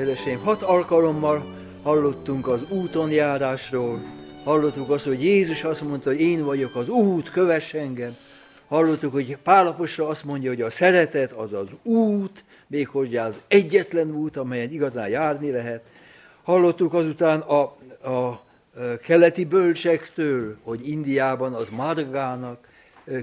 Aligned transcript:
Kedveseim, 0.00 0.38
hat 0.38 0.62
alkalommal 0.62 1.54
hallottunk 1.82 2.48
az 2.48 2.60
úton 2.68 3.10
járásról, 3.10 4.02
hallottuk 4.44 4.90
azt, 4.90 5.04
hogy 5.04 5.24
Jézus 5.24 5.64
azt 5.64 5.82
mondta, 5.82 6.10
hogy 6.10 6.20
én 6.20 6.44
vagyok 6.44 6.76
az 6.76 6.88
út, 6.88 7.30
kövess 7.30 7.74
engem. 7.74 8.16
Hallottuk, 8.68 9.12
hogy 9.12 9.36
Pálaposra 9.36 10.08
azt 10.08 10.24
mondja, 10.24 10.50
hogy 10.50 10.60
a 10.60 10.70
szeretet 10.70 11.32
az 11.32 11.52
az 11.52 11.66
út, 11.82 12.44
méghozzá 12.66 13.26
az 13.26 13.40
egyetlen 13.48 14.10
út, 14.10 14.36
amelyen 14.36 14.70
igazán 14.70 15.08
járni 15.08 15.50
lehet. 15.50 15.82
Hallottuk 16.42 16.94
azután 16.94 17.40
a, 17.40 17.60
a 18.10 18.44
keleti 19.02 19.44
bölcsektől, 19.44 20.56
hogy 20.62 20.88
Indiában 20.88 21.54
az 21.54 21.68
Margának, 21.70 22.68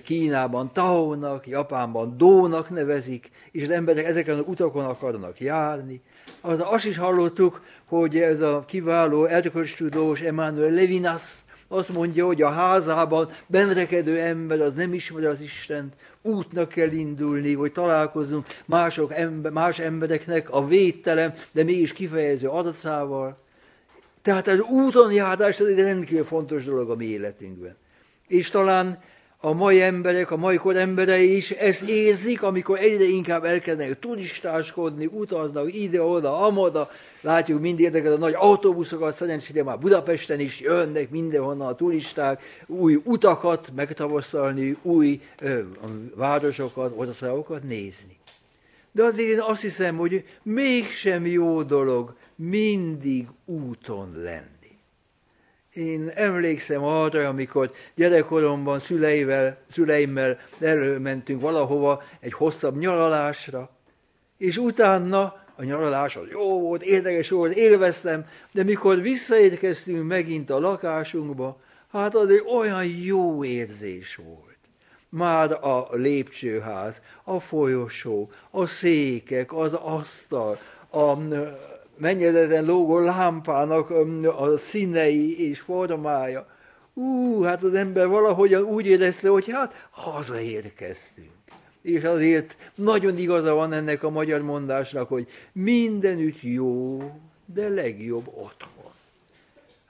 Kínában 0.04 0.74
Taónak, 0.74 1.48
Japánban 1.48 2.18
Dónak 2.18 2.70
nevezik, 2.70 3.32
és 3.52 3.64
az 3.64 3.70
emberek 3.70 4.06
ezeken 4.06 4.38
az 4.38 4.44
utakon 4.48 4.86
akarnak 4.86 5.40
járni. 5.40 6.02
Az, 6.48 6.62
azt 6.66 6.86
is 6.86 6.98
hallottuk, 6.98 7.62
hogy 7.86 8.20
ez 8.20 8.42
a 8.42 8.64
kiváló 8.68 9.26
erkölcstudós 9.26 10.22
Emmanuel 10.22 10.72
Levinas 10.72 11.22
azt 11.68 11.94
mondja, 11.94 12.26
hogy 12.26 12.42
a 12.42 12.50
házában 12.50 13.30
benrekedő 13.48 14.20
ember 14.20 14.62
az 14.62 14.74
nem 14.74 14.94
ismeri 14.94 15.26
az 15.26 15.42
Istent, 15.42 15.94
útnak 16.22 16.70
kell 16.70 16.92
indulni, 16.92 17.54
hogy 17.54 17.72
találkozzunk 17.72 18.46
mások 18.66 19.14
ember, 19.14 19.52
más 19.52 19.80
embereknek 19.80 20.50
a 20.50 20.68
védtelen, 20.68 21.34
de 21.52 21.64
mégis 21.64 21.94
kifejező 21.94 22.48
adatszával. 22.48 23.38
Tehát 24.22 24.48
az 24.48 24.60
úton 24.60 25.12
járás 25.12 25.60
az 25.60 25.68
egy 25.68 25.80
rendkívül 25.80 26.26
fontos 26.26 26.66
dolog 26.66 26.90
a 26.90 26.96
mi 26.96 27.06
életünkben. 27.06 27.76
És 28.28 28.50
talán 28.50 29.00
a 29.40 29.54
mai 29.54 29.82
emberek, 29.82 30.32
a 30.32 30.38
mai 30.38 30.58
kor 30.58 30.76
emberei 30.76 31.36
is 31.36 31.52
ezt 31.52 31.82
érzik, 31.82 32.42
amikor 32.42 32.80
egyre 32.80 33.04
inkább 33.04 33.44
elkezdenek 33.44 34.00
turistáskodni, 34.00 35.06
utaznak 35.06 35.74
ide-oda, 35.74 36.42
amoda. 36.46 36.90
Látjuk 37.22 37.62
mindig 37.62 37.86
ezeket 37.86 38.12
a 38.12 38.18
nagy 38.18 38.34
autóbuszokat, 38.36 39.16
szerencsére 39.16 39.64
már 39.64 39.80
Budapesten 39.80 40.40
is 40.40 40.60
jönnek 40.60 41.10
mindenhonnan 41.10 41.68
a 41.68 41.76
turisták, 41.76 42.42
új 42.68 43.00
utakat 43.04 43.72
megtapasztalni, 43.76 44.78
új 44.82 45.22
ö, 45.40 45.60
városokat, 46.16 46.94
országokat 46.96 47.64
nézni. 47.64 48.18
De 48.92 49.04
azért 49.04 49.30
én 49.30 49.42
azt 49.42 49.62
hiszem, 49.62 49.98
hogy 49.98 50.26
mégsem 50.44 51.26
jó 51.26 51.64
dolog 51.64 52.16
mindig 52.36 53.28
úton 53.46 54.12
lenni. 54.24 54.57
Én 55.78 56.12
emlékszem 56.16 56.84
arra, 56.84 57.28
amikor 57.28 57.72
gyerekkoromban 57.96 58.80
szüleivel, 58.80 59.58
szüleimmel 59.72 60.40
előmentünk 60.60 61.42
valahova 61.42 62.04
egy 62.20 62.34
hosszabb 62.34 62.78
nyaralásra, 62.78 63.70
és 64.38 64.58
utána 64.58 65.44
a 65.56 65.64
nyaralás 65.64 66.16
az 66.16 66.30
jó 66.32 66.62
volt, 66.62 66.84
érdekes 66.84 67.30
volt, 67.30 67.56
élveztem, 67.56 68.26
de 68.52 68.64
mikor 68.64 69.02
visszaérkeztünk 69.02 70.08
megint 70.08 70.50
a 70.50 70.60
lakásunkba, 70.60 71.62
hát 71.92 72.16
az 72.16 72.30
egy 72.30 72.44
olyan 72.58 72.86
jó 72.86 73.44
érzés 73.44 74.16
volt. 74.16 74.58
Már 75.10 75.52
a 75.52 75.88
lépcsőház, 75.92 77.02
a 77.24 77.40
folyosó, 77.40 78.30
a 78.52 78.66
székek, 78.66 79.54
az 79.54 79.74
asztal, 79.74 80.60
a 80.90 81.16
mennyezeten 81.98 82.66
lógó 82.66 83.00
lámpának 83.00 83.90
a 84.38 84.58
színei 84.58 85.50
és 85.50 85.60
formája. 85.60 86.48
Ú, 86.94 87.42
hát 87.42 87.64
az 87.64 87.74
ember 87.74 88.08
valahogyan 88.08 88.64
úgy 88.64 88.88
érezte, 88.88 89.30
hogy 89.30 89.52
hát 89.52 89.88
hazaérkeztünk. 89.90 91.30
És 91.82 92.04
azért 92.04 92.58
nagyon 92.76 93.18
igaza 93.18 93.54
van 93.54 93.74
ennek 93.74 94.04
a 94.04 94.10
magyar 94.10 94.42
mondásnak, 94.42 95.08
hogy 95.08 95.28
mindenütt 95.52 96.42
jó, 96.42 97.00
de 97.46 97.70
legjobb 97.70 98.28
otthon. 98.28 98.78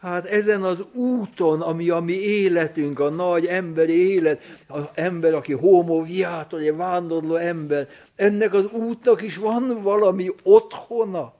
Hát 0.01 0.25
ezen 0.25 0.63
az 0.63 0.85
úton, 0.93 1.61
ami 1.61 1.89
a 1.89 1.99
mi 1.99 2.13
életünk, 2.13 2.99
a 2.99 3.09
nagy 3.09 3.45
emberi 3.45 4.13
élet, 4.13 4.41
az 4.67 4.83
ember, 4.93 5.33
aki 5.33 5.53
homo 5.53 6.03
viator, 6.03 6.59
egy 6.59 6.75
vándorló 6.75 7.35
ember, 7.35 7.89
ennek 8.15 8.53
az 8.53 8.65
útnak 8.71 9.21
is 9.21 9.37
van 9.37 9.81
valami 9.81 10.31
otthona 10.43 11.33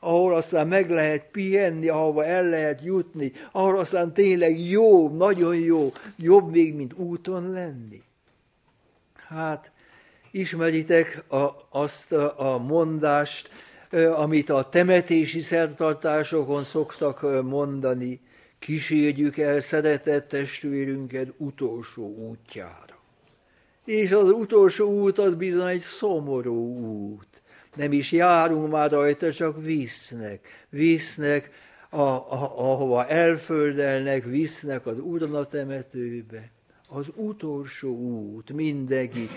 ahol 0.00 0.34
aztán 0.34 0.66
meg 0.66 0.90
lehet 0.90 1.26
pihenni, 1.30 1.88
ahova 1.88 2.24
el 2.24 2.48
lehet 2.48 2.84
jutni, 2.84 3.32
ahol 3.52 3.76
aztán 3.76 4.12
tényleg 4.12 4.60
jó, 4.60 5.08
nagyon 5.08 5.56
jó, 5.56 5.92
jobb 6.16 6.50
még, 6.50 6.74
mint 6.74 6.92
úton 6.92 7.50
lenni. 7.50 8.02
Hát, 9.14 9.72
ismeritek 10.30 11.24
a, 11.28 11.48
azt 11.70 12.12
a, 12.12 12.54
a 12.54 12.58
mondást, 12.58 13.50
amit 14.16 14.50
a 14.50 14.68
temetési 14.68 15.40
szertartásokon 15.40 16.64
szoktak 16.64 17.42
mondani, 17.42 18.20
kísérjük 18.58 19.38
el 19.38 19.60
szeretett 19.60 20.28
testvérünket 20.28 21.32
utolsó 21.36 22.14
útjára. 22.28 22.98
És 23.84 24.10
az 24.10 24.30
utolsó 24.30 25.00
út 25.02 25.18
az 25.18 25.34
bizony 25.34 25.68
egy 25.68 25.80
szomorú 25.80 26.76
út 26.78 27.29
nem 27.76 27.92
is 27.92 28.12
járunk 28.12 28.70
már 28.70 28.90
rajta, 28.90 29.32
csak 29.32 29.62
visznek. 29.62 30.66
Visznek, 30.68 31.50
a, 31.90 32.00
a, 32.00 32.58
ahova 32.58 33.06
elföldelnek, 33.06 34.24
visznek 34.24 34.86
az 34.86 34.98
a 35.32 35.46
temetőbe. 35.46 36.50
Az 36.88 37.06
utolsó 37.14 37.96
út, 37.96 38.52
mindenki 38.52 39.28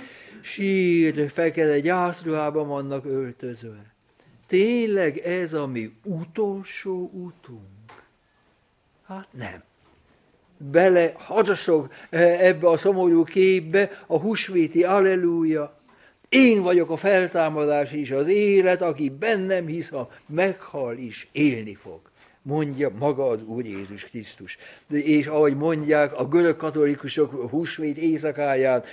sír, 0.42 1.32
fekete 1.32 1.80
gyászruhában 1.80 2.68
vannak 2.68 3.06
öltözve. 3.06 3.94
Tényleg 4.48 5.18
ez 5.18 5.54
a 5.54 5.68
mi 5.68 5.94
utolsó 6.04 7.10
útunk? 7.14 7.62
Hát 9.04 9.28
nem 9.32 9.64
bele 10.72 11.14
hadasok 11.18 11.94
eh, 12.10 12.48
ebbe 12.48 12.68
a 12.68 12.78
szomorú 12.78 13.24
képbe 13.24 14.04
a 14.08 14.20
husvéti 14.20 14.84
alleluja, 14.84 15.78
én 16.34 16.62
vagyok 16.62 16.90
a 16.90 16.98
feltámadás 16.98 17.92
és 17.92 18.12
az 18.12 18.28
élet, 18.28 18.82
aki 18.82 19.10
bennem 19.10 19.66
hisz, 19.66 19.90
ha 19.90 20.10
meghal 20.28 20.98
is, 20.98 21.28
élni 21.32 21.76
fog. 21.76 22.00
Mondja 22.42 22.92
maga 23.00 23.28
az 23.28 23.44
Úr 23.44 23.66
Jézus 23.66 24.04
Krisztus. 24.04 24.58
És 24.90 25.28
ahogy 25.28 25.56
mondják 25.56 26.20
a 26.20 26.28
görög 26.28 26.56
katolikusok 26.56 27.50
húsvét 27.50 27.98
éjszakáján, 27.98 28.84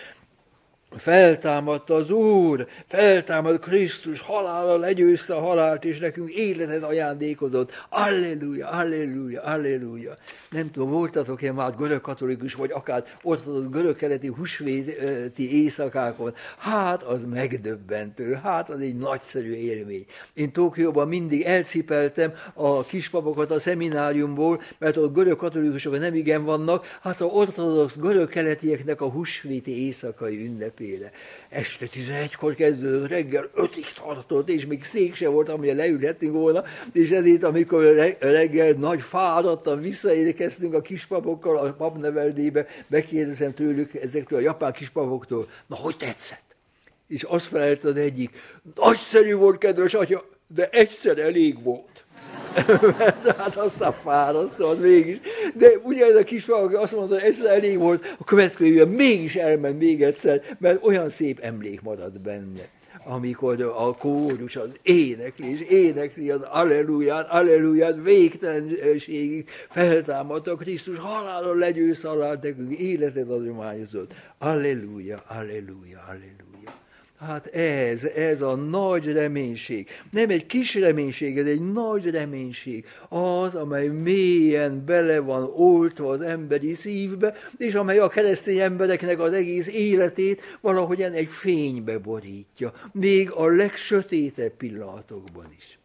Feltámadt 0.97 1.91
az 1.91 2.11
Úr, 2.11 2.67
feltámad 2.87 3.59
Krisztus, 3.59 4.21
halála 4.21 4.77
legyőzte 4.77 5.34
a 5.34 5.41
halált, 5.41 5.84
és 5.84 5.99
nekünk 5.99 6.31
életet 6.31 6.83
ajándékozott. 6.83 7.72
Alleluja, 7.89 8.69
alleluja, 8.69 9.43
alleluja. 9.43 10.17
Nem 10.50 10.71
tudom, 10.71 10.91
voltatok-e 10.91 11.53
már 11.53 11.77
görög 11.77 12.00
katolikus, 12.00 12.55
vagy 12.55 12.71
akár 12.72 13.05
az 13.22 13.69
görög-keleti 13.71 14.27
husvéti 14.27 15.62
éjszakákon. 15.62 16.34
Hát 16.59 17.03
az 17.03 17.25
megdöbbentő, 17.25 18.33
hát 18.43 18.71
az 18.71 18.81
egy 18.81 18.97
nagyszerű 18.97 19.53
élmény. 19.53 20.06
Én 20.34 20.53
Tokióban 20.53 21.09
mindig 21.09 21.43
elcipeltem 21.43 22.33
a 22.55 22.84
kispapokat 22.84 23.50
a 23.50 23.59
szemináriumból, 23.59 24.60
mert 24.78 24.97
ott 24.97 25.15
görög 25.15 25.37
katolikusok 25.37 25.99
nem 25.99 26.15
igen 26.15 26.44
vannak, 26.44 26.99
hát 27.03 27.21
a 27.21 27.25
ortodox 27.25 27.97
görög-keletieknek 27.97 29.00
a 29.00 29.09
husvéti 29.10 29.84
éjszakai 29.84 30.44
ünnep 30.44 30.71
mindenféle. 30.81 31.10
Este 31.49 31.87
11-kor 31.94 32.55
kezdődött, 32.55 33.09
reggel 33.09 33.50
5-ig 33.56 33.93
tartott, 34.05 34.50
és 34.50 34.66
még 34.66 34.84
szék 34.84 35.15
se 35.15 35.28
volt, 35.28 35.48
amilyen 35.48 35.77
leülhetünk 35.77 36.33
volna, 36.33 36.65
és 36.92 37.10
ezért, 37.10 37.42
amikor 37.42 37.83
reggel 38.19 38.72
nagy 38.72 39.03
fáradtan 39.03 39.80
visszaérkeztünk 40.41 40.75
a 40.75 40.81
kispapokkal 40.81 41.57
a 41.57 41.72
papneveldébe, 41.72 42.66
megkérdezem 42.87 43.54
tőlük 43.54 43.95
ezektől 43.95 44.39
a 44.39 44.42
japán 44.42 44.72
kispapoktól, 44.72 45.48
na 45.66 45.77
hogy 45.77 45.97
tetszett? 45.97 46.54
És 47.09 47.22
azt 47.22 47.47
felelt 47.47 47.84
az 47.84 47.97
egyik, 47.97 48.31
nagyszerű 48.75 49.34
volt, 49.34 49.59
kedves 49.59 49.95
atya, 49.95 50.25
de 50.47 50.69
egyszer 50.71 51.19
elég 51.19 51.63
volt. 51.63 52.04
hát 53.39 53.57
aztán 53.57 53.92
fárasztott 53.92 54.81
mégis. 54.81 55.19
De 55.54 55.69
ugye 55.83 56.04
ez 56.04 56.15
a 56.15 56.25
kisvalaki 56.25 56.75
azt 56.75 56.97
mondta, 56.97 57.15
hogy 57.15 57.25
egyszer 57.25 57.51
elég 57.51 57.78
volt, 57.78 58.16
a 58.19 58.25
következő 58.25 58.84
mégis 58.84 59.37
elment 59.37 59.78
még 59.78 60.03
egyszer, 60.03 60.42
mert 60.59 60.87
olyan 60.87 61.10
szép 61.10 61.39
emlék 61.41 61.81
maradt 61.81 62.21
benne 62.21 62.69
amikor 63.05 63.63
a 63.63 63.97
kórus 63.97 64.57
az 64.57 64.73
énekli, 64.83 65.51
és 65.51 65.61
énekli 65.61 66.31
az 66.31 66.43
alleluját, 66.43 67.29
alleluját 67.31 68.03
végtelenségig 68.03 69.49
feltámadt 69.69 70.49
a 70.49 70.57
Krisztus, 70.57 70.99
halálon 70.99 71.59
legyőz 71.59 72.03
halált, 72.03 72.43
nekünk 72.43 72.73
életet 72.73 73.29
adományozott. 73.29 74.13
Alleluja, 74.39 75.23
alleluja, 75.27 76.05
alleluja. 76.09 76.50
Hát 77.27 77.47
ez, 77.47 78.05
ez 78.05 78.43
a 78.43 78.55
nagy 78.55 79.13
reménység. 79.13 79.89
Nem 80.11 80.31
egy 80.31 80.47
kis 80.47 80.75
reménység, 80.75 81.39
ez 81.39 81.47
egy 81.47 81.72
nagy 81.72 82.11
reménység. 82.11 82.87
Az, 83.09 83.55
amely 83.55 83.87
mélyen 83.87 84.84
bele 84.84 85.19
van 85.19 85.51
oltva 85.55 86.11
az 86.11 86.21
emberi 86.21 86.75
szívbe, 86.75 87.34
és 87.57 87.75
amely 87.75 87.99
a 87.99 88.09
keresztény 88.09 88.59
embereknek 88.59 89.21
az 89.21 89.33
egész 89.33 89.69
életét 89.69 90.43
valahogyan 90.61 91.13
egy 91.13 91.28
fénybe 91.28 91.99
borítja. 91.99 92.72
Még 92.93 93.31
a 93.31 93.47
legsötétebb 93.47 94.53
pillanatokban 94.53 95.47
is. 95.57 95.78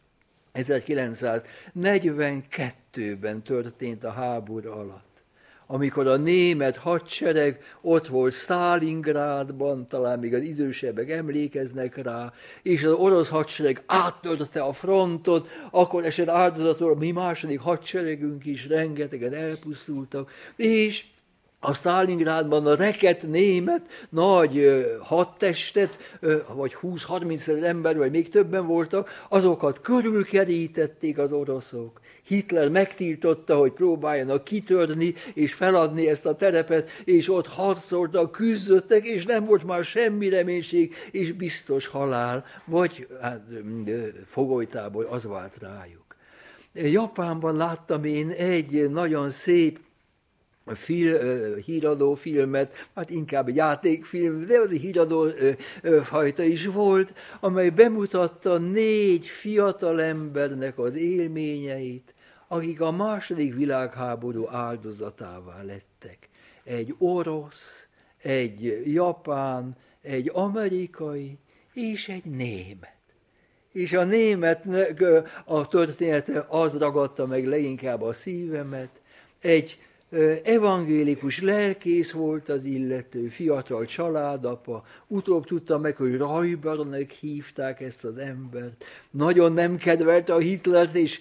1942-ben 0.53 3.43
történt 3.43 4.03
a 4.03 4.11
háború 4.11 4.71
alatt 4.71 5.04
amikor 5.67 6.07
a 6.07 6.17
német 6.17 6.77
hadsereg 6.77 7.59
ott 7.81 8.07
volt 8.07 8.33
Stalingrádban, 8.33 9.87
talán 9.87 10.19
még 10.19 10.33
az 10.33 10.43
idősebbek 10.43 11.09
emlékeznek 11.09 12.03
rá, 12.03 12.33
és 12.61 12.83
az 12.83 12.91
orosz 12.91 13.29
hadsereg 13.29 13.83
áttörte 13.85 14.61
a 14.61 14.73
frontot, 14.73 15.47
akkor 15.71 16.05
esett 16.05 16.29
áldozatul 16.29 16.91
a 16.91 16.95
mi 16.95 17.11
második 17.11 17.59
hadseregünk 17.59 18.45
is, 18.45 18.67
rengetegen 18.67 19.33
elpusztultak, 19.33 20.31
és 20.55 21.05
a 21.65 21.73
Stalingrádban 21.73 22.65
a 22.65 22.75
reket 22.75 23.21
német 23.21 23.81
nagy 24.09 24.85
hadtestet, 25.01 26.17
vagy 26.53 26.77
20-30 26.81 27.63
ember, 27.63 27.97
vagy 27.97 28.11
még 28.11 28.29
többen 28.29 28.67
voltak, 28.67 29.25
azokat 29.29 29.81
körülkerítették 29.81 31.17
az 31.17 31.31
oroszok. 31.31 32.01
Hitler 32.23 32.69
megtiltotta, 32.69 33.55
hogy 33.55 33.71
próbáljanak 33.71 34.43
kitörni 34.43 35.13
és 35.33 35.53
feladni 35.53 36.09
ezt 36.09 36.25
a 36.25 36.35
terepet, 36.35 36.89
és 37.03 37.29
ott 37.29 37.47
harcoltak, 37.47 38.31
küzdöttek, 38.31 39.05
és 39.05 39.25
nem 39.25 39.45
volt 39.45 39.63
már 39.63 39.83
semmi 39.83 40.29
reménység, 40.29 40.95
és 41.11 41.31
biztos 41.31 41.87
halál, 41.87 42.45
vagy 42.65 43.07
hát, 43.21 43.41
fogolytából 44.25 45.05
az 45.05 45.23
vált 45.23 45.57
rájuk. 45.59 46.03
Japánban 46.73 47.55
láttam 47.55 48.03
én 48.03 48.29
egy 48.29 48.89
nagyon 48.89 49.29
szép 49.29 49.79
fil, 50.73 51.55
híradó 51.55 52.15
filmet, 52.15 52.87
hát 52.95 53.09
inkább 53.09 53.49
játékfilm, 53.49 54.45
de 54.45 54.59
az 54.59 54.71
egy 54.71 54.81
híradó 54.81 55.27
fajta 56.03 56.43
is 56.43 56.65
volt, 56.65 57.13
amely 57.39 57.69
bemutatta 57.69 58.57
négy 58.57 59.25
fiatal 59.25 60.01
embernek 60.01 60.79
az 60.79 60.97
élményeit, 60.97 62.13
akik 62.47 62.81
a 62.81 62.91
második 62.91 63.55
világháború 63.55 64.47
áldozatává 64.49 65.61
lettek. 65.63 66.29
Egy 66.63 66.95
orosz, 66.97 67.87
egy 68.21 68.81
japán, 68.85 69.75
egy 70.01 70.31
amerikai 70.33 71.37
és 71.73 72.09
egy 72.09 72.25
német. 72.25 72.93
És 73.71 73.93
a 73.93 74.03
németnek 74.03 75.03
a 75.45 75.67
története 75.67 76.45
az 76.49 76.77
ragadta 76.77 77.25
meg 77.25 77.47
leginkább 77.47 78.01
a 78.01 78.13
szívemet, 78.13 79.01
egy 79.41 79.79
evangélikus 80.43 81.41
lelkész 81.41 82.11
volt 82.11 82.49
az 82.49 82.63
illető, 82.63 83.27
fiatal 83.27 83.85
családapa, 83.85 84.83
utóbb 85.15 85.45
tudtam 85.45 85.81
meg, 85.81 85.95
hogy 85.95 86.17
Rajbernek 86.17 87.11
hívták 87.11 87.81
ezt 87.81 88.05
az 88.05 88.17
embert. 88.17 88.85
Nagyon 89.11 89.53
nem 89.53 89.77
kedvelte 89.77 90.33
a 90.33 90.37
Hitlert, 90.37 90.95
és, 90.95 91.19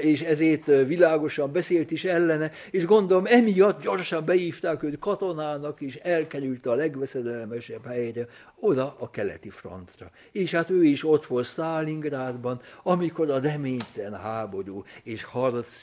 és 0.00 0.20
ezért 0.20 0.66
világosan 0.66 1.52
beszélt 1.52 1.90
is 1.90 2.04
ellene, 2.04 2.50
és 2.70 2.86
gondolom 2.86 3.26
emiatt 3.26 3.82
gyorsan 3.82 4.24
beívták 4.24 4.82
őt 4.82 4.98
katonának, 4.98 5.80
és 5.80 5.96
elkerült 5.96 6.66
a 6.66 6.74
legveszedelmesebb 6.74 7.86
helyre, 7.86 8.26
oda 8.60 8.96
a 8.98 9.10
keleti 9.10 9.50
frontra. 9.50 10.10
És 10.32 10.50
hát 10.50 10.70
ő 10.70 10.84
is 10.84 11.04
ott 11.04 11.26
volt 11.26 11.46
Stalingrádban, 11.46 12.60
amikor 12.82 13.30
a 13.30 13.40
reménytelen 13.40 14.20
háború 14.20 14.84
és 15.02 15.22
harc 15.22 15.82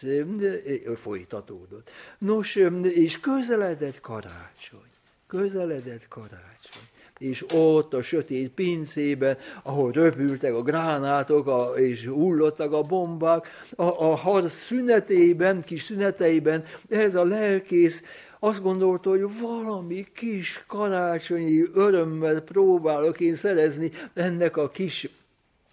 folytatódott. 0.96 1.90
Nos, 2.18 2.56
és 2.82 3.20
közeledett 3.20 4.00
karácsony, 4.00 4.92
közeledett 5.28 6.08
karácsony 6.08 6.89
és 7.20 7.46
ott 7.54 7.94
a 7.94 8.02
sötét 8.02 8.50
pincében, 8.50 9.38
ahol 9.64 9.92
röpültek 9.92 10.54
a 10.54 10.62
gránátok, 10.62 11.48
a, 11.48 11.74
és 11.76 12.06
hullottak 12.06 12.74
a 12.74 12.82
bombák, 12.82 13.48
a, 13.76 13.84
a 13.84 14.16
harc 14.16 14.54
szünetében, 14.54 15.62
kis 15.64 15.82
szüneteiben, 15.82 16.66
ez 16.90 17.16
a 17.16 17.24
lelkész 17.24 18.04
azt 18.40 18.62
gondolta, 18.62 19.10
hogy 19.10 19.40
valami 19.42 20.06
kis 20.16 20.64
karácsonyi 20.68 21.64
örömmel 21.74 22.42
próbálok 22.42 23.20
én 23.20 23.36
szerezni 23.36 23.92
ennek 24.14 24.58
a 24.58 24.70
kis 24.70 25.10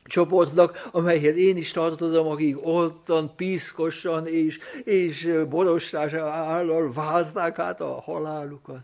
csoportnak, 0.05 0.89
amelyhez 0.93 1.37
én 1.37 1.57
is 1.57 1.71
tartozom, 1.71 2.27
akik 2.27 2.67
ottan 2.67 3.33
piszkosan 3.37 4.27
és, 4.27 4.59
és 4.85 5.33
borostás 5.49 6.13
állal 6.13 6.93
várták 6.93 7.59
át 7.59 7.81
a 7.81 8.01
halálukat. 8.01 8.83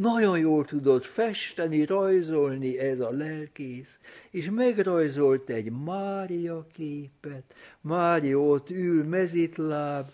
Nagyon 0.00 0.38
jól 0.38 0.64
tudott 0.64 1.04
festeni, 1.04 1.84
rajzolni 1.84 2.78
ez 2.78 3.00
a 3.00 3.10
lelkész, 3.10 3.98
és 4.30 4.50
megrajzolt 4.50 5.50
egy 5.50 5.72
Mária 5.84 6.66
képet. 6.72 7.42
Mária 7.80 8.38
ott 8.40 8.70
ül 8.70 9.04
mezitláb, 9.04 10.10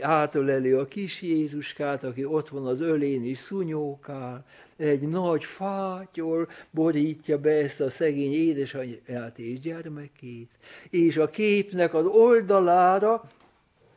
átöleli 0.00 0.70
a 0.70 0.88
kis 0.88 1.22
Jézuskát, 1.22 2.04
aki 2.04 2.24
ott 2.24 2.48
van 2.48 2.66
az 2.66 2.80
ölén 2.80 3.24
is 3.24 3.38
szunyókál, 3.38 4.44
egy 4.76 5.08
nagy 5.08 5.44
fátyol 5.44 6.48
borítja 6.70 7.38
be 7.38 7.50
ezt 7.50 7.80
a 7.80 7.90
szegény 7.90 8.32
édesanyját 8.32 9.38
és 9.38 9.60
gyermekét, 9.60 10.50
és 10.90 11.16
a 11.16 11.30
képnek 11.30 11.94
az 11.94 12.06
oldalára 12.06 13.30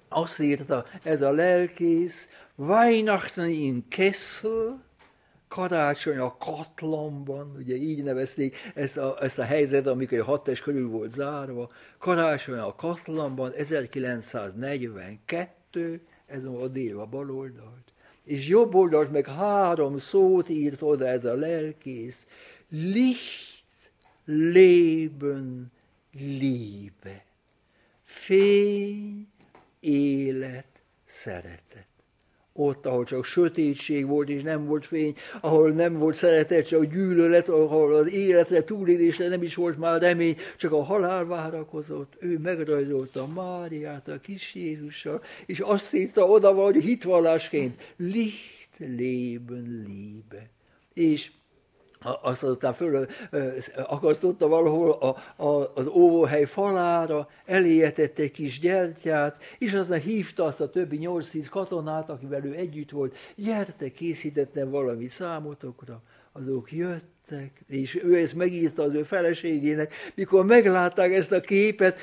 azt 0.10 0.40
írta 0.40 0.86
ez 1.04 1.22
a 1.22 1.32
lelkész, 1.32 2.28
Weihnachten 2.56 3.50
in 3.50 3.86
Kessel, 3.88 4.88
karácsony 5.50 6.18
a 6.18 6.38
katlanban, 6.38 7.56
ugye 7.58 7.76
így 7.76 8.04
nevezték 8.04 8.58
ezt 8.76 8.98
a, 8.98 9.18
ezt 9.22 9.40
a 9.40 9.44
helyzet, 9.44 9.88
amikor 9.88 10.20
a 10.20 10.24
hattes 10.24 10.62
körül 10.62 10.90
volt 10.90 11.12
zárva, 11.12 11.72
karácsony 11.98 12.58
a 12.58 12.76
katlanban, 12.76 13.54
1942, 13.54 16.02
ez 16.26 16.44
a 16.44 16.70
bal 17.06 17.32
oldalt, 17.32 17.94
és 18.24 18.48
jobb 18.48 18.76
oldalt 18.76 19.12
meg 19.12 19.28
három 19.28 19.98
szót 19.98 20.50
írt 20.50 20.82
oda 20.82 21.08
ez 21.08 21.26
a 21.26 21.34
lelkész, 21.34 22.28
Licht, 22.70 23.92
Leben, 24.26 25.72
Liebe, 26.12 27.26
fény, 28.04 29.28
élet, 29.80 30.82
szeretet 31.06 31.89
ott, 32.60 32.86
ahol 32.86 33.04
csak 33.04 33.26
sötétség 33.26 34.08
volt, 34.08 34.30
és 34.30 34.42
nem 34.42 34.66
volt 34.66 34.86
fény, 34.86 35.16
ahol 35.42 35.72
nem 35.72 35.98
volt 35.98 36.16
szeretet, 36.16 36.68
csak 36.68 36.86
gyűlölet, 36.86 37.50
ahol 37.50 37.94
az 37.94 38.14
életre, 38.14 38.64
túlélésre 38.64 39.28
nem 39.28 39.44
is 39.44 39.56
volt 39.56 39.78
már 39.78 40.02
remény, 40.02 40.38
csak 40.58 40.72
a 40.72 40.84
halál 40.84 41.26
várakozott. 41.26 42.14
Ő 42.20 42.38
megrajzolta 42.38 43.28
Máriát 43.28 44.08
a 44.08 44.20
kis 44.20 44.56
Jézussal, 44.56 45.22
és 45.46 45.60
azt 45.60 45.94
írta 45.94 46.24
oda, 46.24 46.54
hogy 46.54 46.76
hitvallásként, 46.76 47.94
Licht, 47.98 48.70
Leben, 48.78 49.86
Liebe. 49.88 50.50
És 50.94 51.32
azt 52.22 52.44
aztán 52.44 52.74
föl 52.74 53.06
akasztotta 53.88 54.48
valahol 54.48 54.92
a, 54.92 55.44
a, 55.44 55.72
az 55.76 55.88
óvóhely 55.88 56.46
falára, 56.46 57.28
eléjetett 57.46 58.20
egy 58.20 58.32
kis 58.32 58.60
gyertyát, 58.60 59.44
és 59.58 59.74
aztán 59.74 60.00
hívta 60.00 60.44
azt 60.44 60.62
a 60.62 60.70
többi 60.70 61.00
8-10 61.02 61.48
katonát, 61.50 62.10
akivel 62.10 62.46
ő 62.46 62.54
együtt 62.54 62.90
volt, 62.90 63.16
gyertek, 63.36 63.92
készítettem 63.92 64.70
valamit 64.70 65.12
számotokra. 65.12 66.02
Azok 66.32 66.72
jött, 66.72 67.19
lettek, 67.30 67.52
és 67.68 68.04
ő 68.04 68.16
ezt 68.16 68.36
megírta 68.36 68.84
az 68.84 68.94
ő 68.94 69.04
feleségének, 69.04 69.94
mikor 70.16 70.46
meglátták 70.46 71.14
ezt 71.14 71.32
a 71.32 71.42
képet, 71.42 71.98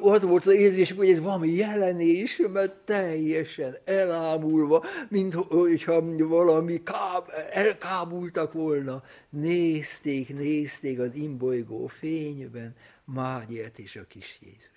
ott 0.00 0.22
volt 0.22 0.46
az 0.46 0.52
érzés, 0.52 0.92
hogy 0.92 1.10
ez 1.10 1.20
valami 1.20 1.50
jelenés, 1.52 2.40
mert 2.52 2.72
teljesen 2.72 3.76
elámulva, 3.84 4.84
mint 5.08 5.34
hogyha 5.34 6.02
valami 6.16 6.82
káb, 6.82 7.30
elkábultak 7.50 8.52
volna. 8.52 9.02
Nézték, 9.30 10.34
nézték 10.34 10.98
az 10.98 11.14
imbolygó 11.14 11.86
fényben 11.86 12.74
Máriát 13.04 13.78
és 13.78 13.96
a 13.96 14.06
kis 14.08 14.38
Jézust. 14.42 14.73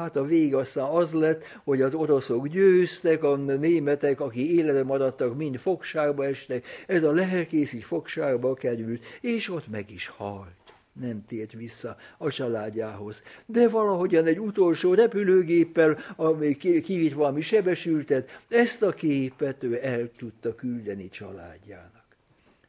Hát 0.00 0.16
a 0.16 0.24
vég 0.24 0.54
aztán 0.54 0.84
az 0.84 1.12
lett, 1.12 1.44
hogy 1.64 1.82
az 1.82 1.94
oroszok 1.94 2.48
győztek, 2.48 3.22
a 3.22 3.36
németek, 3.36 4.20
akik 4.20 4.50
életre 4.50 4.84
maradtak, 4.84 5.36
mind 5.36 5.58
fogságba 5.58 6.24
estek, 6.24 6.66
ez 6.86 7.02
a 7.02 7.12
lelkész 7.12 7.72
így 7.72 7.82
fogságba 7.82 8.54
került, 8.54 9.02
és 9.20 9.50
ott 9.50 9.68
meg 9.68 9.90
is 9.90 10.06
halt 10.06 10.58
nem 11.00 11.24
tért 11.28 11.52
vissza 11.52 11.96
a 12.18 12.30
családjához. 12.30 13.22
De 13.46 13.68
valahogyan 13.68 14.26
egy 14.26 14.38
utolsó 14.38 14.94
repülőgéppel, 14.94 15.98
ami 16.16 16.56
kivitt 16.56 17.12
valami 17.12 17.40
sebesültet, 17.40 18.42
ezt 18.48 18.82
a 18.82 18.90
képet 18.90 19.64
ő 19.64 19.78
el 19.82 20.10
tudta 20.18 20.54
küldeni 20.54 21.08
családjának. 21.08 22.04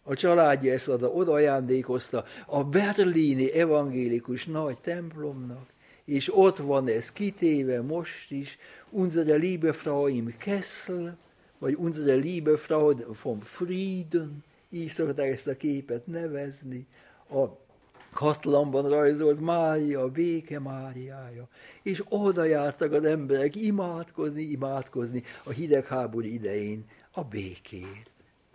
A 0.04 0.14
családja 0.14 0.74
ezt 0.74 0.88
oda 0.88 1.32
ajándékozta 1.32 2.26
a 2.46 2.64
berlini 2.64 3.52
evangélikus 3.54 4.46
nagy 4.46 4.78
templomnak, 4.82 5.71
és 6.12 6.36
ott 6.36 6.58
van 6.58 6.88
ez 6.88 7.12
kitéve 7.12 7.82
most 7.82 8.32
is, 8.32 8.58
unsere 8.89 9.36
liebe 9.36 9.72
Frau 9.72 10.08
im 10.08 10.38
Kessel, 10.38 11.18
vagy 11.58 11.75
unsere 11.75 12.13
liebe 12.13 12.58
Frau 12.58 12.94
vom 13.24 13.39
Frieden, 13.39 14.44
így 14.70 14.89
szokták 14.89 15.32
ezt 15.32 15.48
a 15.48 15.58
képet 15.58 16.08
nevezni, 16.08 16.88
a 17.30 17.46
katlanban 18.13 18.89
rajzolt 18.89 19.39
Mária, 19.39 20.08
béke 20.08 20.60
Máriája. 20.60 21.48
És 21.84 22.03
oda 22.10 22.44
jártak 22.44 22.91
az 22.91 23.06
emberek 23.06 23.56
imádkozni, 23.56 24.41
imádkozni 24.41 25.24
a 25.44 25.50
hidegháború 25.50 26.27
idején 26.27 26.86
a 27.12 27.24
békét. 27.24 28.12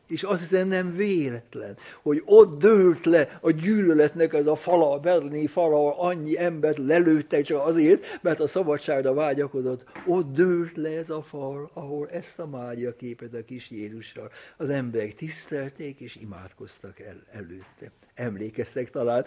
És 0.06 0.22
azt 0.22 0.40
hiszem 0.40 0.68
nem 0.68 0.94
véletlen, 0.94 1.76
hogy 2.02 2.22
ott 2.24 2.58
dőlt 2.58 3.04
le 3.04 3.38
a 3.40 3.50
gyűlöletnek 3.50 4.34
az 4.34 4.46
a 4.46 4.56
fala, 4.56 4.92
a 4.92 4.98
berlini 4.98 5.46
fala, 5.46 5.98
annyi 5.98 6.38
embert 6.38 6.78
lelőttek 6.78 7.44
csak 7.44 7.66
azért, 7.66 8.18
mert 8.22 8.40
a 8.40 8.46
szabadságra 8.46 9.14
vágyakozott. 9.14 9.84
Ott 10.06 10.32
dőlt 10.32 10.76
le 10.76 10.96
ez 10.96 11.10
a 11.10 11.22
fal, 11.22 11.70
ahol 11.72 12.08
ezt 12.10 12.38
a 12.38 12.46
Mária 12.46 12.96
képet 12.96 13.34
a 13.34 13.44
kis 13.44 13.70
Jézussal 13.70 14.30
az 14.56 14.70
emberek 14.70 15.14
tisztelték 15.14 16.00
és 16.00 16.16
imádkoztak 16.16 17.00
el, 17.00 17.22
előtte 17.32 17.92
emlékeztek 18.16 18.90
talán, 18.90 19.24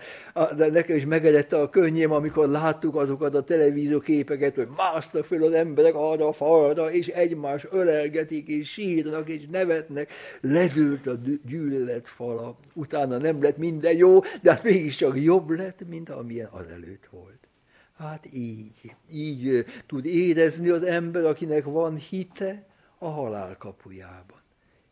de 0.55 0.69
nekem 0.69 0.95
is 0.95 1.05
megedette 1.05 1.59
a 1.59 1.69
könnyém, 1.69 2.11
amikor 2.11 2.49
láttuk 2.49 2.95
azokat 2.95 3.35
a 3.35 3.43
televízió 3.43 3.99
képeket, 3.99 4.55
hogy 4.55 4.67
másztak 4.77 5.25
föl 5.25 5.43
az 5.43 5.53
emberek 5.53 5.95
arra 5.95 6.27
a 6.27 6.33
falra, 6.33 6.91
és 6.91 7.07
egymás 7.07 7.67
ölelgetik, 7.71 8.47
és 8.47 8.71
sírnak, 8.71 9.29
és 9.29 9.43
nevetnek. 9.51 10.11
Ledőlt 10.41 11.07
a 11.07 11.13
gyűlölet 11.45 12.07
fala. 12.07 12.57
Utána 12.73 13.17
nem 13.17 13.41
lett 13.41 13.57
minden 13.57 13.97
jó, 13.97 14.19
de 14.41 14.51
hát 14.51 14.63
mégiscsak 14.63 15.21
jobb 15.21 15.49
lett, 15.49 15.87
mint 15.87 16.09
amilyen 16.09 16.49
azelőtt 16.51 17.07
volt. 17.11 17.47
Hát 17.97 18.27
így, 18.33 18.95
így 19.11 19.65
tud 19.87 20.05
érezni 20.05 20.69
az 20.69 20.83
ember, 20.83 21.25
akinek 21.25 21.63
van 21.63 21.95
hite 21.95 22.65
a 22.97 23.09
halál 23.09 23.57
kapujában. 23.57 24.38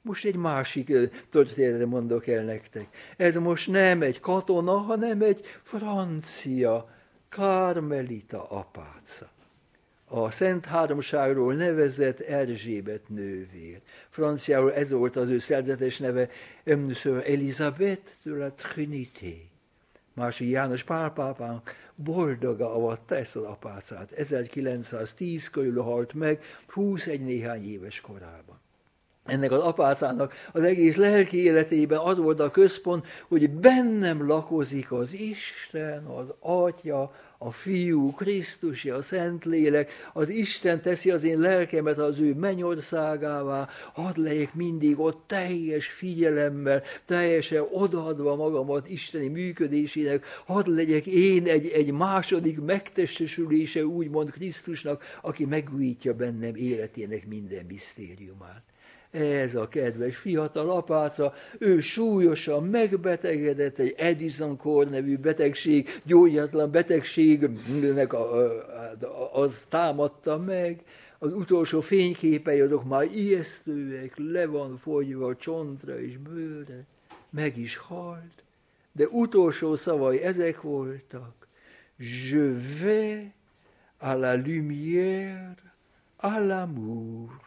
Most 0.07 0.25
egy 0.25 0.35
másik 0.35 0.91
történetet 1.29 1.87
mondok 1.87 2.27
el 2.27 2.43
nektek. 2.43 2.87
Ez 3.17 3.35
most 3.35 3.67
nem 3.67 4.01
egy 4.01 4.19
katona, 4.19 4.77
hanem 4.77 5.21
egy 5.21 5.41
francia 5.63 6.89
karmelita 7.29 8.49
apáca. 8.49 9.29
A 10.05 10.31
Szent 10.31 10.65
Háromságról 10.65 11.53
nevezett 11.53 12.19
Erzsébet 12.19 13.09
nővér. 13.09 13.81
Franciául 14.09 14.73
ez 14.73 14.91
volt 14.91 15.15
az 15.15 15.29
ő 15.29 15.37
szerzetes 15.37 15.97
neve, 15.97 16.29
Elisabeth 17.25 18.11
de 18.23 18.31
la 18.31 18.51
Trinité. 18.51 19.47
Másik 20.13 20.49
János 20.49 20.83
Pálpápánk 20.83 21.75
boldoga 21.95 22.73
avatta 22.73 23.15
ezt 23.15 23.35
az 23.35 23.43
apácát. 23.43 24.11
1910 24.11 25.49
körül 25.49 25.81
halt 25.81 26.13
meg, 26.13 26.43
21 26.67 27.21
néhány 27.21 27.71
éves 27.71 28.01
korában 28.01 28.56
ennek 29.27 29.51
az 29.51 29.59
apácának 29.59 30.33
az 30.51 30.63
egész 30.63 30.95
lelki 30.95 31.43
életében 31.43 31.99
az 31.99 32.17
volt 32.17 32.39
a 32.39 32.51
központ, 32.51 33.05
hogy 33.27 33.49
bennem 33.49 34.27
lakozik 34.27 34.91
az 34.91 35.13
Isten, 35.13 36.05
az 36.05 36.33
Atya, 36.39 37.11
a 37.37 37.51
Fiú, 37.51 38.11
Krisztus, 38.11 38.85
a 38.85 39.01
Szentlélek, 39.01 39.91
az 40.13 40.29
Isten 40.29 40.81
teszi 40.81 41.11
az 41.11 41.23
én 41.23 41.39
lelkemet 41.39 41.97
az 41.97 42.19
ő 42.19 42.33
mennyországává, 42.33 43.69
hadd 43.93 44.21
legyek 44.21 44.53
mindig 44.53 44.99
ott 44.99 45.23
teljes 45.27 45.87
figyelemmel, 45.87 46.83
teljesen 47.05 47.65
odaadva 47.71 48.35
magamat 48.35 48.89
Isteni 48.89 49.27
működésének, 49.27 50.25
hadd 50.45 50.69
legyek 50.69 51.05
én 51.05 51.45
egy, 51.45 51.67
egy 51.67 51.91
második 51.91 52.59
megtestesülése 52.61 53.85
úgymond 53.85 54.31
Krisztusnak, 54.31 55.03
aki 55.21 55.45
megújítja 55.45 56.13
bennem 56.13 56.55
életének 56.55 57.27
minden 57.27 57.65
misztériumát. 57.65 58.63
Ez 59.11 59.55
a 59.55 59.67
kedves 59.67 60.17
fiatal 60.17 60.69
apáca, 60.69 61.33
ő 61.57 61.79
súlyosan 61.79 62.63
megbetegedett, 62.63 63.79
egy 63.79 63.93
Edison-kor 63.97 64.89
nevű 64.89 65.17
betegség, 65.17 66.01
gyógyatlan 66.03 66.71
betegségnek 66.71 68.13
az 69.33 69.65
támadta 69.69 70.37
meg, 70.37 70.83
az 71.19 71.33
utolsó 71.33 71.81
fényképei 71.81 72.59
azok 72.59 72.83
már 72.83 73.03
ijesztőek, 73.15 74.13
le 74.15 74.45
van 74.45 74.77
fogyva 74.77 75.35
csontra 75.35 76.01
és 76.01 76.17
bőre, 76.17 76.85
meg 77.29 77.57
is 77.57 77.75
halt, 77.75 78.43
de 78.91 79.07
utolsó 79.07 79.75
szavai 79.75 80.21
ezek 80.21 80.61
voltak. 80.61 81.47
Je 81.99 82.53
vais 82.81 83.31
à 83.99 84.13
la 84.15 84.35
lumière, 84.35 85.55
à 86.17 86.39
l'amour 86.39 87.46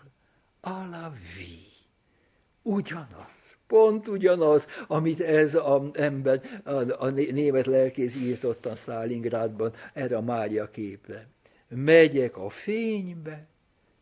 à 0.61 0.89
la 0.91 1.13
vie. 1.37 1.69
Ugyanaz, 2.63 3.57
pont 3.67 4.09
ugyanaz, 4.09 4.67
amit 4.87 5.21
ez 5.21 5.55
az 5.55 5.83
ember, 5.93 6.61
a, 6.65 7.05
a 7.05 7.11
német 7.11 7.67
lelkész 7.67 8.15
írtott 8.15 8.67
a 8.67 8.75
Stalingrádban 8.75 9.73
erre 9.93 10.17
a 10.17 10.21
Mária 10.21 10.71
képre. 10.71 11.27
Megyek 11.69 12.37
a 12.37 12.49
fénybe, 12.49 13.47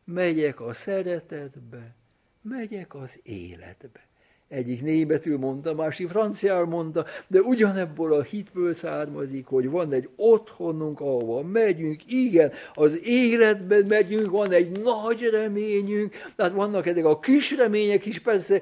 megyek 0.05 0.61
a 0.61 0.73
szeretetbe, 0.73 1.95
megyek 2.43 2.95
az 2.95 3.21
életbe. 3.23 4.08
Egyik 4.49 4.83
németül 4.83 5.39
mondta, 5.39 5.75
másik 5.75 6.09
franciául 6.09 6.67
mondta, 6.67 7.05
de 7.27 7.41
ugyanebből 7.41 8.13
a 8.13 8.23
hitből 8.23 8.75
származik, 8.75 9.47
hogy 9.47 9.71
van 9.71 9.93
egy 9.93 10.09
otthonunk, 10.17 11.01
ahova 11.01 11.43
megyünk, 11.43 12.13
igen, 12.13 12.53
az 12.75 13.07
életben 13.07 13.87
megyünk, 13.87 14.31
van 14.31 14.53
egy 14.53 14.81
nagy 14.81 15.29
reményünk, 15.33 16.15
tehát 16.37 16.53
vannak 16.53 16.87
ezek 16.87 17.05
a 17.05 17.19
kis 17.19 17.57
remények 17.57 18.07
is, 18.07 18.19
persze 18.19 18.61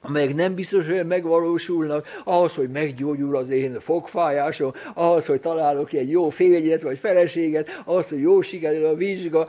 amelyek 0.00 0.34
nem 0.34 0.54
biztos, 0.54 0.86
hogy 0.86 1.06
megvalósulnak, 1.06 2.06
ahhoz, 2.24 2.54
hogy 2.54 2.70
meggyógyul 2.70 3.36
az 3.36 3.50
én 3.50 3.80
fogfájásom, 3.80 4.72
ahhoz, 4.94 5.26
hogy 5.26 5.40
találok 5.40 5.92
egy 5.92 6.10
jó 6.10 6.30
férjet 6.30 6.82
vagy 6.82 6.98
feleséget, 6.98 7.68
ahhoz, 7.84 8.08
hogy 8.08 8.20
jó 8.20 8.40
sikerül 8.40 8.84
a 8.84 8.94
vizsga, 8.94 9.48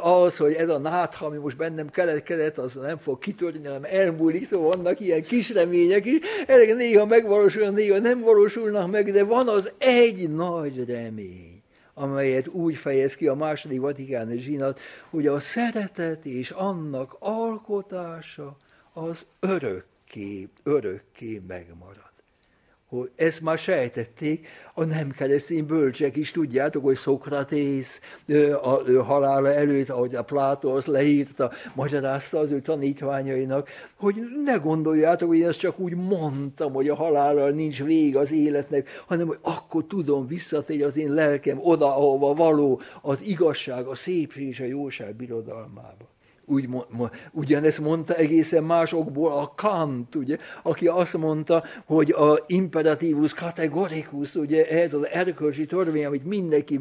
ahhoz, 0.00 0.36
hogy 0.36 0.52
ez 0.52 0.68
a 0.68 0.78
nátha, 0.78 1.26
ami 1.26 1.36
most 1.36 1.56
bennem 1.56 1.90
keletkezett, 1.90 2.58
az 2.58 2.74
nem 2.74 2.96
fog 2.96 3.18
kitörni, 3.18 3.66
hanem 3.66 3.84
elmúlik, 3.84 4.46
szóval 4.46 4.76
vannak 4.76 5.00
ilyen 5.00 5.22
kis 5.22 5.50
remények 5.50 6.06
is, 6.06 6.18
ezek 6.46 6.74
néha 6.74 7.06
megvalósulnak, 7.06 7.74
néha 7.74 7.98
nem 7.98 8.20
valósulnak 8.20 8.90
meg, 8.90 9.12
de 9.12 9.24
van 9.24 9.48
az 9.48 9.72
egy 9.78 10.30
nagy 10.30 10.84
remény 10.88 11.56
amelyet 11.94 12.48
úgy 12.48 12.76
fejez 12.76 13.14
ki 13.14 13.26
a 13.26 13.34
második 13.34 13.80
vatikáni 13.80 14.38
zsinat, 14.38 14.80
hogy 15.10 15.26
a 15.26 15.40
szeretet 15.40 16.24
és 16.24 16.50
annak 16.50 17.16
alkotása, 17.18 18.56
az 18.98 19.26
örökké, 19.40 20.48
örökké 20.62 21.42
megmarad. 21.46 22.06
Hogy 22.86 23.10
ezt 23.16 23.40
már 23.40 23.58
sejtették, 23.58 24.48
a 24.74 24.84
nem 24.84 25.10
keresztény 25.10 25.66
bölcsek 25.66 26.16
is 26.16 26.30
tudjátok, 26.30 26.84
hogy 26.84 26.96
Szokratész 26.96 28.00
a 28.62 29.02
halála 29.02 29.52
előtt, 29.52 29.88
ahogy 29.88 30.14
a 30.14 30.22
Plátó 30.22 30.70
azt 30.70 30.86
leírta, 30.86 31.52
magyarázta 31.74 32.38
az 32.38 32.50
ő 32.50 32.60
tanítványainak, 32.60 33.68
hogy 33.94 34.16
ne 34.44 34.56
gondoljátok, 34.56 35.28
hogy 35.28 35.42
ezt 35.42 35.58
csak 35.58 35.78
úgy 35.78 35.94
mondtam, 35.94 36.72
hogy 36.72 36.88
a 36.88 36.94
halállal 36.94 37.50
nincs 37.50 37.82
vég 37.82 38.16
az 38.16 38.32
életnek, 38.32 38.88
hanem 39.06 39.26
hogy 39.26 39.38
akkor 39.42 39.86
tudom 39.86 40.26
visszatérni 40.26 40.82
az 40.82 40.96
én 40.96 41.12
lelkem 41.12 41.58
oda, 41.62 41.96
ahova 41.96 42.34
való 42.34 42.80
az 43.02 43.22
igazság, 43.22 43.86
a 43.86 43.94
szépség 43.94 44.46
és 44.46 44.60
a 44.60 44.64
jóság 44.64 45.14
birodalmába 45.14 46.16
úgy, 46.48 46.68
ugyanezt 47.32 47.80
mondta 47.80 48.14
egészen 48.14 48.64
másokból 48.64 49.32
a 49.32 49.52
Kant, 49.56 50.14
ugye, 50.14 50.36
aki 50.62 50.86
azt 50.86 51.16
mondta, 51.16 51.64
hogy 51.84 52.10
a 52.10 52.44
imperatívus 52.46 53.34
kategorikus, 53.34 54.34
ugye 54.34 54.66
ez 54.66 54.94
az 54.94 55.06
erkölcsi 55.06 55.66
törvény, 55.66 56.04
amit 56.04 56.24
mindenki 56.24 56.80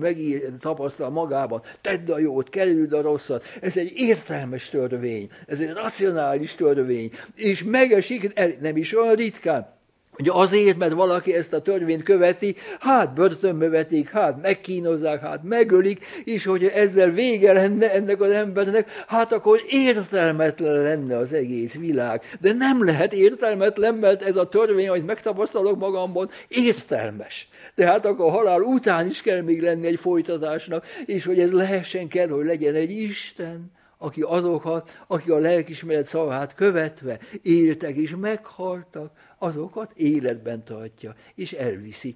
tapasztal 0.60 1.10
magában, 1.10 1.62
tedd 1.82 2.12
a 2.12 2.20
jót, 2.20 2.50
kerüld 2.50 2.94
a 2.94 3.02
rosszat, 3.02 3.44
ez 3.62 3.78
egy 3.78 3.92
értelmes 3.96 4.70
törvény, 4.70 5.30
ez 5.46 5.60
egy 5.60 5.74
racionális 5.74 6.56
törvény, 6.56 7.12
és 7.36 7.64
megesik, 7.64 8.34
nem 8.62 8.78
is 8.78 8.98
olyan 8.98 9.16
ritkán, 9.16 9.77
Ugye 10.20 10.32
azért, 10.34 10.78
mert 10.78 10.92
valaki 10.92 11.34
ezt 11.34 11.54
a 11.54 11.62
törvényt 11.62 12.04
követi, 12.04 12.56
hát 12.80 13.14
börtönbe 13.14 13.70
vetik, 13.70 14.10
hát 14.10 14.42
megkínozzák, 14.42 15.22
hát 15.22 15.44
megölik, 15.44 16.06
és 16.24 16.46
hogy 16.46 16.66
ezzel 16.66 17.10
vége 17.10 17.54
lenne 17.54 17.94
ennek 17.94 18.22
az 18.22 18.30
embernek, 18.30 18.90
hát 19.08 19.34
akkor 19.34 19.62
értelmetlen 19.70 20.82
lenne 20.82 21.18
az 21.18 21.34
egész 21.34 21.74
világ. 21.74 22.22
De 22.42 22.54
nem 22.54 22.86
lehet 22.86 23.14
értelmetlen, 23.14 23.96
mert 23.96 24.24
ez 24.24 24.36
a 24.36 24.50
törvény, 24.50 24.90
amit 24.90 25.06
megtapasztalok 25.06 25.80
magamban, 25.80 26.30
értelmes. 26.48 27.48
Tehát 27.76 28.06
akkor 28.06 28.32
halál 28.32 28.62
után 28.62 29.08
is 29.08 29.22
kell 29.22 29.42
még 29.42 29.62
lenni 29.62 29.88
egy 29.88 30.00
folytatásnak, 30.00 30.86
és 31.06 31.26
hogy 31.26 31.40
ez 31.40 31.52
lehessen 31.52 32.08
kell, 32.08 32.28
hogy 32.28 32.46
legyen 32.46 32.76
egy 32.76 32.92
Isten, 32.92 33.72
aki 33.98 34.22
azokat, 34.22 35.04
akik 35.08 35.32
a 35.32 35.38
lelkismeret 35.38 36.08
szavát 36.08 36.54
követve 36.54 37.20
éltek 37.42 37.96
és 37.96 38.16
meghaltak, 38.16 39.12
azokat 39.38 39.92
életben 39.96 40.64
tartja, 40.64 41.16
és 41.36 41.54
elviszi, 41.54 42.16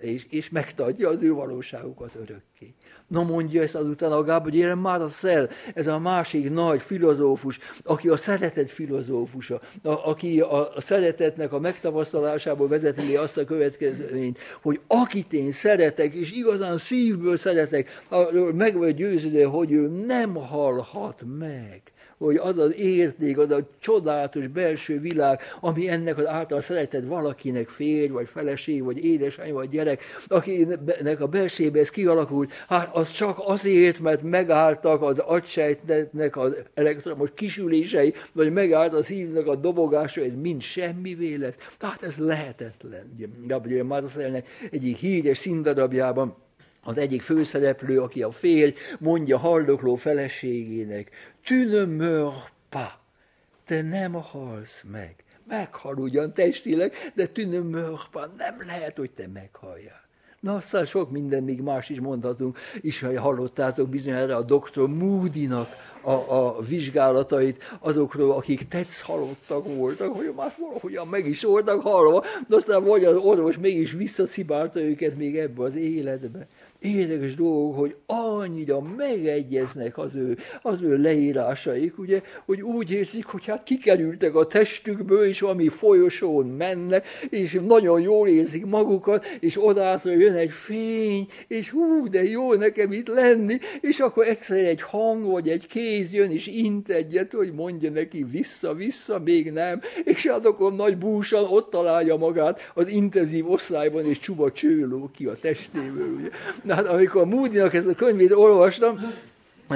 és, 0.00 0.26
és 0.30 0.48
megtartja 0.48 1.08
az 1.08 1.22
ő 1.22 1.32
valóságukat 1.32 2.14
örökké. 2.14 2.74
Na 3.12 3.22
mondja 3.22 3.62
ezt 3.62 3.74
azután 3.74 4.12
a 4.12 4.22
Gabriel 4.22 4.74
Marcel, 4.74 5.48
ez 5.74 5.86
a 5.86 5.98
másik 5.98 6.50
nagy 6.50 6.82
filozófus, 6.82 7.58
aki 7.84 8.08
a 8.08 8.16
szeretet 8.16 8.70
filozófusa, 8.70 9.60
a, 9.82 10.08
aki 10.10 10.40
a, 10.40 10.74
a 10.74 10.80
szeretetnek 10.80 11.52
a 11.52 11.58
megtapasztalásából 11.58 12.68
vezeti 12.68 13.16
azt 13.16 13.38
a 13.38 13.44
következményt, 13.44 14.38
hogy 14.62 14.80
akit 14.86 15.32
én 15.32 15.50
szeretek, 15.50 16.14
és 16.14 16.32
igazán 16.32 16.78
szívből 16.78 17.36
szeretek, 17.36 18.02
meg 18.54 18.76
vagy 18.76 18.94
győződve, 18.94 19.44
hogy 19.44 19.72
ő 19.72 19.88
nem 19.88 20.34
halhat 20.34 21.22
meg 21.38 21.91
hogy 22.24 22.36
az 22.36 22.58
az 22.58 22.74
érték, 22.78 23.38
az 23.38 23.50
a 23.50 23.68
csodálatos 23.78 24.46
belső 24.46 25.00
világ, 25.00 25.40
ami 25.60 25.88
ennek 25.88 26.18
az 26.18 26.26
által 26.26 26.60
szeretett 26.60 27.04
valakinek 27.04 27.68
férj, 27.68 28.08
vagy 28.08 28.28
feleség, 28.28 28.84
vagy 28.84 29.04
édesanyja, 29.04 29.54
vagy 29.54 29.68
gyerek, 29.68 30.02
akinek 30.28 31.20
a 31.20 31.26
belsébe 31.26 31.80
ez 31.80 31.90
kialakult, 31.90 32.52
hát 32.68 32.96
az 32.96 33.10
csak 33.10 33.38
azért, 33.44 33.98
mert 33.98 34.22
megálltak 34.22 35.02
az 35.02 35.18
agysejtnek 35.18 36.36
az 36.36 36.56
elektromos 36.74 37.30
kisülései, 37.34 38.14
vagy 38.32 38.52
megállt 38.52 38.94
a 38.94 39.02
szívnek 39.02 39.46
a 39.46 39.54
dobogása, 39.54 40.20
ez 40.20 40.34
mind 40.42 40.60
semmivé 40.60 41.34
lesz. 41.34 41.56
Tehát 41.78 42.02
ez 42.02 42.16
lehetetlen. 42.16 43.16
Gabriel 43.46 43.84
Marcelnek 43.84 44.48
egyik 44.70 44.96
híres 44.96 45.38
színdarabjában 45.38 46.36
az 46.84 46.98
egyik 46.98 47.22
főszereplő, 47.22 48.00
aki 48.00 48.22
a 48.22 48.30
férj, 48.30 48.74
mondja 48.98 49.38
haldokló 49.38 49.94
feleségének, 49.94 51.10
tu 51.44 51.64
ne 51.64 51.84
meurs 51.84 52.52
pas, 52.68 52.98
te 53.64 53.82
nem 53.82 54.12
halsz 54.12 54.82
meg. 54.90 55.14
Meghal 55.48 55.98
ugyan 55.98 56.32
testileg, 56.32 56.92
de 57.14 57.26
tu 57.26 57.48
ne 57.48 57.58
meurs 57.58 58.08
pas, 58.10 58.28
nem 58.36 58.62
lehet, 58.66 58.96
hogy 58.96 59.10
te 59.10 59.26
meghalljál. 59.26 60.00
Na, 60.40 60.54
aztán 60.54 60.86
sok 60.86 61.10
minden 61.10 61.42
még 61.42 61.60
más 61.60 61.88
is 61.88 62.00
mondhatunk, 62.00 62.58
is, 62.80 63.00
ha 63.00 63.20
hallottátok 63.20 63.88
bizonyára 63.88 64.36
a 64.36 64.42
doktor 64.42 64.88
Moody-nak 64.88 65.68
a, 66.00 66.10
a 66.10 66.62
vizsgálatait 66.62 67.62
azokról, 67.80 68.32
akik 68.32 68.68
tetsz 68.68 69.00
halottak 69.00 69.74
voltak, 69.76 70.16
hogy 70.16 70.32
már 70.36 70.54
valahogyan 70.58 71.08
meg 71.08 71.26
is 71.26 71.42
voltak 71.42 71.82
halva, 71.82 72.24
de 72.48 72.56
aztán 72.56 72.84
vagy 72.84 73.04
az 73.04 73.14
orvos 73.14 73.58
mégis 73.58 73.92
visszaszibálta 73.92 74.80
őket 74.80 75.16
még 75.16 75.38
ebbe 75.38 75.62
az 75.62 75.74
életbe 75.74 76.48
érdekes 76.82 77.34
dolgok, 77.34 77.78
hogy 77.78 77.96
annyira 78.06 78.80
megegyeznek 78.80 79.98
az 79.98 80.14
ő, 80.14 80.36
az 80.62 80.82
ő 80.82 80.96
leírásaik, 80.96 81.98
ugye, 81.98 82.22
hogy 82.44 82.60
úgy 82.62 82.92
érzik, 82.92 83.24
hogy 83.24 83.44
hát 83.44 83.62
kikerültek 83.62 84.34
a 84.34 84.46
testükből, 84.46 85.24
és 85.24 85.40
valami 85.40 85.68
folyosón 85.68 86.46
mennek, 86.46 87.06
és 87.28 87.60
nagyon 87.66 88.00
jól 88.00 88.28
érzik 88.28 88.66
magukat, 88.66 89.26
és 89.40 89.64
odától 89.64 90.12
jön 90.12 90.34
egy 90.34 90.50
fény, 90.50 91.28
és 91.48 91.70
hú, 91.70 92.08
de 92.08 92.24
jó 92.24 92.54
nekem 92.54 92.92
itt 92.92 93.08
lenni, 93.08 93.58
és 93.80 93.98
akkor 93.98 94.26
egyszer 94.26 94.64
egy 94.64 94.82
hang, 94.82 95.24
vagy 95.24 95.48
egy 95.48 95.66
kéz 95.66 96.14
jön, 96.14 96.30
és 96.30 96.46
int 96.46 96.88
egyet, 96.88 97.32
hogy 97.32 97.52
mondja 97.52 97.90
neki 97.90 98.24
vissza-vissza, 98.24 99.18
még 99.18 99.52
nem, 99.52 99.80
és 100.04 100.26
hát 100.26 100.46
akkor 100.46 100.74
nagy 100.74 100.96
búsan 100.96 101.44
ott 101.44 101.70
találja 101.70 102.16
magát 102.16 102.60
az 102.74 102.88
intenzív 102.88 103.50
osztályban, 103.50 104.06
és 104.06 104.18
csuba 104.18 104.52
csőló 104.52 105.10
ki 105.16 105.24
a 105.26 105.36
testéből, 105.40 106.08
ugye 106.18 106.28
hát 106.74 106.86
amikor 106.86 107.26
Moody-nak 107.26 107.74
ezt 107.74 107.86
a 107.86 107.94
könyvét 107.94 108.32
olvastam, 108.32 108.98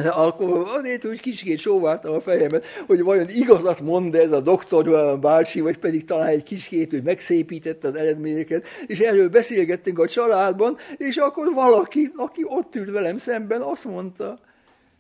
akkor 0.05 0.69
azért 0.75 1.05
úgy 1.05 1.21
kicsit 1.21 1.59
sóvártam 1.59 2.15
a 2.15 2.21
fejemet, 2.21 2.65
hogy 2.87 3.03
vajon 3.03 3.29
igazat 3.29 3.81
mond 3.81 4.15
ez 4.15 4.33
a 4.33 4.41
doktor 4.41 5.19
bácsi, 5.19 5.61
vagy 5.61 5.79
pedig 5.79 6.05
talán 6.05 6.27
egy 6.27 6.43
kicsit, 6.43 6.91
hogy 6.91 7.03
megszépítette 7.03 7.89
az 7.89 7.95
eredményeket, 7.95 8.67
és 8.87 8.99
erről 8.99 9.29
beszélgettünk 9.29 9.99
a 9.99 10.09
családban, 10.09 10.77
és 10.97 11.17
akkor 11.17 11.53
valaki, 11.55 12.13
aki 12.17 12.43
ott 12.45 12.75
ült 12.75 12.91
velem 12.91 13.17
szemben, 13.17 13.61
azt 13.61 13.85
mondta, 13.85 14.39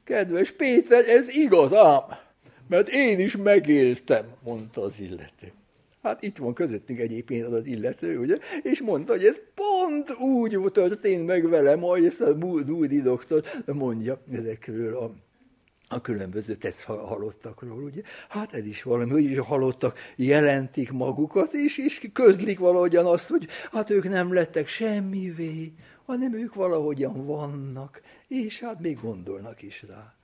kedves 0.04 0.50
Péter, 0.50 1.08
ez 1.08 1.28
igaz 1.28 1.74
ám, 1.74 2.02
mert 2.68 2.88
én 2.88 3.18
is 3.18 3.36
megéltem, 3.36 4.24
mondta 4.44 4.82
az 4.82 5.00
illető. 5.00 5.52
Hát 6.06 6.22
itt 6.22 6.36
van 6.36 6.54
közöttünk 6.54 6.98
egyébként 6.98 7.46
az 7.46 7.52
az 7.52 7.66
illető, 7.66 8.18
ugye? 8.18 8.38
És 8.62 8.80
mondta, 8.80 9.12
hogy 9.12 9.24
ez 9.24 9.38
pont 9.54 10.10
úgy 10.20 10.72
történt 10.72 11.26
meg 11.26 11.48
velem, 11.48 11.84
ahogy 11.84 12.04
ezt 12.04 12.20
a 12.20 12.36
Moody 12.36 13.00
doktor 13.00 13.42
mondja 13.66 14.22
ezekről 14.32 14.96
a 14.96 15.14
a 15.88 16.00
különböző 16.00 16.54
tesz 16.54 16.82
halottakról, 16.82 17.82
ugye? 17.82 18.00
Hát 18.28 18.54
ez 18.54 18.66
is 18.66 18.82
valami, 18.82 19.10
hogy 19.10 19.24
is 19.24 19.36
a 19.36 19.44
halottak 19.44 19.98
jelentik 20.16 20.92
magukat, 20.92 21.54
és, 21.54 21.78
és 21.78 22.08
közlik 22.12 22.58
valahogyan 22.58 23.06
azt, 23.06 23.28
hogy 23.28 23.46
hát 23.72 23.90
ők 23.90 24.08
nem 24.08 24.32
lettek 24.32 24.66
semmivé, 24.68 25.72
hanem 26.04 26.34
ők 26.34 26.54
valahogyan 26.54 27.26
vannak, 27.26 28.00
és 28.28 28.60
hát 28.60 28.80
még 28.80 29.00
gondolnak 29.00 29.62
is 29.62 29.84
rá. 29.88 30.15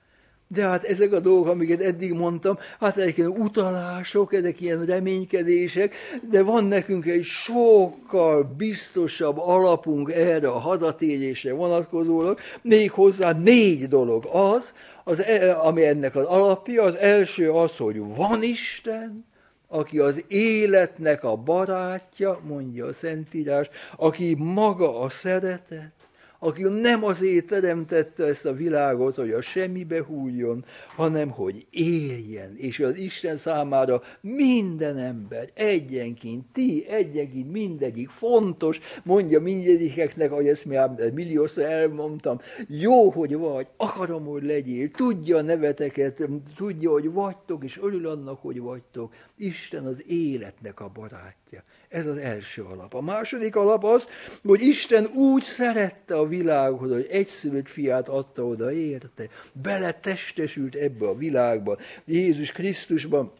De 0.53 0.67
hát 0.67 0.83
ezek 0.83 1.11
a 1.11 1.19
dolgok, 1.19 1.47
amiket 1.47 1.81
eddig 1.81 2.13
mondtam, 2.13 2.57
hát 2.79 2.97
ezek 2.97 3.17
ilyen 3.17 3.29
utalások, 3.29 4.33
ezek 4.33 4.61
ilyen 4.61 4.85
reménykedések, 4.85 5.95
de 6.29 6.43
van 6.43 6.65
nekünk 6.65 7.05
egy 7.05 7.23
sokkal 7.23 8.43
biztosabb 8.57 9.37
alapunk 9.37 10.11
erre 10.11 10.47
a 10.47 10.59
hazatérésre 10.59 11.53
vonatkozólag, 11.53 12.39
még 12.61 12.91
hozzá 12.91 13.31
négy 13.31 13.87
dolog. 13.87 14.25
Az, 14.31 14.73
az, 15.03 15.23
e, 15.23 15.59
ami 15.59 15.85
ennek 15.85 16.15
az 16.15 16.25
alapja, 16.25 16.83
az 16.83 16.95
első 16.95 17.51
az, 17.51 17.77
hogy 17.77 17.97
van 18.15 18.43
Isten, 18.43 19.25
aki 19.67 19.99
az 19.99 20.23
életnek 20.27 21.23
a 21.23 21.35
barátja, 21.35 22.39
mondja 22.47 22.85
a 22.85 22.93
Szentírás, 22.93 23.69
aki 23.97 24.35
maga 24.39 24.99
a 24.99 25.09
szeretet, 25.09 26.02
aki 26.43 26.63
nem 26.63 27.03
azért 27.03 27.45
teremtette 27.45 28.25
ezt 28.25 28.45
a 28.45 28.53
világot, 28.53 29.15
hogy 29.15 29.31
a 29.31 29.41
semmibe 29.41 30.03
hújjon, 30.03 30.65
hanem 30.95 31.29
hogy 31.29 31.65
éljen, 31.69 32.55
és 32.55 32.79
az 32.79 32.95
Isten 32.95 33.37
számára 33.37 34.01
minden 34.21 34.97
ember 34.97 35.49
egyenként, 35.53 36.45
ti 36.51 36.85
egyenként, 36.89 37.51
mindegyik 37.51 38.09
fontos, 38.09 38.79
mondja 39.03 39.39
mindegyikeknek, 39.39 40.31
ahogy 40.31 40.47
ezt 40.47 40.65
már 40.65 41.11
milliószor 41.13 41.63
elmondtam, 41.63 42.39
jó, 42.67 43.09
hogy 43.09 43.35
vagy, 43.35 43.67
akarom, 43.77 44.25
hogy 44.25 44.43
legyél, 44.43 44.91
tudja 44.91 45.37
a 45.37 45.41
neveteket, 45.41 46.29
tudja, 46.55 46.91
hogy 46.91 47.11
vagytok, 47.11 47.63
és 47.63 47.79
örül 47.81 48.07
annak, 48.07 48.41
hogy 48.41 48.59
vagytok. 48.59 49.13
Isten 49.37 49.85
az 49.85 50.03
életnek 50.07 50.79
a 50.79 50.91
barátja. 50.93 51.63
Ez 51.93 52.05
az 52.05 52.17
első 52.17 52.63
alap. 52.63 52.93
A 52.93 53.01
második 53.01 53.55
alap 53.55 53.83
az, 53.83 54.07
hogy 54.43 54.61
Isten 54.61 55.05
úgy 55.05 55.43
szerette 55.43 56.15
a 56.15 56.27
világot, 56.27 56.91
hogy 56.91 57.07
egyszülött 57.09 57.67
fiát 57.67 58.09
adta 58.09 58.45
oda 58.45 58.71
érte, 58.71 59.27
beletestesült 59.51 60.75
ebbe 60.75 61.07
a 61.07 61.15
világba, 61.15 61.77
Jézus 62.05 62.51
Krisztusban, 62.51 63.31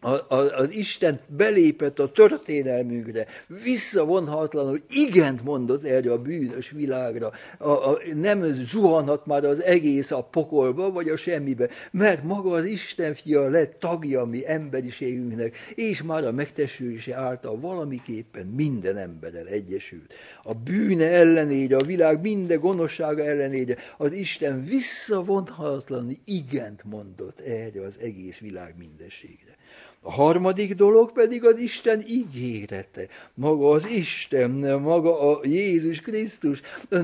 az 0.00 0.70
Isten 0.70 1.20
belépett 1.26 1.98
a 1.98 2.12
történelmünkre, 2.12 3.26
visszavonhatlanul 3.62 4.80
igent 4.88 5.44
mondott 5.44 5.84
erre 5.84 6.12
a 6.12 6.18
bűnös 6.18 6.70
világra. 6.70 7.32
A, 7.58 7.70
a, 7.70 7.98
nem 8.14 8.44
zuhanhat 8.44 9.26
már 9.26 9.44
az 9.44 9.62
egész 9.62 10.10
a 10.10 10.22
pokolba, 10.22 10.90
vagy 10.90 11.08
a 11.08 11.16
semmibe, 11.16 11.68
mert 11.90 12.22
maga 12.22 12.50
az 12.50 12.64
Isten 12.64 13.14
fia 13.14 13.48
lett 13.48 13.80
tagja 13.80 14.20
a 14.20 14.26
mi 14.26 14.48
emberiségünknek, 14.48 15.56
és 15.74 16.02
már 16.02 16.24
a 16.24 16.32
megtestülése 16.32 17.14
által 17.14 17.60
valamiképpen 17.60 18.46
minden 18.46 18.96
emberrel 18.96 19.46
egyesült. 19.46 20.14
A 20.42 20.54
bűne 20.54 21.06
ellenére, 21.06 21.76
a 21.76 21.84
világ 21.84 22.20
minden 22.20 22.60
gonoszsága 22.60 23.24
ellenére 23.24 23.76
az 23.98 24.12
Isten 24.12 24.64
visszavonhatlanul 24.64 26.12
igent 26.24 26.84
mondott 26.84 27.40
erre 27.40 27.82
az 27.82 27.96
egész 28.00 28.38
világ 28.38 28.74
mindenségre. 28.78 29.58
A 30.02 30.10
harmadik 30.10 30.74
dolog 30.74 31.12
pedig 31.12 31.44
az 31.44 31.60
Isten 31.60 32.00
ígérete. 32.08 33.06
Maga 33.34 33.70
az 33.70 33.90
Isten, 33.90 34.50
maga 34.80 35.30
a 35.30 35.40
Jézus 35.44 36.00
Krisztus, 36.00 36.60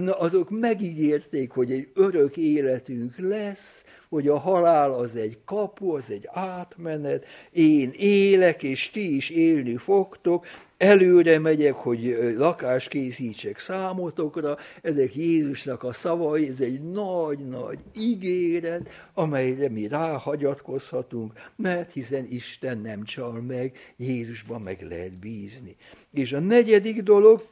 azok 0.07 0.51
megígérték, 0.51 1.51
hogy 1.51 1.73
egy 1.73 1.89
örök 1.95 2.37
életünk 2.37 3.15
lesz, 3.19 3.85
hogy 4.09 4.29
a 4.29 4.39
halál 4.39 4.93
az 4.93 5.17
egy 5.17 5.39
kapu, 5.45 5.91
az 5.91 6.05
egy 6.09 6.29
átmenet, 6.33 7.25
én 7.53 7.91
élek, 7.97 8.63
és 8.63 8.91
ti 8.91 9.17
is 9.17 9.31
élni 9.31 9.77
fogtok, 9.77 10.47
előre 10.79 11.39
megyek, 11.39 11.75
hogy 11.75 12.19
lakást 12.37 12.89
készítsek 12.89 13.59
számotokra, 13.59 14.57
ezek 14.83 15.15
Jézusnak 15.15 15.83
a 15.83 15.93
szavai, 15.93 16.49
ez 16.49 16.61
egy 16.61 16.83
nagy-nagy 16.83 17.79
ígéret, 17.99 18.89
amelyre 19.15 19.69
mi 19.69 19.89
ráhagyatkozhatunk, 19.89 21.33
mert 21.57 21.93
hiszen 21.93 22.27
Isten 22.29 22.79
nem 22.79 23.05
csal 23.05 23.41
meg, 23.41 23.95
Jézusban 23.97 24.61
meg 24.61 24.87
lehet 24.89 25.19
bízni. 25.19 25.77
És 26.13 26.33
a 26.33 26.39
negyedik 26.39 27.03
dolog, 27.03 27.47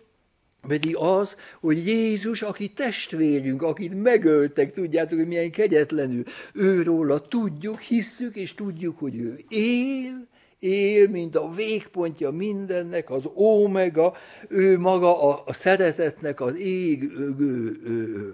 pedig 0.66 0.96
az, 0.96 1.36
hogy 1.60 1.86
Jézus, 1.86 2.42
aki 2.42 2.68
testvérünk, 2.68 3.62
akit 3.62 4.02
megöltek, 4.02 4.72
tudjátok, 4.72 5.18
hogy 5.18 5.28
milyen 5.28 5.50
kegyetlenül, 5.50 6.24
őróla 6.52 7.20
tudjuk, 7.20 7.80
hisszük, 7.80 8.36
és 8.36 8.54
tudjuk, 8.54 8.98
hogy 8.98 9.16
ő 9.16 9.40
él, 9.48 10.26
él, 10.58 11.08
mint 11.08 11.36
a 11.36 11.52
végpontja 11.54 12.30
mindennek, 12.30 13.10
az 13.10 13.22
omega, 13.34 14.14
ő 14.48 14.78
maga 14.78 15.22
a, 15.44 15.52
szeretetnek 15.52 16.40
az 16.40 16.58
ég 16.58 17.12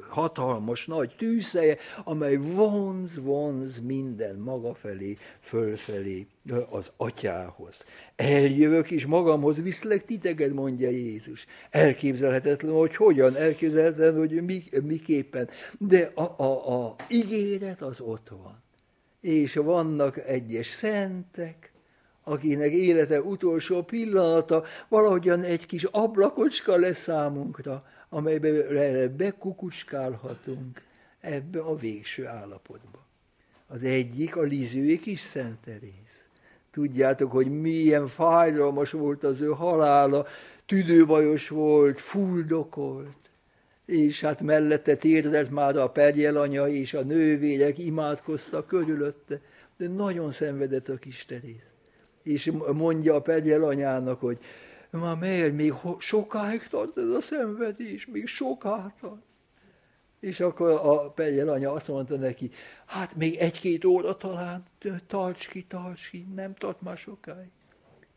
hatalmas 0.08 0.86
nagy 0.86 1.14
tűzhelye, 1.18 1.76
amely 2.04 2.36
vonz, 2.36 3.22
vonz 3.22 3.80
minden 3.80 4.36
maga 4.36 4.74
felé, 4.74 5.16
fölfelé, 5.40 6.26
az 6.70 6.90
atyához. 6.96 7.84
Eljövök 8.16 8.90
és 8.90 9.06
magamhoz 9.06 9.62
viszlek 9.62 10.04
titeket, 10.04 10.52
mondja 10.52 10.90
Jézus. 10.90 11.46
Elképzelhetetlen, 11.70 12.72
hogy 12.72 12.96
hogyan, 12.96 13.36
elképzelhetetlen, 13.36 14.16
hogy 14.16 14.44
mi, 14.44 14.64
miképpen, 14.82 15.48
de 15.78 16.10
a, 16.14 16.42
a, 16.42 16.84
a 16.84 16.96
ígéret 17.08 17.82
az 17.82 18.00
ott 18.00 18.28
van. 18.28 18.62
És 19.20 19.54
vannak 19.54 20.18
egyes 20.18 20.66
szentek, 20.66 21.69
akinek 22.30 22.72
élete 22.72 23.22
utolsó 23.22 23.82
pillanata 23.82 24.64
valahogyan 24.88 25.42
egy 25.42 25.66
kis 25.66 25.84
ablakocska 25.84 26.76
lesz 26.76 26.98
számunkra, 26.98 27.84
amelybe 28.08 29.08
bekukucskálhatunk 29.08 30.82
ebbe 31.20 31.60
a 31.60 31.76
végső 31.76 32.26
állapotba. 32.26 33.06
Az 33.66 33.82
egyik 33.82 34.36
a 34.36 34.42
Lizői 34.42 34.98
kis 34.98 35.20
Szent. 35.20 35.58
Tudjátok, 36.72 37.32
hogy 37.32 37.60
milyen 37.60 38.06
fájdalmas 38.06 38.90
volt 38.90 39.24
az 39.24 39.40
ő 39.40 39.46
halála, 39.46 40.26
tüdőbajos 40.66 41.48
volt, 41.48 42.00
fuldokolt, 42.00 43.30
és 43.86 44.20
hát 44.20 44.42
mellette 44.42 44.96
térdelt 44.96 45.50
már 45.50 45.76
a 45.76 45.90
perjelanya, 45.90 46.68
és 46.68 46.94
a 46.94 47.02
nővérek 47.02 47.78
imádkoztak 47.78 48.66
körülötte, 48.66 49.40
de 49.76 49.88
nagyon 49.88 50.30
szenvedett 50.30 50.88
a 50.88 50.96
kis 50.96 51.26
Terész 51.26 51.70
és 52.22 52.52
mondja 52.72 53.14
a 53.14 53.20
pegyel 53.20 53.62
anyának, 53.62 54.20
hogy 54.20 54.38
már 54.90 55.16
megy, 55.16 55.54
még 55.54 55.72
sokáig 55.98 56.66
tart 56.68 56.98
ez 56.98 57.08
a 57.08 57.20
szenvedés, 57.20 58.06
még 58.06 58.26
sokáig 58.26 58.92
tart. 59.00 59.22
És 60.20 60.40
akkor 60.40 60.70
a 60.70 61.10
pegyel 61.10 61.48
anya 61.48 61.72
azt 61.72 61.88
mondta 61.88 62.16
neki, 62.16 62.50
hát 62.86 63.16
még 63.16 63.36
egy-két 63.36 63.84
óra 63.84 64.16
talán, 64.16 64.64
tarts 65.06 65.48
ki, 65.48 65.64
tarts 65.64 66.10
ki, 66.10 66.26
nem 66.34 66.54
tart 66.54 66.80
már 66.80 66.96
sokáig. 66.96 67.50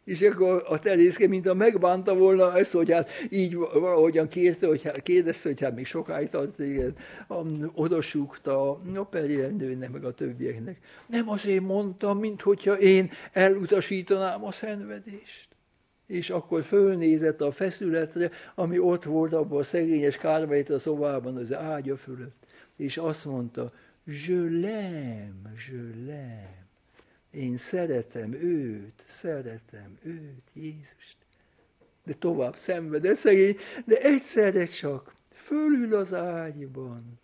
És 0.03 0.21
akkor 0.21 0.63
a 0.67 0.79
terészke, 0.79 1.27
mint 1.27 1.47
a 1.47 1.53
megbánta 1.53 2.15
volna 2.15 2.57
ezt, 2.57 2.71
hogy 2.71 2.91
hát 2.91 3.09
így 3.29 3.55
valahogyan 3.55 4.27
kérte, 4.27 4.67
hogy 4.67 4.81
hát, 4.83 5.01
kérdezte, 5.01 5.49
hogy 5.49 5.61
hát 5.61 5.75
még 5.75 5.85
sokáig 5.85 6.29
tart 6.29 6.55
téged, 6.55 6.97
odasúgta 7.73 8.71
a 8.95 9.03
perjelnőnek, 9.03 9.91
meg 9.91 10.03
a 10.05 10.13
többieknek. 10.13 10.77
Nem 11.07 11.29
azért 11.29 11.63
mondtam, 11.63 12.19
mint 12.19 12.41
hogyha 12.41 12.79
én 12.79 13.11
elutasítanám 13.31 14.45
a 14.45 14.51
szenvedést. 14.51 15.47
És 16.07 16.29
akkor 16.29 16.63
fölnézett 16.63 17.41
a 17.41 17.51
feszületre, 17.51 18.31
ami 18.55 18.79
ott 18.79 19.03
volt 19.03 19.33
abban 19.33 19.59
a 19.59 19.63
szegényes 19.63 20.17
a 20.69 20.79
szobában, 20.79 21.37
az 21.37 21.53
ágya 21.53 21.97
fölött. 21.97 22.45
És 22.77 22.97
azt 22.97 23.25
mondta, 23.25 23.71
je 24.05 24.35
l'aime. 24.35 25.51
Én 27.33 27.57
szeretem 27.57 28.33
őt, 28.33 29.03
szeretem 29.07 29.97
őt, 30.03 30.43
Jézust. 30.53 31.17
De 32.03 32.13
tovább 32.13 32.55
szenved, 32.55 33.15
szegény, 33.15 33.57
de 33.85 33.97
egyszerre 34.01 34.65
csak 34.65 35.15
fölül 35.31 35.95
az 35.95 36.13
ágyban, 36.13 37.19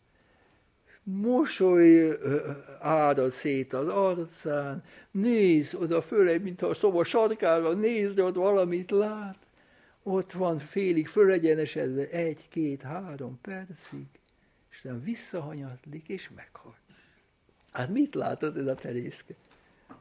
mosoly 1.03 2.17
árad 2.79 3.31
szét 3.31 3.73
az 3.73 3.87
arcán, 3.87 4.83
néz 5.11 5.73
oda 5.73 6.01
föle, 6.01 6.37
mint 6.37 6.61
a 6.61 6.73
szoba 6.73 7.03
sarkára, 7.03 7.73
nézd, 7.73 8.19
ott 8.19 8.35
valamit 8.35 8.91
lát. 8.91 9.37
Ott 10.03 10.31
van 10.31 10.57
félig 10.57 11.07
fölegyenesedve 11.07 12.07
egy, 12.07 12.47
két, 12.49 12.81
három 12.81 13.39
percig, 13.41 14.05
és 14.71 14.75
aztán 14.75 15.03
visszahanyatlik, 15.03 16.07
és 16.07 16.29
meghal. 16.35 16.75
Hát 17.71 17.89
mit 17.89 18.15
látod 18.15 18.57
ez 18.57 18.67
a 18.67 18.75
terészke? 18.75 19.35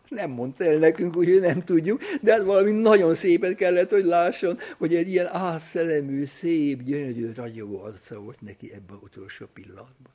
Nem 0.08 0.30
mondta 0.30 0.64
el 0.64 0.76
nekünk, 0.76 1.16
úgyhogy 1.16 1.40
nem 1.40 1.64
tudjuk, 1.64 2.00
de 2.20 2.32
hát 2.32 2.42
valami 2.42 2.70
nagyon 2.70 3.14
szépet 3.14 3.54
kellett, 3.54 3.90
hogy 3.90 4.04
lásson, 4.04 4.58
hogy 4.78 4.94
egy 4.94 5.08
ilyen 5.08 5.26
álszelemű, 5.26 6.24
szép, 6.24 6.82
gyönyörű, 6.82 7.32
ragyogó 7.32 7.82
arca 7.82 8.20
volt 8.20 8.40
neki 8.40 8.72
ebben 8.72 8.96
az 8.96 9.02
utolsó 9.02 9.46
pillanatban. 9.54 10.12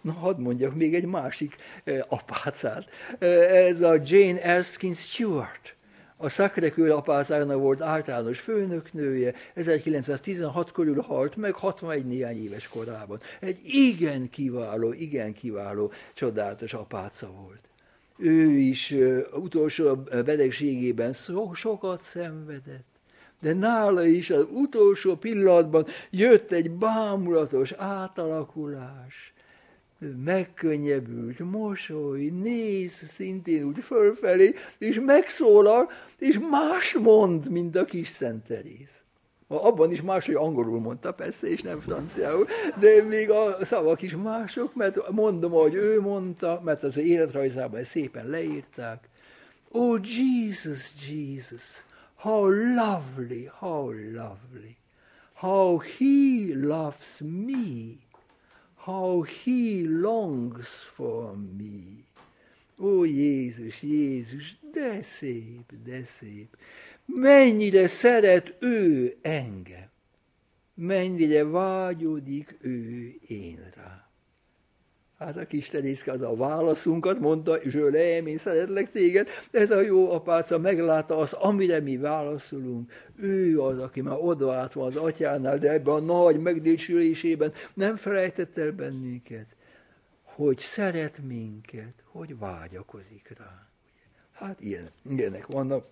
Na, 0.00 0.12
hadd 0.12 0.40
mondjak 0.40 0.74
még 0.74 0.94
egy 0.94 1.06
másik 1.06 1.56
eh, 1.84 2.00
apácát. 2.08 2.84
Eh, 3.18 3.66
ez 3.66 3.82
a 3.82 3.96
Jane 4.04 4.42
Erskine 4.42 4.94
Stewart. 4.94 5.74
A 6.16 6.28
Sacré-Cœur 6.28 6.90
apácának 6.90 7.58
volt 7.58 7.82
általános 7.82 8.38
főnöknője, 8.38 9.34
1916 9.54 10.72
körül 10.72 11.00
halt 11.00 11.36
meg, 11.36 11.54
61 11.54 12.06
néhány 12.06 12.42
éves 12.42 12.68
korában. 12.68 13.20
Egy 13.40 13.58
igen 13.62 14.30
kiváló, 14.30 14.92
igen 14.92 15.32
kiváló, 15.32 15.92
csodálatos 16.14 16.74
apáca 16.74 17.30
volt 17.30 17.65
ő 18.16 18.50
is 18.50 18.94
utolsó 19.32 19.94
betegségében 19.94 21.12
so, 21.12 21.54
sokat 21.54 22.02
szenvedett. 22.02 22.86
De 23.40 23.52
nála 23.52 24.04
is 24.04 24.30
az 24.30 24.46
utolsó 24.52 25.16
pillanatban 25.16 25.86
jött 26.10 26.52
egy 26.52 26.70
bámulatos 26.70 27.72
átalakulás. 27.72 29.34
Megkönnyebbült, 30.24 31.38
mosoly, 31.38 32.24
néz 32.24 33.04
szintén 33.08 33.64
úgy 33.64 33.84
fölfelé, 33.84 34.54
és 34.78 35.00
megszólal, 35.04 35.90
és 36.18 36.38
más 36.50 36.94
mond, 36.94 37.50
mint 37.50 37.76
a 37.76 37.84
kis 37.84 38.08
Szent 38.08 38.44
Terész. 38.44 39.05
Abban 39.48 39.92
is 39.92 40.02
máshogy 40.02 40.34
angolul 40.34 40.80
mondta 40.80 41.12
persze, 41.12 41.46
és 41.46 41.62
nem 41.62 41.80
franciául, 41.80 42.46
de 42.80 43.02
még 43.02 43.30
a 43.30 43.64
szavak 43.64 44.02
is 44.02 44.16
mások, 44.16 44.74
mert 44.74 45.10
mondom, 45.10 45.52
hogy 45.52 45.74
ő 45.74 46.00
mondta, 46.00 46.60
mert 46.64 46.82
az 46.82 46.96
életrajzában 46.96 47.84
szépen 47.84 48.26
leírták. 48.26 49.08
Oh 49.70 50.00
Jesus, 50.02 50.92
Jesus, 51.10 51.84
how 52.14 52.50
lovely, 52.50 53.48
how 53.58 53.90
lovely, 53.92 54.76
how 55.32 55.78
he 55.78 56.54
loves 56.54 57.20
me, 57.20 57.94
how 58.74 59.22
he 59.22 59.82
longs 59.88 60.68
for 60.68 61.36
me. 61.58 62.04
Ó 62.78 63.04
Jézus, 63.04 63.82
Jézus, 63.82 64.58
de 64.72 65.02
szép, 65.02 65.72
de 65.84 66.04
szép 66.04 66.56
mennyire 67.06 67.86
szeret 67.86 68.54
ő 68.58 69.16
engem, 69.22 69.90
mennyire 70.74 71.44
vágyódik 71.44 72.56
ő 72.60 73.14
én 73.26 73.58
rá. 73.74 74.06
Hát 75.18 75.36
a 75.36 75.46
kis 75.46 75.68
terészke 75.68 76.12
az 76.12 76.22
a 76.22 76.36
válaszunkat 76.36 77.20
mondta, 77.20 77.58
Zsölem, 77.64 78.26
én 78.26 78.38
szeretlek 78.38 78.90
téged. 78.90 79.28
Ez 79.50 79.70
a 79.70 79.80
jó 79.80 80.12
apáca 80.12 80.58
meglátta 80.58 81.18
azt, 81.18 81.32
amire 81.32 81.80
mi 81.80 81.96
válaszolunk. 81.96 82.92
Ő 83.16 83.60
az, 83.60 83.78
aki 83.78 84.00
már 84.00 84.18
odaállt 84.20 84.72
van 84.72 84.86
az 84.86 84.96
atyánál, 84.96 85.58
de 85.58 85.72
ebben 85.72 85.94
a 85.94 86.00
nagy 86.00 86.40
megdicsülésében 86.40 87.52
nem 87.74 87.96
felejtett 87.96 88.56
el 88.56 88.72
bennünket, 88.72 89.46
hogy 90.22 90.58
szeret 90.58 91.18
minket, 91.26 91.94
hogy 92.04 92.38
vágyakozik 92.38 93.32
rá. 93.38 93.66
Hát 94.32 94.60
ilyen, 94.60 94.90
ilyenek 95.10 95.46
vannak. 95.46 95.86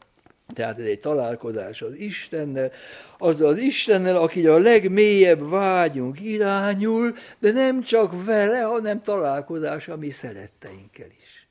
Tehát 0.54 0.78
ez 0.78 0.84
egy 0.84 1.00
találkozás 1.00 1.82
az 1.82 1.94
Istennel, 1.94 2.70
az 3.18 3.40
az 3.40 3.58
Istennel, 3.58 4.16
aki 4.16 4.46
a 4.46 4.58
legmélyebb 4.58 5.48
vágyunk 5.48 6.22
irányul, 6.22 7.14
de 7.38 7.52
nem 7.52 7.82
csak 7.82 8.24
vele, 8.24 8.60
hanem 8.60 9.02
találkozás 9.02 9.88
a 9.88 9.96
mi 9.96 10.10
szeretteinkkel 10.10 11.10
is. 11.22 11.48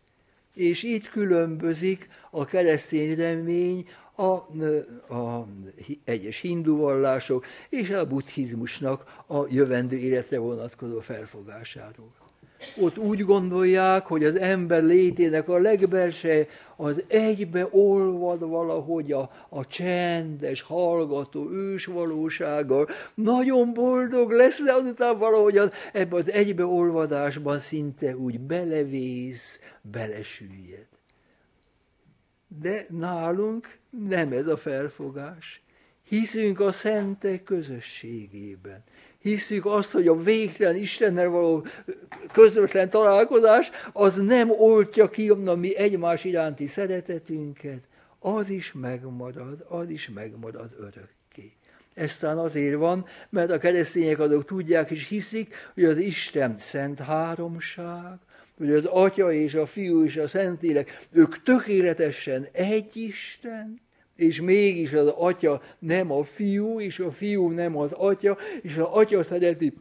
És 0.56 0.84
itt 0.84 1.10
különbözik 1.10 2.10
a 2.32 2.46
keresztény 2.46 3.16
remény 3.16 3.88
a, 4.16 4.24
a 5.14 5.48
egyes 6.04 6.40
hindu 6.40 6.78
vallások 6.78 7.46
és 7.70 7.90
a 7.90 8.08
buddhizmusnak 8.08 9.24
a 9.28 9.46
jövendő 9.50 9.98
életre 9.98 10.40
vonatkozó 10.40 11.00
felfogásáról 11.00 12.23
ott 12.78 12.98
úgy 12.98 13.20
gondolják, 13.26 14.06
hogy 14.06 14.24
az 14.24 14.40
ember 14.40 14.84
létének 14.84 15.50
a 15.50 15.58
legbelse 15.58 16.48
az 16.76 17.04
egybe 17.08 17.68
olvad 17.72 18.50
valahogy 18.50 19.12
a, 19.12 19.30
a 19.50 19.68
csendes, 19.68 20.62
hallgató 20.62 21.52
ős 21.52 21.86
valósággal. 21.86 22.88
Nagyon 23.14 23.74
boldog 23.74 24.32
lesz, 24.32 24.64
de 24.64 24.74
azután 24.74 25.18
valahogyan 25.18 25.72
ebbe 25.94 26.16
az 26.16 26.32
egybeolvadásban 26.32 27.60
szinte 27.60 28.16
úgy 28.16 28.40
belevész, 28.40 29.60
belesüllyed. 29.82 30.88
De 32.62 32.86
nálunk 32.90 33.78
nem 34.08 34.32
ez 34.32 34.48
a 34.48 34.58
felfogás. 34.58 35.64
Hiszünk 36.04 36.60
a 36.60 36.72
szentek 36.72 37.44
közösségében 37.44 38.84
hiszük 39.24 39.66
azt, 39.66 39.92
hogy 39.92 40.08
a 40.08 40.22
végtelen 40.22 40.76
Istennel 40.76 41.30
való 41.30 41.66
közvetlen 42.32 42.90
találkozás, 42.90 43.72
az 43.94 44.22
nem 44.22 44.52
oltja 44.52 45.10
ki 45.10 45.30
a 45.30 45.56
mi 45.56 45.78
egymás 45.78 46.24
iránti 46.24 46.66
szeretetünket, 46.66 47.82
az 48.20 48.50
is 48.50 48.74
megmarad, 48.74 49.66
az 49.70 49.90
is 49.90 50.10
megmarad 50.10 50.76
örökké. 50.80 51.52
Ez 51.94 52.18
talán 52.18 52.38
azért 52.38 52.76
van, 52.76 53.06
mert 53.30 53.52
a 53.52 53.58
keresztények 53.58 54.20
azok 54.20 54.46
tudják 54.46 54.92
és 54.92 55.08
hiszik, 55.08 55.56
hogy 55.74 55.84
az 55.84 55.98
Isten 55.98 56.56
szent 56.60 57.00
háromság, 57.00 58.18
hogy 58.58 58.72
az 58.72 58.86
Atya 58.86 59.32
és 59.32 59.54
a 59.54 59.66
Fiú 59.66 60.04
és 60.04 60.18
a 60.18 60.28
Szentlélek, 60.28 61.08
ők 61.12 61.44
tökéletesen 61.44 62.48
egy 62.52 62.98
Isten, 62.98 63.82
és 64.16 64.42
mégis 64.42 64.94
az 64.94 65.08
Atya 65.08 65.62
nem 65.80 66.12
a 66.12 66.24
Fiú, 66.24 66.80
és 66.80 67.00
a 67.00 67.12
Fiú 67.12 67.50
nem 67.50 67.78
az 67.78 67.92
Atya, 67.92 68.38
és 68.62 68.78
az 68.78 68.88
Atya 68.92 69.24
szereti 69.24 69.74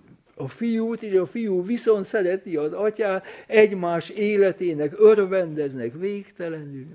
a 0.43 0.49
fiút, 0.49 1.03
és 1.03 1.15
a 1.15 1.27
fiú 1.27 1.65
viszont 1.65 2.05
szereti 2.05 2.57
az 2.57 2.73
atyát, 2.73 3.27
egymás 3.47 4.09
életének 4.09 4.95
örvendeznek 4.97 5.93
végtelenül. 5.99 6.87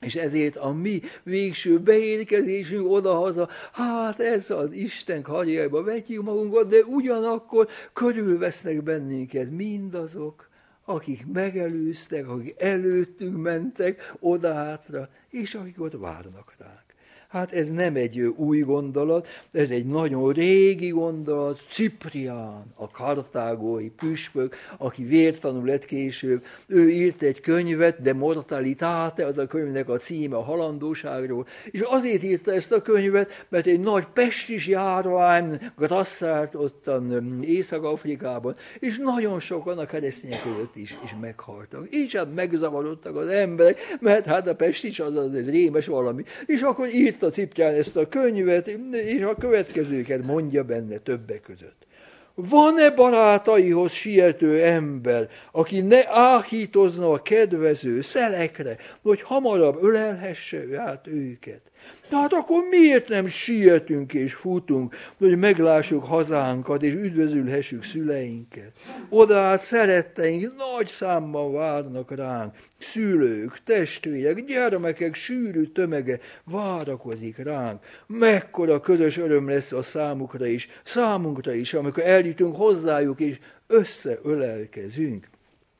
És 0.00 0.14
ezért 0.14 0.56
a 0.56 0.72
mi 0.72 1.00
végső 1.22 1.78
beérkezésünk 1.78 2.90
odahaza, 2.90 3.48
hát 3.72 4.20
ez 4.20 4.50
az 4.50 4.72
Isten 4.72 5.22
karjába 5.22 5.82
vetjük 5.82 6.22
magunkat, 6.22 6.68
de 6.68 6.78
ugyanakkor 6.84 7.68
körülvesznek 7.92 8.82
bennünket 8.82 9.50
mindazok, 9.50 10.47
akik 10.88 11.26
megelőztek, 11.26 12.28
akik 12.28 12.60
előttünk 12.60 13.36
mentek 13.36 14.14
oda-hátra, 14.20 15.08
és 15.30 15.54
akik 15.54 15.80
ott 15.80 15.96
várnak 15.96 16.54
rá. 16.58 16.87
Hát 17.28 17.52
ez 17.54 17.70
nem 17.70 17.96
egy 17.96 18.20
új 18.20 18.60
gondolat, 18.60 19.28
ez 19.52 19.70
egy 19.70 19.86
nagyon 19.86 20.32
régi 20.32 20.88
gondolat. 20.88 21.60
Ciprián, 21.68 22.72
a 22.74 22.90
kartágói 22.90 23.88
püspök, 23.88 24.56
aki 24.78 25.04
vértanul 25.04 25.64
lett 25.64 25.84
később, 25.84 26.44
ő 26.66 26.88
írt 26.88 27.22
egy 27.22 27.40
könyvet, 27.40 28.02
de 28.02 28.12
mortalitáte, 28.12 29.26
az 29.26 29.38
a 29.38 29.46
könyvnek 29.46 29.88
a 29.88 29.96
címe 29.96 30.36
a 30.36 30.42
halandóságról, 30.42 31.46
és 31.70 31.80
azért 31.80 32.22
írta 32.22 32.52
ezt 32.52 32.72
a 32.72 32.82
könyvet, 32.82 33.46
mert 33.48 33.66
egy 33.66 33.80
nagy 33.80 34.06
pestis 34.06 34.66
járvány 34.66 35.60
grasszárt 35.76 36.54
ottan 36.54 37.38
Észak-Afrikában, 37.42 38.56
és 38.78 38.98
nagyon 38.98 39.40
sokan 39.40 39.78
a 39.78 39.86
keresztények 39.86 40.42
között 40.42 40.76
is, 40.76 40.98
is 41.04 41.14
meghaltak. 41.20 41.88
És 41.88 42.16
hát 42.16 42.34
megzavarodtak 42.34 43.16
az 43.16 43.26
emberek, 43.26 43.80
mert 44.00 44.26
hát 44.26 44.48
a 44.48 44.54
pestis 44.54 45.00
az, 45.00 45.16
az 45.16 45.34
egy 45.34 45.50
rémes 45.50 45.86
valami. 45.86 46.22
És 46.46 46.60
akkor 46.60 46.88
írt 46.88 47.17
a 47.22 47.30
cipján 47.30 47.74
ezt 47.74 47.96
a 47.96 48.08
könyvet, 48.08 48.68
és 48.92 49.22
a 49.22 49.34
következőket 49.34 50.24
mondja 50.24 50.64
benne 50.64 50.96
többek 50.96 51.40
között. 51.40 51.86
Van-e 52.34 52.90
barátaihoz 52.90 53.92
siető 53.92 54.62
ember, 54.62 55.28
aki 55.52 55.80
ne 55.80 56.00
áhítozna 56.08 57.12
a 57.12 57.22
kedvező 57.22 58.00
szelekre, 58.00 58.76
hogy 59.02 59.22
hamarabb 59.22 59.82
ölelhesse 59.82 60.64
át 60.76 61.06
őket? 61.06 61.60
Tehát 62.08 62.32
akkor 62.32 62.64
miért 62.70 63.08
nem 63.08 63.26
sietünk 63.26 64.14
és 64.14 64.34
futunk, 64.34 64.94
hogy 65.18 65.38
meglássuk 65.38 66.04
hazánkat 66.04 66.82
és 66.82 66.92
üdvözülhessük 66.92 67.82
szüleinket? 67.84 68.72
Oda 69.08 69.38
át 69.38 69.60
szeretteink 69.60 70.52
nagy 70.56 70.86
számban 70.86 71.52
várnak 71.52 72.10
ránk, 72.16 72.54
szülők, 72.78 73.58
testvérek, 73.64 74.44
gyermekek 74.44 75.14
sűrű 75.14 75.64
tömege 75.64 76.20
várakozik 76.44 77.36
ránk. 77.36 77.82
Mekkora 78.06 78.80
közös 78.80 79.16
öröm 79.16 79.48
lesz 79.48 79.72
a 79.72 79.82
számukra 79.82 80.46
is, 80.46 80.68
számunkra 80.84 81.52
is, 81.52 81.74
amikor 81.74 82.02
eljutunk 82.02 82.56
hozzájuk 82.56 83.20
és 83.20 83.38
összeölelkezünk. 83.66 85.28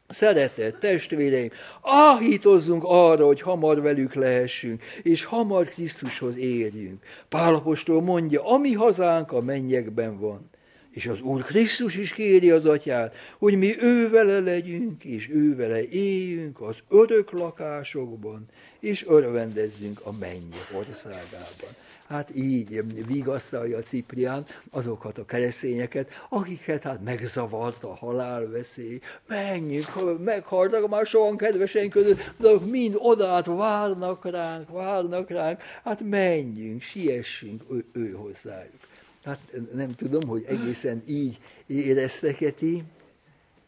Szeretett 0.09 0.81
testvéreim, 0.81 1.51
áhítozzunk 1.83 2.83
arra, 2.87 3.27
hogy 3.27 3.41
hamar 3.41 3.81
velük 3.81 4.15
lehessünk, 4.15 4.83
és 5.03 5.25
hamar 5.25 5.69
Krisztushoz 5.69 6.37
érjünk. 6.37 7.03
Pálapostól 7.29 8.03
mondja, 8.03 8.45
ami 8.45 8.73
hazánk 8.73 9.33
a 9.33 9.41
mennyekben 9.41 10.19
van. 10.19 10.51
És 10.91 11.07
az 11.07 11.21
Úr 11.21 11.43
Krisztus 11.43 11.97
is 11.97 12.13
kéri 12.13 12.51
az 12.51 12.67
atyát, 12.67 13.15
hogy 13.39 13.59
mi 13.59 13.83
ővele 13.83 14.41
legyünk, 14.41 15.05
és 15.05 15.29
ővele 15.33 15.89
éljünk 15.89 16.61
az 16.61 16.77
örök 16.89 17.33
lakásokban, 17.33 18.47
és 18.81 19.07
örvendezzünk 19.07 20.01
a 20.05 20.13
mennyek 20.21 20.69
országában. 20.73 21.88
Hát 22.09 22.35
így 22.35 22.85
vigasztalja 23.07 23.77
a 23.77 23.81
Ciprián 23.81 24.47
azokat 24.71 25.19
a 25.19 25.25
keresztényeket, 25.25 26.11
akiket 26.29 26.83
hát 26.83 27.03
megzavart 27.05 27.85
a 27.85 27.95
halálveszély. 27.95 29.01
Menjünk, 29.27 30.19
meghaltak 30.25 30.89
már 30.89 31.07
sokan 31.07 31.37
kedveseink 31.37 31.93
között, 31.93 32.21
de 32.39 32.49
mind 32.65 32.95
odát 32.99 33.47
várnak 33.47 34.31
ránk, 34.31 34.69
várnak 34.69 35.31
ránk. 35.31 35.61
Hát 35.85 36.01
menjünk, 36.01 36.83
siessünk 36.83 37.63
ő, 37.71 37.85
ő 37.93 38.11
hozzájuk. 38.11 38.81
Hát 39.25 39.41
nem 39.75 39.95
tudom, 39.95 40.29
hogy 40.29 40.45
egészen 40.47 41.03
így 41.07 41.39
éreztek-e 41.67 42.51
ti. 42.51 42.85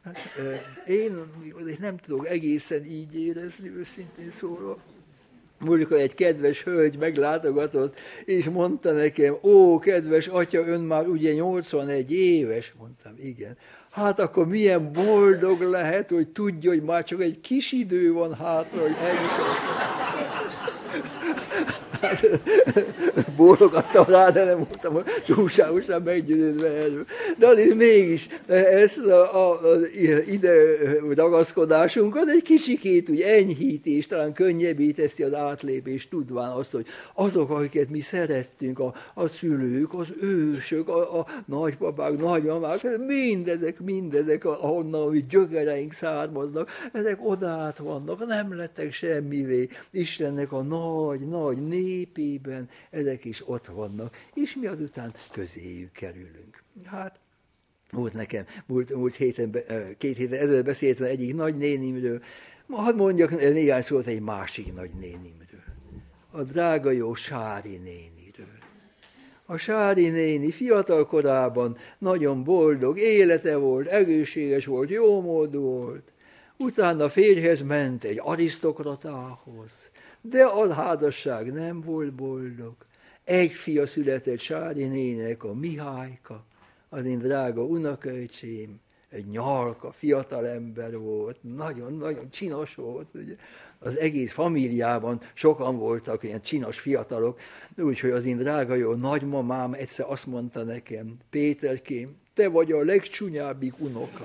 Hát, 0.04 0.18
én 0.86 1.18
nem 1.80 1.96
tudok 1.96 2.28
egészen 2.28 2.84
így 2.84 3.14
érezni, 3.14 3.68
őszintén 3.68 4.30
szólva 4.30 4.78
múltkor 5.60 5.96
egy 5.96 6.14
kedves 6.14 6.62
hölgy 6.62 6.98
meglátogatott, 6.98 7.98
és 8.24 8.44
mondta 8.44 8.92
nekem, 8.92 9.36
ó, 9.42 9.78
kedves 9.78 10.26
atya, 10.26 10.66
ön 10.66 10.80
már 10.80 11.06
ugye 11.06 11.32
81 11.32 12.12
éves, 12.12 12.74
mondtam, 12.78 13.12
igen. 13.18 13.56
Hát 13.90 14.20
akkor 14.20 14.46
milyen 14.46 14.92
boldog 14.92 15.60
lehet, 15.60 16.10
hogy 16.10 16.28
tudja, 16.28 16.70
hogy 16.70 16.82
már 16.82 17.04
csak 17.04 17.22
egy 17.22 17.40
kis 17.40 17.72
idő 17.72 18.12
van 18.12 18.34
hátra, 18.34 18.80
hogy 18.80 18.96
elviselkedjen 22.00 22.40
bólogattam 23.36 24.04
rá, 24.04 24.30
de 24.30 24.44
nem 24.44 24.56
voltam 24.56 25.02
túlságosan 25.26 26.02
meggyőződve 26.02 26.68
erről. 26.68 27.04
De 27.38 27.46
azért 27.46 27.74
mégis 27.74 28.28
ezt 28.46 28.98
a, 28.98 29.50
a, 29.50 29.52
a 29.52 29.76
ide 30.26 30.52
ragaszkodásunkat 31.14 32.28
egy 32.28 32.42
kicsikét 32.42 33.08
úgy 33.08 33.20
enyhíti, 33.20 33.96
és 33.96 34.06
talán 34.06 34.32
könnyebbé 34.32 34.90
teszi 34.90 35.22
az 35.22 35.34
átlépést, 35.34 36.10
tudván 36.10 36.50
azt, 36.50 36.72
hogy 36.72 36.86
azok, 37.14 37.50
akiket 37.50 37.90
mi 37.90 38.00
szerettünk, 38.00 38.78
a, 38.78 38.94
a 39.14 39.26
szülők, 39.26 39.94
az 39.94 40.06
ősök, 40.20 40.88
a, 40.88 41.18
a 41.18 41.26
nagypapák, 41.46 42.18
nagymamák, 42.18 42.98
mindezek, 43.06 43.80
mindezek, 43.80 44.44
ahonnan 44.44 45.08
a 45.08 45.12
gyökereink 45.28 45.92
származnak, 45.92 46.70
ezek 46.92 47.28
odát 47.28 47.78
vannak, 47.78 48.26
nem 48.26 48.56
lettek 48.56 48.92
semmivé. 48.92 49.68
Istennek 49.90 50.52
a 50.52 50.62
nagy, 50.62 51.28
nagy 51.28 51.66
népében 51.90 52.68
ezek 52.90 53.24
is 53.24 53.48
ott 53.48 53.66
vannak, 53.66 54.16
és 54.34 54.56
mi 54.56 54.66
azután 54.66 55.12
közéjük 55.32 55.92
kerülünk. 55.92 56.62
Hát, 56.84 57.18
volt 57.90 58.12
nekem, 58.12 58.44
múlt, 58.66 58.94
múlt 58.94 59.14
héten, 59.14 59.56
két 59.98 60.16
héten 60.16 60.40
ezelőtt 60.40 60.64
beszéltem 60.64 61.06
egyik 61.06 61.34
nagy 61.34 61.56
nénimről, 61.56 62.22
hadd 62.68 62.96
mondjak 62.96 63.30
néhány 63.30 63.80
szót 63.80 64.06
egy 64.06 64.20
másik 64.20 64.74
nagy 64.74 64.90
nénimről. 65.00 65.64
A 66.30 66.42
drága 66.42 66.90
jó 66.90 67.14
Sári 67.14 67.76
néniről. 67.76 68.58
A 69.46 69.56
Sári 69.56 70.08
néni 70.08 70.50
fiatal 70.50 71.06
korában 71.06 71.76
nagyon 71.98 72.44
boldog, 72.44 72.98
élete 72.98 73.56
volt, 73.56 73.86
egészséges 73.86 74.66
volt, 74.66 74.90
módú 75.22 75.60
volt. 75.60 76.12
Utána 76.62 77.08
férjhez 77.08 77.60
ment 77.62 78.04
egy 78.04 78.20
arisztokratához, 78.22 79.90
de 80.20 80.42
a 80.44 80.72
házasság 80.72 81.52
nem 81.52 81.80
volt 81.80 82.12
boldog. 82.12 82.74
Egy 83.24 83.50
fia 83.50 83.86
született 83.86 84.38
Sári 84.38 84.84
nének, 84.84 85.44
a 85.44 85.54
Mihályka, 85.54 86.44
az 86.88 87.04
én 87.04 87.18
drága 87.18 87.64
unokaöcsém, 87.64 88.80
egy 89.08 89.26
nyalka, 89.26 89.92
fiatal 89.92 90.46
ember 90.46 90.98
volt, 90.98 91.36
nagyon-nagyon 91.40 92.30
csinos 92.30 92.74
volt, 92.74 93.08
ugye. 93.14 93.34
Az 93.78 93.98
egész 93.98 94.32
famíliában 94.32 95.20
sokan 95.34 95.78
voltak 95.78 96.22
ilyen 96.22 96.42
csinos 96.42 96.78
fiatalok, 96.78 97.40
úgyhogy 97.76 98.10
az 98.10 98.24
én 98.24 98.38
drága 98.38 98.74
jó 98.74 98.94
nagymamám 98.94 99.72
egyszer 99.72 100.06
azt 100.08 100.26
mondta 100.26 100.62
nekem, 100.62 101.16
Péterkém, 101.30 102.16
te 102.34 102.48
vagy 102.48 102.72
a 102.72 102.84
legcsúnyábbik 102.84 103.78
unoka. 103.78 104.24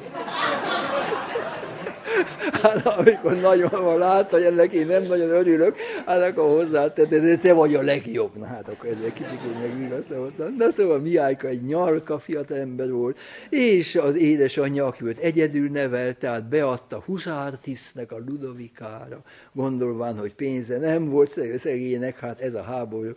Hát 2.62 2.86
amikor 2.86 3.40
nagyon 3.40 3.84
van 3.84 3.98
látta, 3.98 4.36
hogy 4.36 4.46
ennek 4.46 4.74
én 4.74 4.86
nem 4.86 5.04
nagyon 5.04 5.30
örülök, 5.30 5.76
hát 6.06 6.22
akkor 6.22 6.50
hozzátett, 6.50 7.10
de 7.10 7.38
te 7.38 7.54
vagy 7.54 7.76
a 7.76 7.82
legjobb. 7.82 8.36
Na 8.38 8.46
hát 8.46 8.70
akkor 8.70 8.90
ez 8.90 8.98
egy 9.06 9.14
kicsit 9.14 9.60
megvigasztalottam. 9.60 10.56
Na 10.58 10.72
szóval 10.72 11.00
Miájka 11.00 11.48
egy 11.48 11.64
nyalka 11.64 12.20
fiatal 12.20 12.58
ember 12.58 12.92
volt, 12.92 13.18
és 13.50 13.96
az 13.96 14.18
édesanyja, 14.18 14.86
aki 14.86 15.04
őt 15.04 15.18
egyedül 15.18 15.70
nevelt, 15.70 16.18
tehát 16.18 16.48
beadta 16.50 17.04
Huszártisznek 17.06 18.12
a 18.12 18.18
Ludovikára, 18.28 19.22
gondolván, 19.54 20.18
hogy 20.18 20.34
pénze 20.34 20.78
nem 20.78 21.10
volt 21.10 21.58
szegénynek, 21.58 22.20
hát 22.20 22.40
ez 22.40 22.54
a 22.54 22.62
háború, 22.62 23.12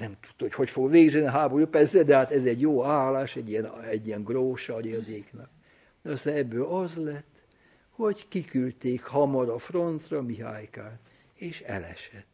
nem 0.00 0.16
tudta, 0.20 0.38
hogy 0.38 0.54
hogy 0.54 0.70
fog 0.70 0.90
végzni 0.90 1.20
a 1.20 1.30
háború, 1.30 1.66
persze, 1.66 2.02
de 2.02 2.16
hát 2.16 2.32
ez 2.32 2.44
egy 2.44 2.60
jó 2.60 2.84
állás, 2.84 3.36
egy 3.36 3.50
ilyen, 3.50 3.70
egy 3.90 4.06
ilyen 4.06 4.24
grósa 4.24 4.74
agyadéknak. 4.74 5.48
Aztán 6.04 6.34
ebből 6.34 6.64
az 6.64 6.96
lett, 6.96 7.37
hogy 7.98 8.28
kiküldték 8.28 9.02
hamar 9.02 9.48
a 9.48 9.58
frontra 9.58 10.22
Mihálykát, 10.22 10.98
és 11.34 11.60
elesett. 11.60 12.26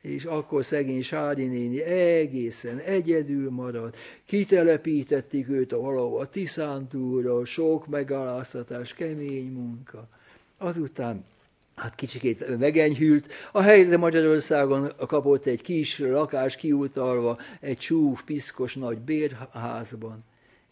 és 0.00 0.24
akkor 0.24 0.64
szegény 0.64 1.02
Sádi 1.02 1.46
néni 1.46 1.82
egészen 1.82 2.78
egyedül 2.78 3.50
maradt, 3.50 3.96
kitelepítették 4.26 5.48
őt 5.48 5.72
a 5.72 5.80
valahol 5.80 6.20
a 6.20 6.26
Tiszántúra, 6.26 7.44
sok 7.44 7.86
megaláztatás, 7.86 8.94
kemény 8.94 9.52
munka. 9.52 10.08
Azután 10.58 11.24
hát 11.74 11.94
kicsikét 11.94 12.58
megenyhült. 12.58 13.32
A 13.52 13.60
helyzet 13.60 13.98
Magyarországon 13.98 14.92
kapott 14.96 15.46
egy 15.46 15.62
kis 15.62 15.98
lakás 15.98 16.56
kiutalva, 16.56 17.38
egy 17.60 17.78
csúf, 17.78 18.22
piszkos 18.22 18.74
nagy 18.74 18.98
bérházban. 18.98 20.24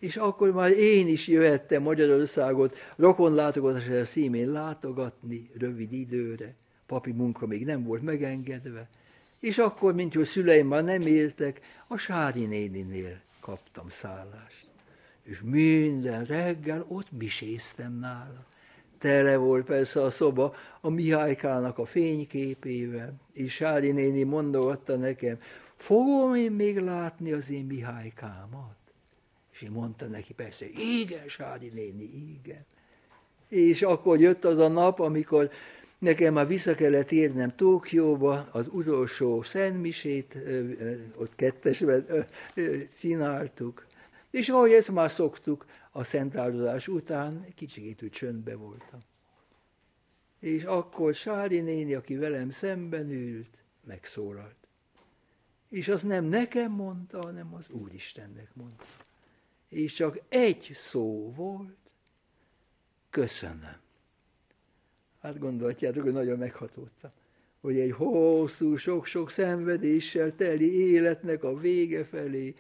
És 0.03 0.17
akkor 0.17 0.53
már 0.53 0.71
én 0.71 1.09
is 1.09 1.29
jöhettem 1.29 1.83
Magyarországot 1.83 2.77
rokonlátogatásra 2.97 4.05
szímén 4.05 4.53
látogatni 4.53 5.51
rövid 5.59 5.93
időre. 5.93 6.55
Papi 6.87 7.13
munka 7.13 7.47
még 7.47 7.65
nem 7.65 7.85
volt 7.85 8.03
megengedve. 8.03 8.89
És 9.41 9.59
akkor, 9.59 9.95
mint 9.95 10.15
hogy 10.15 10.25
szüleim 10.25 10.67
már 10.67 10.85
nem 10.85 11.01
éltek, 11.01 11.61
a 11.87 11.97
Sári 11.97 12.47
néninél 12.47 13.21
kaptam 13.41 13.89
szállást. 13.89 14.67
És 15.23 15.41
minden 15.45 16.25
reggel 16.25 16.85
ott 16.89 17.13
miséztem 17.19 17.99
nála. 17.99 18.47
Tele 18.99 19.37
volt 19.37 19.65
persze 19.65 20.03
a 20.03 20.11
szoba 20.11 20.55
a 20.81 20.89
Mihálykának 20.89 21.79
a 21.79 21.85
fényképével, 21.85 23.15
és 23.33 23.53
Sári 23.53 23.91
néni 23.91 24.23
mondogatta 24.23 24.97
nekem, 24.97 25.39
fogom 25.77 26.35
én 26.35 26.53
még 26.53 26.79
látni 26.79 27.33
az 27.33 27.51
én 27.51 27.65
Mihálykámat? 27.65 28.82
És 29.63 29.69
én 29.69 29.75
mondta 29.75 30.07
neki 30.07 30.33
persze, 30.33 30.67
igen, 31.01 31.29
Sári 31.29 31.69
néni, 31.69 32.39
igen. 32.43 32.67
És 33.49 33.83
akkor 33.83 34.21
jött 34.21 34.45
az 34.45 34.59
a 34.59 34.69
nap, 34.69 34.99
amikor 34.99 35.51
Nekem 35.99 36.33
már 36.33 36.47
vissza 36.47 36.75
kellett 36.75 37.13
érnem 37.13 37.57
Tókióba, 37.57 38.49
az 38.53 38.69
utolsó 38.73 39.43
szentmisét, 39.43 40.39
ott 41.17 41.35
kettesben 41.35 42.27
csináltuk. 42.99 43.87
És 44.31 44.49
ahogy 44.49 44.73
ezt 44.73 44.91
már 44.91 45.11
szoktuk, 45.11 45.67
a 45.91 46.05
szentáldozás 46.05 46.89
után 46.89 47.47
kicsit 47.55 48.03
úgy 48.03 48.11
csöndbe 48.11 48.57
voltam. 48.57 49.01
És 50.41 50.65
akkor 50.65 51.15
Sári 51.15 51.61
néni, 51.61 51.95
aki 51.95 52.17
velem 52.17 52.51
szemben 52.51 53.11
ült, 53.11 53.63
megszólalt. 53.85 54.69
És 55.69 55.89
az 55.89 56.03
nem 56.03 56.25
nekem 56.25 56.73
mondta, 56.73 57.21
hanem 57.23 57.55
az 57.55 57.65
Úristennek 57.71 58.49
mondta. 58.55 58.85
És 59.73 59.93
csak 59.93 60.21
egy 60.29 60.71
szó 60.75 61.33
volt, 61.37 61.77
köszönöm. 63.11 63.77
Hát 65.21 65.39
gondolhatjátok, 65.39 66.03
hogy 66.03 66.13
nagyon 66.13 66.39
meghatódtam, 66.39 67.11
hogy 67.61 67.79
egy 67.79 67.93
hosszú, 67.93 68.77
sok-sok 68.77 69.31
szenvedéssel 69.31 70.35
teli 70.35 70.91
életnek 70.91 71.45
a 71.45 71.57
vége 71.57 72.05
felé 72.05 72.55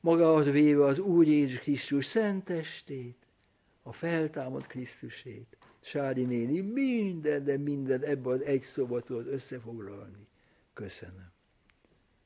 magához 0.00 0.50
véve 0.50 0.84
az 0.84 0.98
Úr 0.98 1.26
Jézus 1.26 1.58
Krisztus 1.58 2.04
szentestét, 2.04 3.16
a 3.82 3.92
feltámad 3.92 4.66
Krisztusét. 4.66 5.56
Sári 5.80 6.24
néni 6.24 6.60
minden, 6.60 7.44
de 7.44 7.56
minden 7.56 8.02
ebben 8.02 8.32
az 8.32 8.42
egy 8.42 8.62
szóba 8.62 9.00
tudod 9.00 9.26
összefoglalni. 9.26 10.26
Köszönöm. 10.74 11.32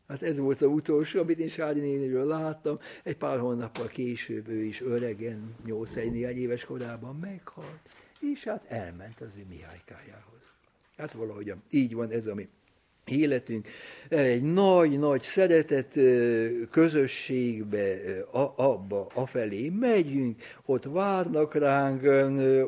Hát 0.09 0.23
ez 0.23 0.39
volt 0.39 0.61
az 0.61 0.69
utolsó, 0.69 1.21
amit 1.21 1.39
én 1.39 1.49
Sári 1.49 1.81
néniről 1.81 2.27
láttam. 2.27 2.79
Egy 3.03 3.17
pár 3.17 3.39
hónappal 3.39 3.87
később 3.87 4.49
ő 4.49 4.63
is 4.63 4.83
öregen, 4.83 5.55
8 5.65 5.97
éves 5.97 6.65
korában 6.65 7.17
meghalt 7.17 7.81
és 8.23 8.45
hát 8.45 8.65
elment 8.69 9.21
az 9.21 9.37
ő 9.39 9.45
Mihálykájához. 9.49 10.53
Hát 10.97 11.13
valahogy 11.13 11.55
így 11.71 11.95
van 11.95 12.11
ez 12.11 12.27
a 12.27 12.35
mi 12.35 12.49
életünk. 13.05 13.69
Egy 14.09 14.43
nagy-nagy 14.43 15.23
szeretet 15.23 15.99
közösségbe, 16.71 17.99
abba, 18.57 19.07
afelé 19.15 19.69
megyünk, 19.69 20.43
ott 20.65 20.85
várnak 20.85 21.55
ránk, 21.55 22.03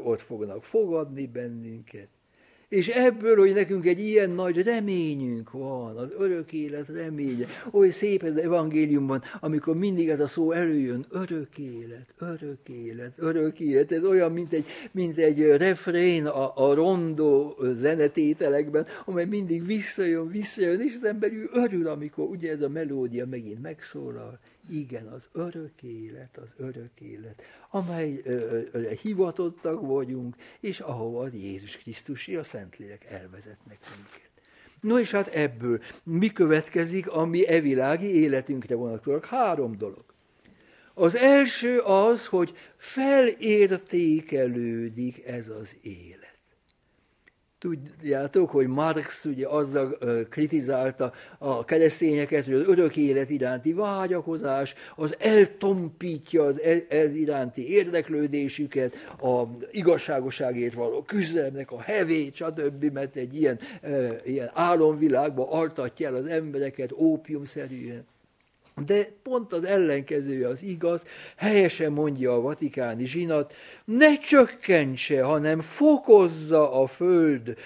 ott 0.05 0.21
fognak 0.21 0.65
fogadni 0.65 1.27
bennünket. 1.27 2.09
És 2.75 2.89
ebből, 2.89 3.37
hogy 3.37 3.55
nekünk 3.55 3.87
egy 3.87 4.01
ilyen 4.01 4.31
nagy 4.31 4.63
reményünk 4.63 5.51
van, 5.51 5.97
az 5.97 6.09
örök 6.19 6.53
élet 6.53 6.89
reménye, 6.89 7.47
oly 7.71 7.91
szép 7.91 8.23
ez 8.23 8.31
az 8.31 8.37
evangéliumban, 8.43 9.23
amikor 9.41 9.77
mindig 9.77 10.09
ez 10.09 10.21
a 10.21 10.27
szó 10.27 10.53
előjön, 10.53 11.07
örök 11.11 11.59
élet, 11.59 12.15
örök 12.19 12.69
élet, 12.69 13.13
örök 13.17 13.61
élet, 13.61 13.93
ez 13.93 14.05
olyan, 14.05 14.33
mint 14.33 14.53
egy, 14.53 14.65
mint 14.93 15.19
egy 15.19 15.41
refrén 15.41 16.27
a, 16.27 16.69
a 16.69 16.75
rondó 16.75 17.57
zenetételekben, 17.63 18.87
amely 19.05 19.27
mindig 19.27 19.67
visszajön, 19.67 20.29
visszajön, 20.29 20.81
és 20.81 20.93
az 20.95 21.05
ember 21.05 21.31
örül, 21.53 21.87
amikor 21.87 22.29
ugye 22.29 22.51
ez 22.51 22.61
a 22.61 22.69
melódia 22.69 23.27
megint 23.27 23.63
megszólal. 23.63 24.41
Igen, 24.69 25.07
az 25.07 25.29
örök 25.33 25.83
élet, 25.83 26.37
az 26.37 26.55
örök 26.57 27.01
élet, 27.01 27.43
amely 27.71 28.21
ö, 28.25 28.61
ö, 28.73 28.91
hivatottak 29.03 29.81
vagyunk, 29.81 30.37
és 30.61 30.81
ahova 30.81 31.23
az 31.23 31.35
Jézus 31.35 31.77
Krisztus, 31.77 32.29
a 32.29 32.43
Szentlélek 32.43 33.05
elvezetnek 33.05 33.79
minket. 33.97 34.31
No 34.81 34.99
és 34.99 35.11
hát 35.11 35.29
ebből 35.29 35.81
mi 36.03 36.33
következik, 36.33 37.11
ami 37.11 37.47
evilági 37.47 38.21
életünkre 38.21 38.75
vonatkozik? 38.75 39.25
Három 39.25 39.79
dolog. 39.79 40.05
Az 40.95 41.17
első 41.17 41.79
az, 41.79 42.27
hogy 42.27 42.57
felértékelődik 42.77 45.27
ez 45.27 45.49
az 45.49 45.77
élet. 45.83 46.24
Tudjátok, 47.65 48.51
hogy 48.51 48.67
Marx 48.67 49.25
ugye 49.25 49.49
azzal 49.49 49.99
kritizálta 50.31 51.13
a 51.39 51.65
keresztényeket, 51.65 52.45
hogy 52.45 52.55
az 52.55 52.65
örök 52.67 52.97
élet 52.97 53.31
iránti 53.31 53.73
vágyakozás, 53.73 54.75
az 54.97 55.15
eltompítja 55.19 56.43
az 56.43 56.61
ez, 56.61 56.83
ez 56.89 57.15
iránti 57.15 57.73
érdeklődésüket, 57.73 58.95
a 59.21 59.43
igazságoságért 59.71 60.75
való 60.75 61.03
küzdelemnek 61.03 61.71
a 61.71 61.81
hevét, 61.81 62.35
stb., 62.35 62.85
mert 62.93 63.17
egy 63.17 63.35
ilyen, 63.35 63.59
ilyen 64.25 64.51
álomvilágba 64.55 65.51
altatja 65.51 66.09
el 66.09 66.15
az 66.15 66.27
embereket 66.27 66.93
ópiumszerűen. 66.93 68.07
De 68.87 69.13
pont 69.23 69.53
az 69.53 69.65
ellenkezője 69.65 70.49
az 70.49 70.63
igaz, 70.63 71.05
helyesen 71.37 71.93
mondja 71.93 72.35
a 72.35 72.41
vatikáni 72.41 73.07
zsinat, 73.07 73.55
ne 73.85 74.19
csökkentse, 74.19 75.23
hanem 75.23 75.61
fokozza 75.61 76.83
a 76.83 76.87
föld 76.87 77.57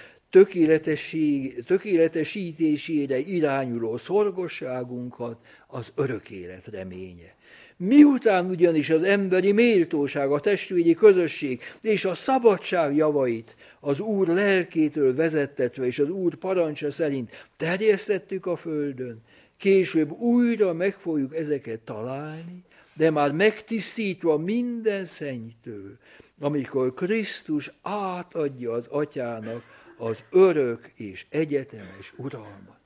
tökéletesítésére 1.65 3.17
irányuló 3.17 3.97
szorgosságunkat 3.97 5.37
az 5.67 5.91
örök 5.95 6.29
élet 6.29 6.67
reménye. 6.67 7.37
Miután 7.77 8.45
ugyanis 8.45 8.89
az 8.89 9.03
emberi 9.03 9.51
méltóság, 9.51 10.31
a 10.31 10.39
testvéri 10.39 10.93
közösség 10.93 11.61
és 11.81 12.05
a 12.05 12.13
szabadság 12.13 12.95
javait 12.95 13.55
az 13.79 13.99
Úr 13.99 14.27
lelkétől 14.27 15.15
vezettetve 15.15 15.85
és 15.85 15.99
az 15.99 16.09
Úr 16.09 16.35
parancsa 16.35 16.91
szerint 16.91 17.29
terjesztettük 17.57 18.45
a 18.45 18.55
földön, 18.55 19.21
Később 19.59 20.11
újra 20.11 20.73
meg 20.73 20.93
fogjuk 20.93 21.35
ezeket 21.35 21.79
találni, 21.79 22.63
de 22.93 23.09
már 23.09 23.31
megtisztítva 23.31 24.37
minden 24.37 25.05
szennytől, 25.05 25.97
amikor 26.39 26.93
Krisztus 26.93 27.71
átadja 27.81 28.71
az 28.71 28.87
atyának 28.87 29.63
az 29.97 30.23
örök 30.29 30.91
és 30.95 31.25
egyetemes 31.29 32.13
uralmat. 32.17 32.79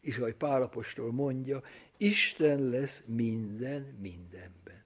És 0.00 0.16
ahogy 0.16 0.34
Pálapostól 0.34 1.12
mondja, 1.12 1.62
Isten 1.96 2.68
lesz 2.68 3.02
minden 3.06 3.98
mindenben. 4.00 4.84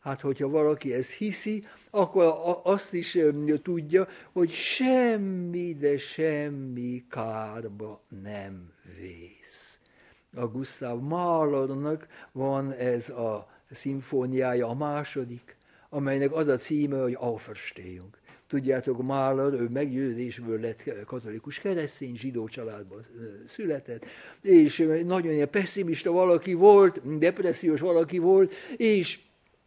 Hát, 0.00 0.20
hogyha 0.20 0.48
valaki 0.48 0.92
ezt 0.92 1.12
hiszi, 1.12 1.66
akkor 1.90 2.34
azt 2.62 2.92
is 2.92 3.18
tudja, 3.62 4.08
hogy 4.32 4.50
semmi, 4.50 5.74
de 5.74 5.98
semmi 5.98 7.04
kárba 7.08 8.04
nem 8.22 8.72
vész 8.98 9.33
a 10.34 10.46
Gustav 10.46 11.00
Mahlernak 11.00 12.06
van 12.32 12.72
ez 12.72 13.08
a 13.08 13.48
szimfóniája, 13.70 14.68
a 14.68 14.74
második, 14.74 15.56
amelynek 15.88 16.32
az 16.32 16.48
a 16.48 16.56
címe, 16.56 17.00
hogy 17.00 17.16
Auferstehung. 17.18 18.10
Tudjátok, 18.46 19.02
Mahler, 19.02 19.52
ő 19.52 19.68
meggyőzésből 19.72 20.60
lett 20.60 21.04
katolikus 21.06 21.58
keresztény, 21.58 22.16
zsidó 22.16 22.48
családban 22.48 23.06
született, 23.46 24.04
és 24.42 24.88
nagyon 25.06 25.32
ilyen 25.32 25.50
pessimista 25.50 26.12
valaki 26.12 26.52
volt, 26.52 27.18
depressziós 27.18 27.80
valaki 27.80 28.18
volt, 28.18 28.52
és 28.76 29.18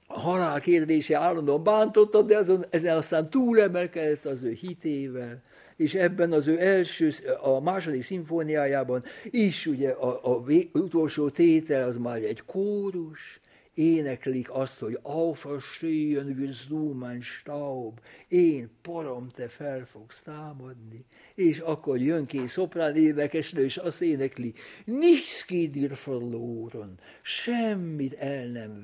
a 0.07 0.19
halál 0.19 0.59
kérdése 0.59 1.17
állandóan 1.17 1.63
bántotta, 1.63 2.21
de 2.21 2.37
azon, 2.37 2.65
ezen 2.69 2.97
aztán 2.97 3.29
túlemelkedett 3.29 4.25
az 4.25 4.43
ő 4.43 4.51
hitével, 4.51 5.41
és 5.77 5.93
ebben 5.93 6.31
az 6.31 6.47
ő 6.47 6.59
első, 6.59 7.11
a 7.41 7.59
második 7.59 8.03
szimfóniájában 8.03 9.03
is 9.23 9.65
ugye 9.65 9.89
a, 9.89 10.35
a 10.35 10.43
utolsó 10.73 11.29
tétel 11.29 11.87
az 11.87 11.97
már 11.97 12.17
egy 12.23 12.43
kórus, 12.45 13.39
éneklik 13.77 14.49
azt, 14.51 14.79
hogy 14.79 14.99
auferstehen 15.01 16.35
wirst 16.37 16.69
du 16.69 16.93
mein 16.93 17.21
Staub, 17.21 17.99
én 18.27 18.69
porom, 18.81 19.29
te 19.29 19.47
fel 19.47 19.85
fogsz 19.85 20.21
támadni. 20.21 21.05
És 21.35 21.59
akkor 21.59 21.97
jön 21.97 22.25
ki 22.25 22.47
szoprán 22.47 22.95
énekesnő, 22.95 23.63
és 23.63 23.77
azt 23.77 24.01
énekli, 24.01 24.53
nichts 24.85 25.45
geht 25.47 25.71
dir 25.71 25.97
verloren, 26.05 26.99
semmit 27.21 28.13
el 28.13 28.47
nem 28.47 28.83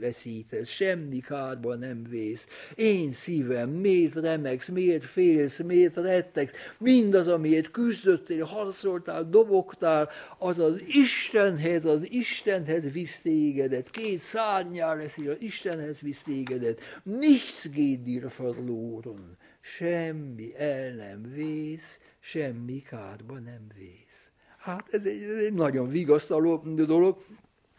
veszítesz, 0.00 0.68
semmi 0.68 1.18
kárba 1.18 1.74
nem 1.74 2.02
vész. 2.08 2.46
Én 2.74 3.10
szívem, 3.10 3.70
miért 3.70 4.14
remegsz, 4.14 4.68
miért 4.68 5.04
félsz, 5.04 5.58
miért 5.58 5.96
rettegsz, 5.96 6.52
mindaz, 6.78 7.28
amiért 7.28 7.70
küzdöttél, 7.70 8.44
harcoltál, 8.44 9.28
dobogtál, 9.28 10.08
az 10.38 10.58
az 10.58 10.82
Istenhez, 10.86 11.84
az 11.84 12.10
Istenhez 12.10 12.90
visz 12.92 13.20
tégedet, 13.20 13.90
két 14.04 14.18
szárnyál 14.18 14.96
lesz, 14.96 15.18
Istenhez 15.38 16.00
visz 16.00 16.22
tégedet, 16.22 16.80
nichts 17.02 17.68
geht 17.68 18.02
dir 18.02 18.30
verloren, 18.36 19.36
semmi 19.60 20.52
el 20.56 20.90
nem 20.90 21.32
vész, 21.34 21.98
semmi 22.20 22.82
kárba 22.82 23.38
nem 23.38 23.66
vész. 23.76 24.30
Hát 24.58 24.88
ez 24.90 25.04
egy, 25.04 25.22
ez 25.22 25.42
egy 25.44 25.54
nagyon 25.54 25.88
vigasztaló 25.88 26.56
dolog, 26.56 27.24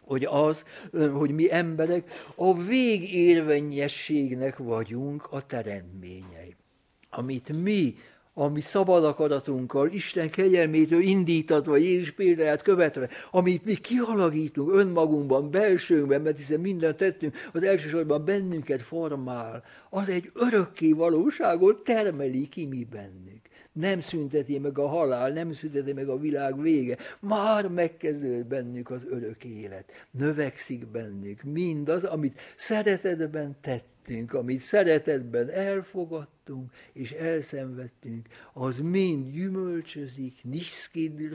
hogy 0.00 0.24
az, 0.24 0.64
hogy 1.12 1.30
mi 1.30 1.52
emberek 1.52 2.10
a 2.34 2.62
végérvényességnek 2.62 4.56
vagyunk 4.56 5.26
a 5.30 5.46
teremtményei. 5.46 6.56
Amit 7.10 7.62
mi 7.62 7.94
a 8.38 8.48
mi 8.48 8.60
szabad 8.60 9.04
akaratunkkal, 9.04 9.88
Isten 9.88 10.30
kegyelmétől 10.30 11.00
indítatva, 11.00 11.76
Jézus 11.76 12.10
példáját 12.10 12.62
követve, 12.62 13.08
amit 13.30 13.64
mi 13.64 13.74
kialakítunk 13.74 14.72
önmagunkban, 14.72 15.50
belsőnkben, 15.50 16.20
mert 16.20 16.36
hiszen 16.36 16.60
mindent 16.60 16.96
tettünk, 16.96 17.34
az 17.52 17.62
elsősorban 17.62 18.24
bennünket 18.24 18.82
formál, 18.82 19.64
az 19.90 20.08
egy 20.08 20.30
örökké 20.34 20.92
valóságot 20.92 21.84
termeli 21.84 22.48
ki 22.48 22.66
mi 22.66 22.86
bennünk. 22.90 23.35
Nem 23.76 24.00
szünteti 24.00 24.58
meg 24.58 24.78
a 24.78 24.86
halál, 24.86 25.30
nem 25.30 25.52
szünteti 25.52 25.92
meg 25.92 26.08
a 26.08 26.18
világ 26.18 26.60
vége. 26.60 26.96
Már 27.20 27.68
megkezdődött 27.68 28.46
bennük 28.46 28.90
az 28.90 29.06
örök 29.08 29.44
élet. 29.44 29.92
Növekszik 30.10 30.86
bennük 30.86 31.42
mindaz, 31.42 32.04
amit 32.04 32.40
szeretetben 32.56 33.56
tett 33.60 33.94
tettünk, 34.06 34.32
amit 34.32 34.60
szeretetben 34.60 35.50
elfogadtunk 35.50 36.72
és 36.92 37.12
elszenvedtünk, 37.12 38.26
az 38.52 38.80
mind 38.80 39.32
gyümölcsözik, 39.32 40.40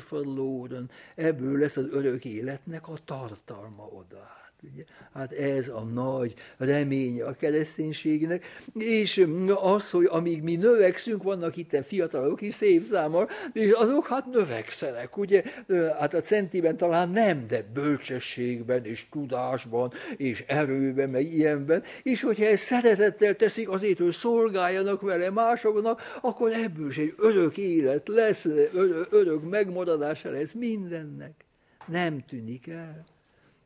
verloren, 0.10 0.89
ebből 1.16 1.58
lesz 1.58 1.78
az 1.78 1.88
örök 1.92 2.26
életnek 2.26 2.88
a 2.88 2.98
tartalma 3.06 3.84
oda. 3.84 4.41
Ugye? 4.64 4.84
Hát 5.14 5.32
ez 5.32 5.68
a 5.68 5.82
nagy 5.82 6.34
reménye 6.57 7.26
a 7.26 7.34
kereszténységnek, 7.34 8.45
és 8.74 9.28
az, 9.62 9.89
hogy 9.89 10.07
amíg 10.09 10.43
mi 10.43 10.55
növekszünk, 10.55 11.24
vannak 11.24 11.57
itt 11.57 11.86
fiatalok 11.86 12.41
is 12.41 12.55
szép 12.55 12.84
számmal, 12.84 13.30
és 13.53 13.72
azok 13.72 14.07
hát 14.07 14.26
növekszenek, 14.26 15.18
ugye? 15.18 15.43
Hát 15.99 16.14
a 16.14 16.22
centiben 16.22 16.78
talán 16.78 17.09
nem, 17.09 17.47
de 17.47 17.64
bölcsességben, 17.74 18.86
és 18.86 19.07
tudásban, 19.12 19.91
és 20.18 20.43
erőben, 20.47 21.09
meg 21.09 21.34
ilyenben, 21.34 21.84
és 22.03 22.22
hogyha 22.22 22.45
ezt 22.45 22.64
szeretettel 22.64 23.36
teszik 23.36 23.70
azért, 23.70 23.97
hogy 23.97 24.12
szolgáljanak 24.12 25.01
vele 25.01 25.30
másoknak, 25.30 26.01
akkor 26.22 26.51
ebből 26.51 26.88
is 26.88 26.97
egy 26.97 27.14
örök 27.18 27.57
élet 27.57 28.07
lesz, 28.07 28.47
örök 29.09 29.49
megmaradása 29.49 30.30
lesz 30.30 30.51
mindennek. 30.51 31.45
Nem 31.88 32.26
tűnik 32.28 32.68
el. 32.68 33.05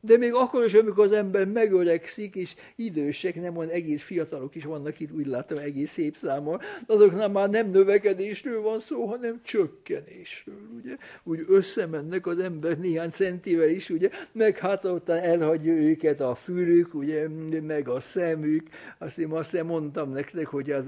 De 0.06 0.18
még 0.18 0.34
akkor 0.34 0.66
is, 0.66 0.74
amikor 0.74 1.06
az 1.06 1.12
ember 1.12 1.47
megöregszik, 1.47 2.36
és 2.36 2.56
idősek, 2.76 3.41
nem 3.41 3.58
olyan 3.58 3.70
egész 3.70 4.01
fiatalok 4.01 4.56
is 4.56 4.64
vannak 4.64 4.99
itt, 4.99 5.12
úgy 5.12 5.26
látom, 5.26 5.58
egész 5.58 5.91
szép 5.91 6.16
számmal, 6.16 6.62
azoknál 6.88 7.30
már 7.30 7.49
nem 7.49 7.70
növekedésről 7.70 8.62
van 8.62 8.80
szó, 8.80 9.06
hanem 9.06 9.41
csökkenésről, 9.43 10.70
ugye? 10.76 10.95
Úgy 11.24 11.43
összemennek 11.47 12.28
az 12.28 12.39
ember 12.39 12.78
néhány 12.78 13.10
centivel 13.10 13.70
is, 13.70 13.89
ugye? 13.89 14.10
Meg 14.32 14.58
hát 14.58 14.86
ottan 14.86 15.18
elhagyja 15.18 15.74
őket 15.74 16.22
a 16.22 16.36
fülük, 16.36 16.93
ugye? 16.93 17.28
Meg 17.62 17.88
a 17.89 17.99
szemük. 17.99 18.68
Azt 18.97 19.18
én 19.18 19.32
azt 19.32 19.64
mondtam 19.64 20.12
nektek, 20.12 20.47
hogy 20.47 20.72
az, 20.72 20.84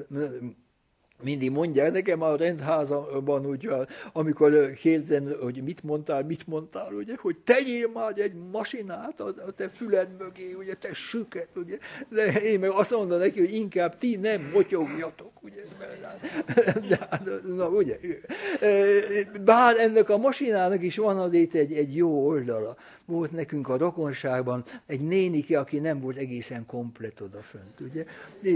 mindig 1.23 1.51
mondják 1.51 1.91
nekem 1.91 2.21
a 2.21 2.35
rendházban, 2.35 3.45
hogy 3.45 3.69
amikor 4.13 4.73
kérdezen, 4.73 5.35
hogy 5.41 5.63
mit 5.63 5.83
mondtál, 5.83 6.23
mit 6.23 6.47
mondtál, 6.47 6.93
ugye, 6.93 7.15
hogy 7.17 7.37
tegyél 7.37 7.89
már 7.93 8.11
egy 8.15 8.33
masinát 8.51 9.21
a, 9.21 9.27
a 9.47 9.51
te 9.51 9.69
füled 9.69 10.09
mögé, 10.19 10.53
ugye, 10.53 10.73
te 10.73 10.93
süket, 10.93 11.49
ugye, 11.55 11.77
de 12.09 12.41
én 12.41 12.59
meg 12.59 12.69
azt 12.69 12.91
mondom 12.91 13.19
neki, 13.19 13.39
hogy 13.39 13.53
inkább 13.53 13.97
ti 13.97 14.15
nem 14.15 14.49
motyogjatok, 14.53 15.43
ugye, 15.43 15.63
de, 16.89 17.07
hát, 17.09 17.29
na, 17.55 17.69
ugye, 17.69 17.97
bár 19.43 19.75
ennek 19.79 20.09
a 20.09 20.17
masinának 20.17 20.83
is 20.83 20.97
van 20.97 21.17
azért 21.17 21.55
egy, 21.55 21.73
egy 21.73 21.95
jó 21.95 22.27
oldala, 22.27 22.77
volt 23.07 23.31
nekünk 23.31 23.67
a 23.67 23.77
rokonságban 23.77 24.63
egy 24.85 24.99
nénike, 24.99 25.59
aki 25.59 25.79
nem 25.79 25.99
volt 25.99 26.17
egészen 26.17 26.65
komplet 26.65 27.21
odafönt, 27.21 27.79
ugye? 27.79 28.05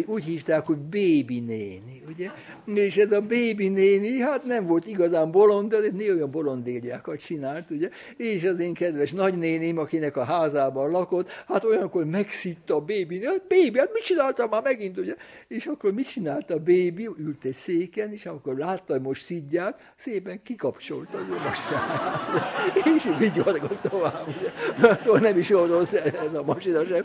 Úgy 0.06 0.24
hívták, 0.24 0.66
hogy 0.66 0.78
baby 0.78 1.40
néni, 1.40 2.04
ugye? 2.08 2.30
És 2.74 2.98
ez 2.98 3.12
a 3.12 3.22
baby 3.22 3.68
néni, 3.68 4.20
hát 4.20 4.46
nem 4.46 4.66
volt 4.66 4.88
igazán 4.88 5.32
bolond, 5.32 5.76
de 5.76 5.92
néha 5.92 6.16
olyan 6.16 6.32
bolondégyákat 6.32 7.20
csinált, 7.20 7.70
ugye? 7.70 7.90
És 8.18 8.44
az 8.44 8.60
én 8.60 8.74
kedves 8.74 9.12
nagynéném, 9.12 9.78
akinek 9.78 10.18
a 10.18 10.24
házában 10.24 10.92
lakott, 10.92 11.30
hát 11.48 11.64
olyankor 11.64 12.06
megszitta 12.06 12.76
a 12.76 12.80
baby, 12.80 13.26
hát 13.26 13.44
baby, 13.48 13.80
hát 13.80 13.94
mit 13.94 14.04
csináltam 14.04 14.50
már 14.50 14.64
megint, 14.64 14.98
ugye? 14.98 15.16
És 15.48 15.66
akkor 15.66 15.94
mit 15.94 16.10
csinálta 16.10 16.54
a 16.54 16.60
baby? 16.60 17.10
Ült 17.18 17.46
egy 17.46 17.54
széken, 17.54 18.14
és 18.14 18.26
amikor 18.26 18.58
látta, 18.58 18.94
hogy 18.94 19.02
most 19.02 19.26
szidják, 19.26 19.92
szépen 19.96 20.42
kikapcsolta 20.44 21.18
az 21.18 21.26
ő 22.86 22.96
és 22.96 23.10
vigyorgott 23.18 23.82
tovább. 23.82 24.28
Szóval 25.00 25.20
nem 25.20 25.38
is 25.38 25.50
jó 25.50 25.66
rossz 25.66 25.94
ez 25.94 26.34
a 26.34 26.44
masina 26.44 26.86
sem, 26.86 27.04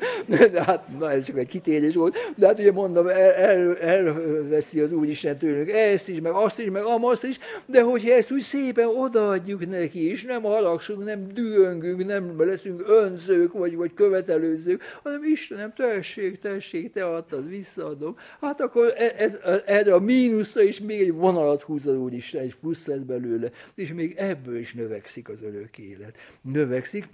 de 0.52 0.62
hát 0.64 0.98
na, 0.98 1.12
ez 1.12 1.24
csak 1.24 1.38
egy 1.38 1.46
kitérés 1.46 1.94
volt. 1.94 2.16
De 2.36 2.46
hát 2.46 2.58
ugye 2.58 2.72
mondom, 2.72 3.08
el, 3.08 3.32
el, 3.32 3.76
elveszi 3.76 4.80
az 4.80 4.92
Úristen 4.92 5.38
tőlünk 5.38 5.70
ezt 5.70 6.08
is, 6.08 6.20
meg 6.20 6.32
azt 6.32 6.58
is, 6.58 6.70
meg 6.70 6.82
amazt 6.82 7.24
is, 7.24 7.38
de 7.66 7.82
hogyha 7.82 8.12
ezt 8.12 8.32
úgy 8.32 8.40
szépen 8.40 8.86
odaadjuk 8.86 9.68
neki, 9.68 10.10
és 10.10 10.24
nem 10.24 10.42
haragszunk, 10.42 11.04
nem 11.04 11.26
dühöngünk, 11.34 12.06
nem 12.06 12.34
leszünk 12.38 12.82
önzők, 12.86 13.52
vagy, 13.52 13.76
vagy 13.76 13.94
követelőzők, 13.94 14.82
hanem 15.02 15.24
Istenem, 15.24 15.72
tessék, 15.76 16.40
tessék, 16.40 16.92
te 16.92 17.04
adtad, 17.04 17.48
visszaadom. 17.48 18.16
Hát 18.40 18.60
akkor 18.60 18.92
e, 18.96 19.14
ez, 19.16 19.38
erre 19.66 19.94
a 19.94 20.00
mínuszra 20.00 20.62
is 20.62 20.80
még 20.80 21.00
egy 21.00 21.12
vonalat 21.12 21.62
húz 21.62 21.86
az 21.86 21.96
Úristen, 21.96 22.42
egy 22.42 22.56
plusz 22.56 22.86
lesz 22.86 22.98
belőle, 22.98 23.50
és 23.74 23.92
még 23.92 24.14
ebből 24.16 24.58
is 24.58 24.74
növekszik 24.74 25.28
az 25.28 25.42
örök 25.42 25.78
élet. 25.78 26.14
Növekszik, 26.42 27.08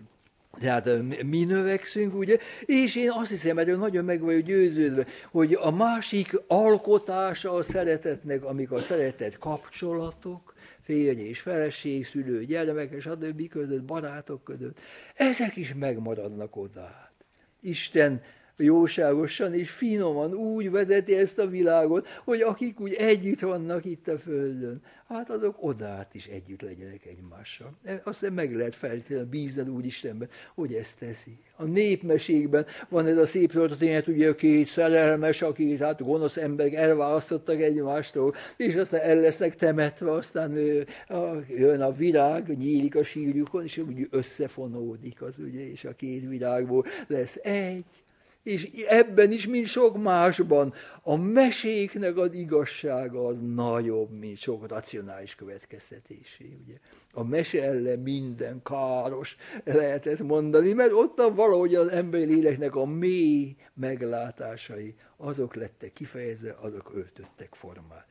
tehát 0.61 0.89
mi 1.23 1.45
növekszünk, 1.45 2.15
ugye? 2.15 2.39
És 2.65 2.97
én 2.97 3.11
azt 3.11 3.31
hiszem, 3.31 3.59
erről 3.59 3.79
nagyon 3.79 4.05
meg 4.05 4.21
vagyok 4.21 4.43
győződve, 4.43 5.07
hogy 5.31 5.59
a 5.61 5.71
másik 5.71 6.41
alkotása 6.47 7.53
a 7.53 7.63
szeretetnek, 7.63 8.45
amik 8.45 8.71
a 8.71 8.79
szeretet 8.79 9.39
kapcsolatok, 9.39 10.55
férj 10.83 11.21
és 11.21 11.41
feleség, 11.41 12.07
szülő, 12.07 12.45
gyermek, 12.45 12.91
és 12.91 13.07
a 13.07 13.19
többi 13.19 13.49
között, 13.49 13.85
barátok 13.85 14.45
között, 14.45 14.79
ezek 15.15 15.57
is 15.57 15.75
megmaradnak 15.75 16.57
oda. 16.57 17.11
Isten 17.61 18.23
jóságosan 18.57 19.55
és 19.55 19.71
finoman 19.71 20.35
úgy 20.35 20.71
vezeti 20.71 21.17
ezt 21.17 21.39
a 21.39 21.47
világot, 21.47 22.07
hogy 22.25 22.41
akik 22.41 22.81
úgy 22.81 22.93
együtt 22.93 23.41
vannak 23.41 23.85
itt 23.85 24.09
a 24.09 24.19
Földön, 24.19 24.83
hát 25.09 25.31
azok 25.31 25.57
odát 25.61 26.15
is 26.15 26.27
együtt 26.27 26.61
legyenek 26.61 27.07
egymással. 27.07 27.79
Azt 28.05 28.19
hiszem 28.19 28.35
meg 28.35 28.57
lehet 28.57 28.75
feltétlenül 28.75 29.25
bízni 29.27 29.69
úgy 29.69 29.87
Istenben, 29.87 30.29
hogy 30.55 30.75
ezt 30.75 30.99
teszi. 30.99 31.39
A 31.57 31.65
népmeségben 31.65 32.67
van 32.89 33.07
ez 33.07 33.17
a 33.17 33.27
szép 33.27 33.53
történet, 33.53 34.07
ugye 34.07 34.29
a 34.29 34.35
két 34.35 34.67
szerelmes, 34.67 35.43
akik 35.43 35.79
hát 35.79 36.03
gonosz 36.03 36.37
emberek 36.37 36.75
elválasztottak 36.75 37.61
egymástól, 37.61 38.35
és 38.57 38.75
aztán 38.75 39.01
el 39.01 39.17
lesznek 39.17 39.57
temetve, 39.57 40.13
aztán 40.13 40.57
jön 41.49 41.81
a 41.81 41.93
virág, 41.93 42.59
nyílik 42.59 42.97
a 42.97 43.05
sírjukon, 43.05 43.65
és 43.65 43.79
úgy 43.79 44.07
összefonódik 44.11 45.23
az, 45.23 45.39
ugye, 45.39 45.71
és 45.71 45.85
a 45.85 45.95
két 45.95 46.29
virágból 46.29 46.85
lesz 47.07 47.37
egy, 47.37 47.85
és 48.43 48.71
ebben 48.87 49.33
is, 49.33 49.47
mint 49.47 49.67
sok 49.67 50.03
másban, 50.03 50.75
a 51.03 51.17
meséknek 51.17 52.17
az 52.17 52.35
igazsága 52.35 53.27
az 53.27 53.37
nagyobb, 53.55 54.11
mint 54.11 54.37
sok 54.37 54.69
racionális 54.69 55.35
következtetésé. 55.35 56.59
Ugye? 56.65 56.75
A 57.13 57.25
mese 57.25 57.63
ellen 57.63 57.99
minden 57.99 58.63
káros, 58.63 59.37
lehet 59.65 60.07
ezt 60.07 60.23
mondani, 60.23 60.73
mert 60.73 60.93
ott 60.93 61.17
valahogy 61.35 61.75
az 61.75 61.89
emberi 61.89 62.25
léleknek 62.25 62.75
a 62.75 62.85
mély 62.85 63.57
meglátásai, 63.75 64.95
azok 65.17 65.55
lettek 65.55 65.93
kifejezve, 65.93 66.57
azok 66.61 66.91
öltöttek 66.95 67.55
formát. 67.55 68.07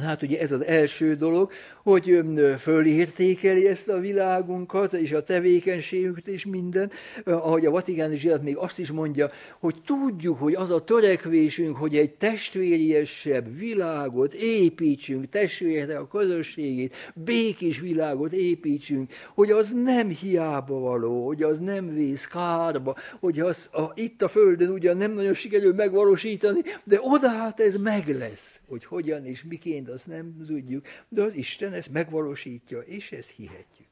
Hát 0.00 0.22
ugye 0.22 0.40
ez 0.40 0.52
az 0.52 0.64
első 0.64 1.14
dolog, 1.14 1.50
hogy 1.82 2.20
fölértékeli 2.58 3.66
ezt 3.68 3.88
a 3.88 3.98
világunkat, 3.98 4.92
és 4.92 5.12
a 5.12 5.22
tevékenységünket 5.22 6.26
és 6.26 6.46
minden, 6.46 6.90
ahogy 7.24 7.66
a 7.66 7.70
vatikáni 7.70 8.16
zsirat 8.16 8.42
még 8.42 8.56
azt 8.56 8.78
is 8.78 8.90
mondja, 8.90 9.30
hogy 9.60 9.74
tudjuk, 9.86 10.38
hogy 10.38 10.54
az 10.54 10.70
a 10.70 10.84
törekvésünk, 10.84 11.76
hogy 11.76 11.96
egy 11.96 12.10
testvériesebb 12.10 13.58
világot 13.58 14.34
építsünk, 14.34 15.28
testvérek 15.28 16.00
a 16.00 16.08
közösségét, 16.08 16.94
békés 17.14 17.80
világot 17.80 18.32
építsünk, 18.32 19.12
hogy 19.34 19.50
az 19.50 19.72
nem 19.72 20.08
hiába 20.08 20.78
való, 20.78 21.26
hogy 21.26 21.42
az 21.42 21.58
nem 21.58 21.94
vész 21.94 22.26
kárba, 22.26 22.96
hogy 23.20 23.40
az 23.40 23.68
a, 23.72 23.82
itt 23.94 24.22
a 24.22 24.28
Földön 24.28 24.70
ugyan 24.70 24.96
nem 24.96 25.12
nagyon 25.12 25.34
sikerül 25.34 25.74
megvalósítani, 25.74 26.60
de 26.84 26.98
oda 27.00 27.28
hát 27.28 27.60
ez 27.60 27.76
meg 27.76 28.16
lesz, 28.18 28.60
hogy 28.68 28.84
hogyan 28.84 29.24
és 29.24 29.44
miként, 29.48 29.80
azt 29.88 30.06
nem 30.06 30.44
tudjuk, 30.46 30.86
de 31.08 31.22
az 31.22 31.36
Isten 31.36 31.72
ezt 31.72 31.92
megvalósítja, 31.92 32.80
és 32.80 33.12
ezt 33.12 33.30
hihetjük. 33.30 33.86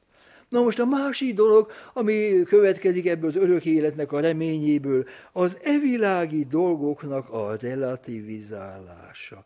Na 0.49 0.61
most 0.61 0.79
a 0.79 0.85
másik 0.85 1.35
dolog, 1.35 1.71
ami 1.93 2.43
következik 2.43 3.07
ebből 3.07 3.29
az 3.29 3.35
örök 3.35 3.65
életnek 3.65 4.11
a 4.11 4.19
reményéből, 4.19 5.05
az 5.31 5.57
evilági 5.63 6.43
dolgoknak 6.43 7.29
a 7.29 7.55
relativizálása. 7.55 9.45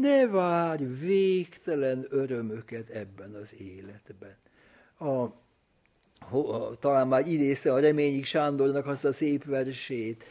Ne 0.00 0.26
várj 0.26 0.84
végtelen 0.84 2.06
örömöket 2.10 2.90
ebben 2.90 3.34
az 3.34 3.54
életben. 3.58 4.36
A, 4.98 5.26
talán 6.78 7.08
már 7.08 7.26
idézte 7.26 7.72
a 7.72 7.80
Reményik 7.80 8.24
Sándornak 8.24 8.86
azt 8.86 9.04
a 9.04 9.12
szép 9.12 9.44
versét, 9.44 10.24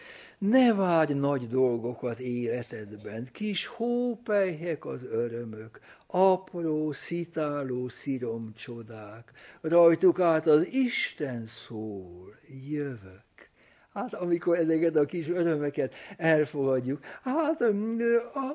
ne 0.49 0.73
várj 0.73 1.13
nagy 1.13 1.47
dolgokat 1.47 2.19
életedben, 2.19 3.27
kis 3.31 3.65
hópelyhek 3.65 4.85
az 4.85 5.03
örömök, 5.11 5.79
apró, 6.07 6.91
szitáló 6.91 7.87
sziromcsodák, 7.87 9.31
rajtuk 9.61 10.19
át 10.19 10.47
az 10.47 10.67
Isten 10.71 11.45
szól, 11.45 12.35
jövök. 12.69 13.49
Hát 13.93 14.13
amikor 14.13 14.57
ezeket 14.57 14.95
a 14.95 15.05
kis 15.05 15.27
örömeket 15.27 15.93
elfogadjuk, 16.17 16.99
hát 17.23 17.63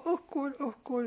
akkor, 0.04 0.54
akkor 0.58 1.04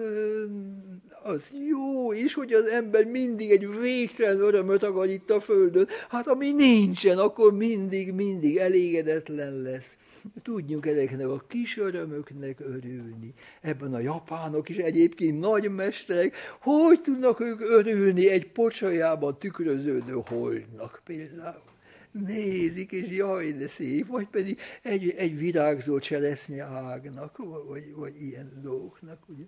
az 1.23 1.53
jó 1.69 2.11
is, 2.11 2.33
hogy 2.33 2.53
az 2.53 2.67
ember 2.67 3.05
mindig 3.05 3.51
egy 3.51 3.79
végtelen 3.79 4.39
örömöt 4.39 4.83
akar 4.83 5.07
itt 5.07 5.31
a 5.31 5.39
Földön. 5.39 5.87
Hát 6.09 6.27
ami 6.27 6.51
nincsen, 6.51 7.17
akkor 7.17 7.53
mindig, 7.53 8.13
mindig 8.13 8.57
elégedetlen 8.57 9.61
lesz 9.61 9.97
tudjunk 10.43 10.85
ezeknek 10.85 11.27
a 11.27 11.43
kis 11.47 11.77
örömöknek 11.77 12.59
örülni. 12.59 13.33
Ebben 13.61 13.93
a 13.93 13.99
japánok 13.99 14.69
is 14.69 14.77
egyébként 14.77 15.39
nagy 15.39 15.69
mesterek, 15.71 16.35
hogy 16.59 17.01
tudnak 17.01 17.39
ők 17.39 17.61
örülni 17.61 18.29
egy 18.29 18.51
pocsolyában 18.51 19.37
tükröződő 19.39 20.21
holdnak 20.25 21.01
például. 21.03 21.67
Nézik, 22.11 22.91
és 22.91 23.09
jaj, 23.09 23.51
de 23.51 23.67
szép, 23.67 24.07
vagy 24.07 24.27
pedig 24.27 24.59
egy, 24.81 25.09
egy 25.17 25.37
virágzó 25.37 25.99
cseresznye 25.99 26.63
ágnak, 26.63 27.37
vagy, 27.67 27.93
vagy 27.95 28.21
ilyen 28.21 28.59
dolgoknak. 28.61 29.19
Ugye 29.27 29.43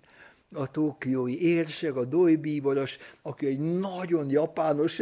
a 0.52 0.70
tokiói 0.70 1.42
érsek, 1.42 1.96
a 1.96 2.04
Dojbíboros, 2.04 2.98
aki 3.22 3.46
egy 3.46 3.58
nagyon 3.58 4.30
japános 4.30 5.00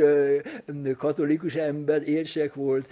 katolikus 0.96 1.54
ember, 1.54 2.08
érsek 2.08 2.54
volt, 2.54 2.88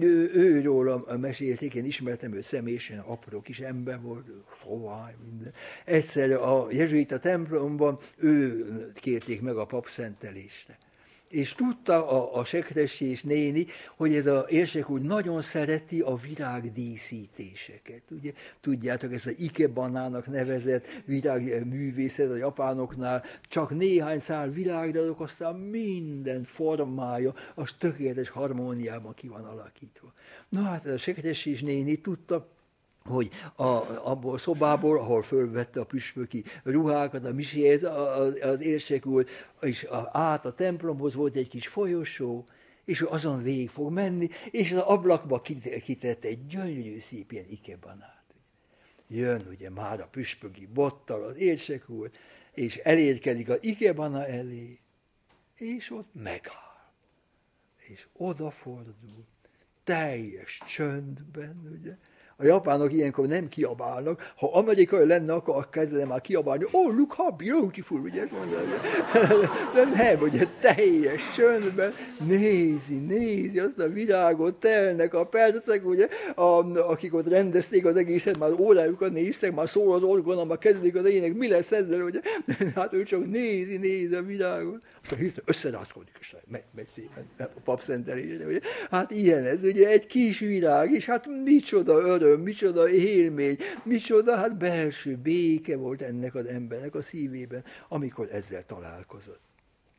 ő, 0.00 0.30
őróla 0.34 1.04
mesélték, 1.20 1.74
én 1.74 1.84
ismertem 1.84 2.34
őt 2.34 2.42
személyesen, 2.42 2.98
apró 2.98 3.40
kis 3.40 3.60
ember 3.60 4.00
volt, 4.00 4.26
sovány, 4.62 5.14
minden. 5.30 5.52
Egyszer 5.84 6.32
a 6.32 6.66
jezsuita 6.70 7.18
templomban 7.18 7.98
ő 8.16 8.92
kérték 8.94 9.40
meg 9.40 9.56
a 9.56 9.66
papszentelésre 9.66 10.78
és 11.30 11.54
tudta 11.54 12.08
a, 12.08 12.40
a 12.40 12.44
és 13.00 13.22
néni, 13.22 13.66
hogy 13.96 14.14
ez 14.14 14.26
a 14.26 14.46
érsek 14.48 14.90
úgy 14.90 15.02
nagyon 15.02 15.40
szereti 15.40 16.00
a 16.00 16.16
virágdíszítéseket. 16.16 18.02
Ugye? 18.10 18.32
Tudjátok, 18.60 19.12
ez 19.12 19.26
a 19.26 19.30
ikebanának 19.36 20.26
nevezett 20.26 20.86
virágművészet 21.04 22.30
a 22.30 22.36
japánoknál, 22.36 23.24
csak 23.42 23.76
néhány 23.76 24.18
szál 24.18 24.50
virág, 24.50 24.92
de 24.92 25.00
azok 25.00 25.20
aztán 25.20 25.54
minden 25.56 26.44
formája, 26.44 27.34
az 27.54 27.74
tökéletes 27.78 28.28
harmóniában 28.28 29.14
ki 29.14 29.28
van 29.28 29.44
alakítva. 29.44 30.12
Na 30.48 30.62
hát 30.62 30.84
ez 30.84 30.92
a 30.92 31.10
és 31.44 31.62
néni 31.62 31.96
tudta, 31.96 32.48
hogy 33.04 33.30
a, 33.54 33.64
abból 34.10 34.34
a 34.34 34.38
szobából, 34.38 34.98
ahol 34.98 35.22
fölvette 35.22 35.80
a 35.80 35.84
püspöki 35.84 36.44
ruhákat, 36.62 37.26
a 37.26 37.32
miséhez, 37.32 37.82
az, 37.82 38.38
az 38.42 38.60
érsek 38.60 39.06
úr, 39.06 39.26
és 39.60 39.84
a, 39.84 40.08
át 40.12 40.44
a 40.44 40.54
templomhoz 40.54 41.14
volt 41.14 41.36
egy 41.36 41.48
kis 41.48 41.66
folyosó, 41.66 42.46
és 42.84 43.00
ő 43.00 43.06
azon 43.06 43.42
végig 43.42 43.68
fog 43.68 43.92
menni, 43.92 44.28
és 44.50 44.72
az 44.72 44.78
ablakba 44.78 45.40
kitett 45.84 46.24
egy 46.24 46.46
gyönyörű 46.46 46.98
szép 46.98 47.32
ilyen 47.32 47.46
ikebanát. 47.48 48.24
Jön 49.08 49.46
ugye 49.50 49.70
már 49.70 50.00
a 50.00 50.08
püspöki 50.10 50.66
bottal 50.66 51.22
az 51.24 51.36
érsek 51.36 51.88
úr, 51.88 52.10
és 52.54 52.76
elérkezik 52.76 53.48
az 53.48 53.58
ikebana 53.60 54.26
elé, 54.26 54.78
és 55.56 55.90
ott 55.90 56.08
megáll. 56.12 56.92
És 57.76 58.06
odafordul, 58.12 59.24
teljes 59.84 60.60
csöndben, 60.66 61.78
ugye, 61.80 61.96
a 62.40 62.44
japánok 62.44 62.92
ilyenkor 62.92 63.26
nem 63.26 63.48
kiabálnak. 63.48 64.32
Ha 64.36 64.50
amerikai 64.52 65.06
lenne, 65.06 65.32
akkor 65.32 65.68
kezdene 65.70 66.04
már 66.04 66.20
kiabálni, 66.20 66.64
oh, 66.70 66.96
look 66.96 67.12
how 67.12 67.30
beautiful, 67.30 68.00
ugye 68.00 68.22
ezt 68.22 68.32
mondani. 68.32 68.70
De 69.74 69.84
nem, 69.84 70.20
ugye 70.20 70.46
teljes 70.60 71.22
csöndben 71.34 71.92
nézi, 72.26 72.94
nézi 72.94 73.58
azt 73.58 73.78
a 73.78 73.88
világot, 73.88 74.54
telnek 74.54 75.14
a 75.14 75.26
percek, 75.26 75.86
ugye, 75.86 76.08
a, 76.34 76.78
akik 76.78 77.14
ott 77.14 77.28
rendezték 77.28 77.84
az 77.84 77.96
egészet, 77.96 78.38
már 78.38 78.50
órájukat 78.58 79.12
néztek, 79.12 79.54
már 79.54 79.68
szól 79.68 79.94
az 79.94 80.02
orgona, 80.02 80.44
már 80.44 80.58
kezdődik 80.58 80.94
az 80.94 81.08
ének, 81.08 81.34
mi 81.34 81.48
lesz 81.48 81.72
ezzel, 81.72 82.02
ugye? 82.02 82.20
Hát 82.74 82.92
ő 82.92 83.02
csak 83.02 83.26
nézi, 83.26 83.76
nézi 83.76 84.14
a 84.14 84.22
világot. 84.22 84.82
Aztán 85.02 85.18
hirtelen 85.18 85.44
összerázkodik, 85.46 86.16
és 86.20 86.36
megy, 86.50 86.62
megy 86.74 86.86
szépen 86.86 87.24
a 87.38 87.60
papszentelésre, 87.64 88.46
ugye? 88.46 88.60
Hát 88.90 89.10
ilyen 89.10 89.44
ez, 89.44 89.64
ugye, 89.64 89.88
egy 89.88 90.06
kis 90.06 90.38
világ, 90.38 90.92
és 90.92 91.06
hát 91.06 91.26
micsoda 91.44 91.98
öröm, 91.98 92.29
öröm, 92.30 92.42
micsoda 92.42 92.88
élmény, 92.88 93.56
micsoda 93.82 94.36
hát 94.36 94.56
belső 94.56 95.16
béke 95.16 95.76
volt 95.76 96.02
ennek 96.02 96.34
az 96.34 96.44
embernek 96.46 96.94
a 96.94 97.02
szívében, 97.02 97.64
amikor 97.88 98.28
ezzel 98.32 98.66
találkozott. 98.66 99.49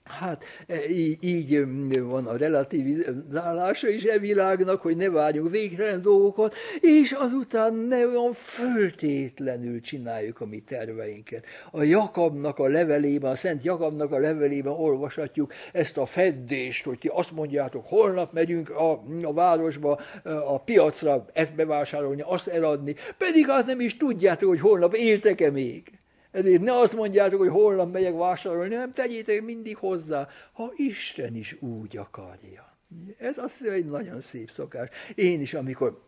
Hát 0.03 0.43
e, 0.67 0.89
így, 0.89 1.23
így 1.23 1.65
van 2.01 2.27
a 2.27 2.37
relativizálása 2.37 3.89
is 3.89 4.03
e 4.03 4.17
világnak, 4.17 4.81
hogy 4.81 4.97
ne 4.97 5.09
várjunk 5.09 5.51
végtelen 5.51 6.01
dolgokat, 6.01 6.55
és 6.79 7.11
azután 7.11 7.73
ne 7.73 8.07
olyan 8.07 8.33
föltétlenül 8.33 9.81
csináljuk 9.81 10.41
a 10.41 10.45
mi 10.45 10.59
terveinket. 10.59 11.45
A 11.71 11.83
Jakabnak 11.83 12.59
a 12.59 12.67
levelében, 12.67 13.31
a 13.31 13.35
Szent 13.35 13.63
Jakabnak 13.63 14.11
a 14.11 14.19
levelében 14.19 14.73
olvashatjuk 14.73 15.53
ezt 15.71 15.97
a 15.97 16.05
feddést, 16.05 16.85
hogy 16.85 16.97
ti 16.97 17.07
azt 17.07 17.31
mondjátok, 17.31 17.87
holnap 17.87 18.33
megyünk 18.33 18.69
a, 18.69 19.03
a 19.23 19.33
városba, 19.33 19.99
a 20.23 20.61
piacra 20.61 21.25
ezt 21.33 21.55
bevásárolni, 21.55 22.21
azt 22.25 22.47
eladni, 22.47 22.95
pedig 23.17 23.49
azt 23.49 23.65
nem 23.65 23.79
is 23.79 23.97
tudjátok, 23.97 24.49
hogy 24.49 24.59
holnap 24.59 24.95
éltek-e 24.95 25.51
még. 25.51 26.00
Ezért 26.31 26.61
ne 26.61 26.71
azt 26.71 26.95
mondjátok, 26.95 27.39
hogy 27.39 27.49
holnap 27.49 27.91
megyek 27.91 28.17
vásárolni, 28.17 28.75
nem 28.75 28.93
tegyétek 28.93 29.41
mindig 29.43 29.77
hozzá, 29.77 30.27
ha 30.53 30.71
Isten 30.75 31.35
is 31.35 31.57
úgy 31.59 31.97
akarja. 31.97 32.77
Ez 33.17 33.37
azt 33.37 33.61
egy 33.61 33.85
nagyon 33.85 34.21
szép 34.21 34.49
szokás. 34.49 34.89
Én 35.15 35.41
is, 35.41 35.53
amikor 35.53 36.01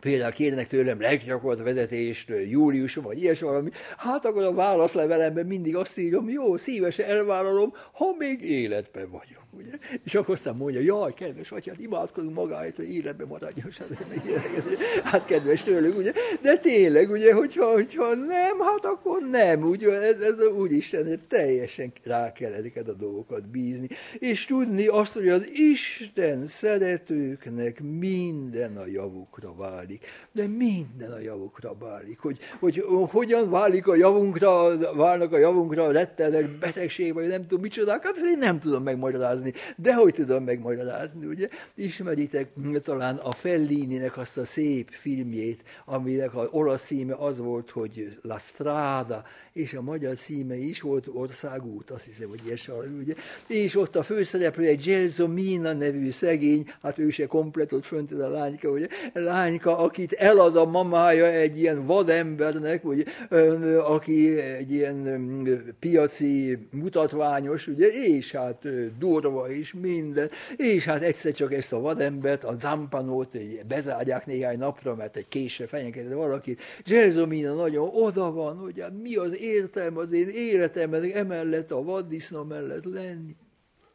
például 0.00 0.32
kérnek 0.32 0.68
tőlem 0.68 1.00
leggyakorolt 1.00 1.62
vezetést 1.62 2.28
júliusban, 2.48 3.04
vagy 3.04 3.22
ilyes 3.22 3.40
valami, 3.40 3.70
hát 3.96 4.24
akkor 4.24 4.42
a 4.42 4.52
válaszlevelemben 4.52 5.46
mindig 5.46 5.76
azt 5.76 5.98
írom, 5.98 6.28
jó, 6.28 6.56
szívesen 6.56 7.08
elvállalom, 7.08 7.72
ha 7.92 8.14
még 8.18 8.42
életben 8.42 9.10
vagyok 9.10 9.45
ugye? 9.56 9.78
És 10.04 10.14
akkor 10.14 10.34
aztán 10.34 10.56
mondja, 10.56 10.80
jaj, 10.80 11.14
kedves 11.14 11.50
hát 11.50 11.78
imádkozunk 11.78 12.34
magáért, 12.34 12.76
hogy 12.76 12.94
életben 12.94 13.26
maradjon, 13.26 13.70
hát 15.04 15.24
kedves 15.24 15.62
tőlük, 15.62 15.96
ugye? 15.96 16.12
De 16.42 16.58
tényleg, 16.58 17.10
ugye, 17.10 17.34
hogyha, 17.34 17.72
hogyha 17.72 18.14
nem, 18.14 18.60
hát 18.60 18.84
akkor 18.84 19.22
nem, 19.30 19.62
ugye, 19.62 20.00
ez, 20.00 20.20
ez 20.20 20.44
úgy 20.44 20.72
Isten, 20.72 21.20
teljesen 21.28 21.92
rá 22.04 22.32
kell 22.32 22.52
ezeket 22.52 22.88
a 22.88 22.92
dolgokat 22.92 23.48
bízni, 23.48 23.88
és 24.18 24.44
tudni 24.44 24.86
azt, 24.86 25.12
hogy 25.12 25.28
az 25.28 25.48
Isten 25.52 26.46
szeretőknek 26.46 27.80
minden 27.80 28.76
a 28.76 28.86
javukra 28.86 29.54
válik, 29.54 30.06
de 30.32 30.46
minden 30.46 31.12
a 31.12 31.18
javukra 31.18 31.76
válik, 31.78 32.18
hogy, 32.18 32.38
hogy 32.58 32.84
hogyan 33.10 33.50
válik 33.50 33.86
a 33.86 33.94
javunkra, 33.94 34.78
válnak 34.94 35.32
a 35.32 35.38
javunkra 35.38 35.84
a 35.84 35.92
rettenek 35.92 36.58
betegség, 36.58 37.14
vagy 37.14 37.28
nem 37.28 37.42
tudom 37.42 37.60
micsodák, 37.60 38.04
hát 38.04 38.16
én 38.16 38.38
nem 38.38 38.58
tudom 38.58 38.82
megmagyarázni 38.82 39.45
megmagyarázni, 39.46 39.74
de 39.76 39.94
hogy 39.94 40.14
tudom 40.14 40.44
megmagyarázni, 40.44 41.26
ugye? 41.26 41.48
Ismeritek 41.74 42.50
talán 42.82 43.16
a 43.16 43.32
Fellininek 43.32 44.16
azt 44.16 44.38
a 44.38 44.44
szép 44.44 44.90
filmjét, 44.90 45.62
aminek 45.84 46.34
az 46.34 46.48
olasz 46.50 46.84
címe 46.84 47.14
az 47.14 47.38
volt, 47.38 47.70
hogy 47.70 48.18
La 48.22 48.38
Strada, 48.38 49.24
és 49.56 49.74
a 49.74 49.82
magyar 49.82 50.16
címe 50.16 50.56
is 50.56 50.80
volt 50.80 51.08
Országút, 51.12 51.90
azt 51.90 52.04
hiszem, 52.04 52.28
hogy 52.28 52.40
ilyes 52.46 52.70
ugye? 53.00 53.14
És 53.46 53.76
ott 53.76 53.96
a 53.96 54.02
főszereplő 54.02 54.64
egy 54.64 54.82
Gelsomina 54.84 55.72
nevű 55.72 56.10
szegény, 56.10 56.70
hát 56.82 56.98
ő 56.98 57.10
se 57.10 57.26
komplet, 57.26 57.72
ott 57.72 57.84
fönt 57.84 58.12
ez 58.12 58.18
a 58.18 58.28
lányka, 58.28 58.68
ugye? 58.68 58.86
Lányka, 59.12 59.78
akit 59.78 60.12
elad 60.12 60.56
a 60.56 60.64
mamája 60.64 61.26
egy 61.26 61.58
ilyen 61.58 61.84
vadembernek, 61.84 62.84
ugye? 62.84 63.04
aki 63.84 64.38
egy 64.38 64.72
ilyen 64.72 65.74
piaci 65.78 66.58
mutatványos, 66.70 67.66
ugye? 67.66 67.86
és 67.86 68.32
hát 68.32 68.62
durva 68.98 69.50
is 69.52 69.74
minden, 69.74 70.30
és 70.56 70.84
hát 70.84 71.02
egyszer 71.02 71.32
csak 71.32 71.52
ezt 71.52 71.72
a 71.72 71.80
vadembert, 71.80 72.44
a 72.44 72.56
zampanót 72.58 73.38
bezárják 73.66 74.26
néhány 74.26 74.58
napra, 74.58 74.94
mert 74.94 75.16
egy 75.16 75.28
késre 75.28 75.66
fenyegetett 75.66 76.12
valakit. 76.12 76.60
Gelsomina 76.84 77.54
nagyon 77.54 77.88
oda 77.92 78.32
van, 78.32 78.58
ugye 78.58 78.84
mi 79.02 79.14
az 79.14 79.44
értelme 79.46 79.98
az 79.98 80.12
én 80.12 80.28
életemben 80.28 81.04
emellett 81.04 81.72
a 81.72 81.82
vaddisznó 81.82 82.44
mellett 82.44 82.84
lenni. 82.84 83.36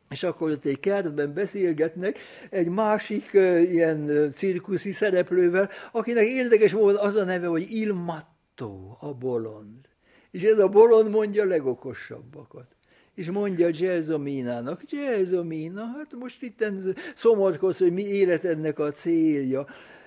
És 0.09 0.23
akkor 0.23 0.51
ott 0.51 0.65
egy 0.65 0.79
kertben 0.79 1.33
beszélgetnek 1.33 2.19
egy 2.49 2.67
másik 2.67 3.29
uh, 3.33 3.71
ilyen 3.71 4.31
cirkuszi 4.33 4.91
szereplővel, 4.91 5.69
akinek 5.91 6.27
érdekes 6.27 6.71
volt 6.71 6.97
az 6.97 7.15
a 7.15 7.23
neve, 7.23 7.47
hogy 7.47 7.67
Il 7.69 7.93
Matto, 7.93 8.97
a 8.99 9.13
bolond. 9.13 9.89
És 10.31 10.43
ez 10.43 10.59
a 10.59 10.67
bolond 10.67 11.09
mondja 11.09 11.43
a 11.43 11.47
legokosabbakat. 11.47 12.75
És 13.15 13.29
mondja 13.29 13.69
Gelsominának, 13.69 14.81
Gelsomina, 14.89 15.85
hát 15.85 16.13
most 16.19 16.41
itt 16.41 16.65
szomorkoz, 17.15 17.77
hogy 17.77 17.93
mi 17.93 18.03
életednek 18.03 18.79
a 18.79 18.91
célja. 18.91 19.65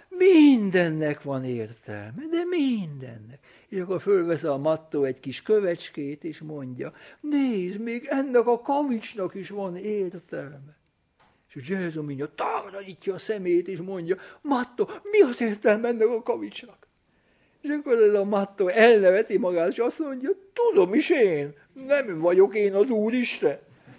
Mindennek 0.09 1.23
van 1.23 1.45
értelme, 1.45 2.23
de 2.31 2.45
mindennek. 2.51 3.39
És 3.75 3.81
akkor 3.81 4.01
fölvesz 4.01 4.43
a 4.43 4.59
mattó 4.59 5.05
egy 5.05 5.21
kis 5.21 5.43
kövecskét, 5.43 6.25
és 6.25 6.41
mondja, 6.41 6.93
nézd, 7.21 7.81
még 7.81 8.07
ennek 8.11 8.47
a 8.47 8.61
kavicsnak 8.61 9.35
is 9.35 9.49
van 9.49 9.77
értelme. 9.77 10.77
És 11.55 11.69
Jézus 11.69 11.95
mondja, 11.95 12.35
távolítja 12.35 13.15
a 13.15 13.19
szemét, 13.19 13.69
és 13.69 13.79
mondja, 13.79 14.17
Mattó, 14.41 14.91
mi 15.03 15.21
az 15.21 15.41
értelme 15.41 15.89
ennek 15.89 16.09
a 16.09 16.23
kavicsnak? 16.23 16.87
És 17.61 17.71
akkor 17.71 17.93
ez 17.93 18.15
a 18.15 18.25
Mattó 18.25 18.69
elneveti 18.69 19.39
magát, 19.39 19.69
és 19.69 19.79
azt 19.79 19.99
mondja, 19.99 20.31
tudom 20.53 20.95
is 20.95 21.11
én, 21.11 21.55
nem 21.73 22.19
vagyok 22.19 22.55
én 22.57 22.75
az 22.75 22.91
Úristen. 22.91 23.59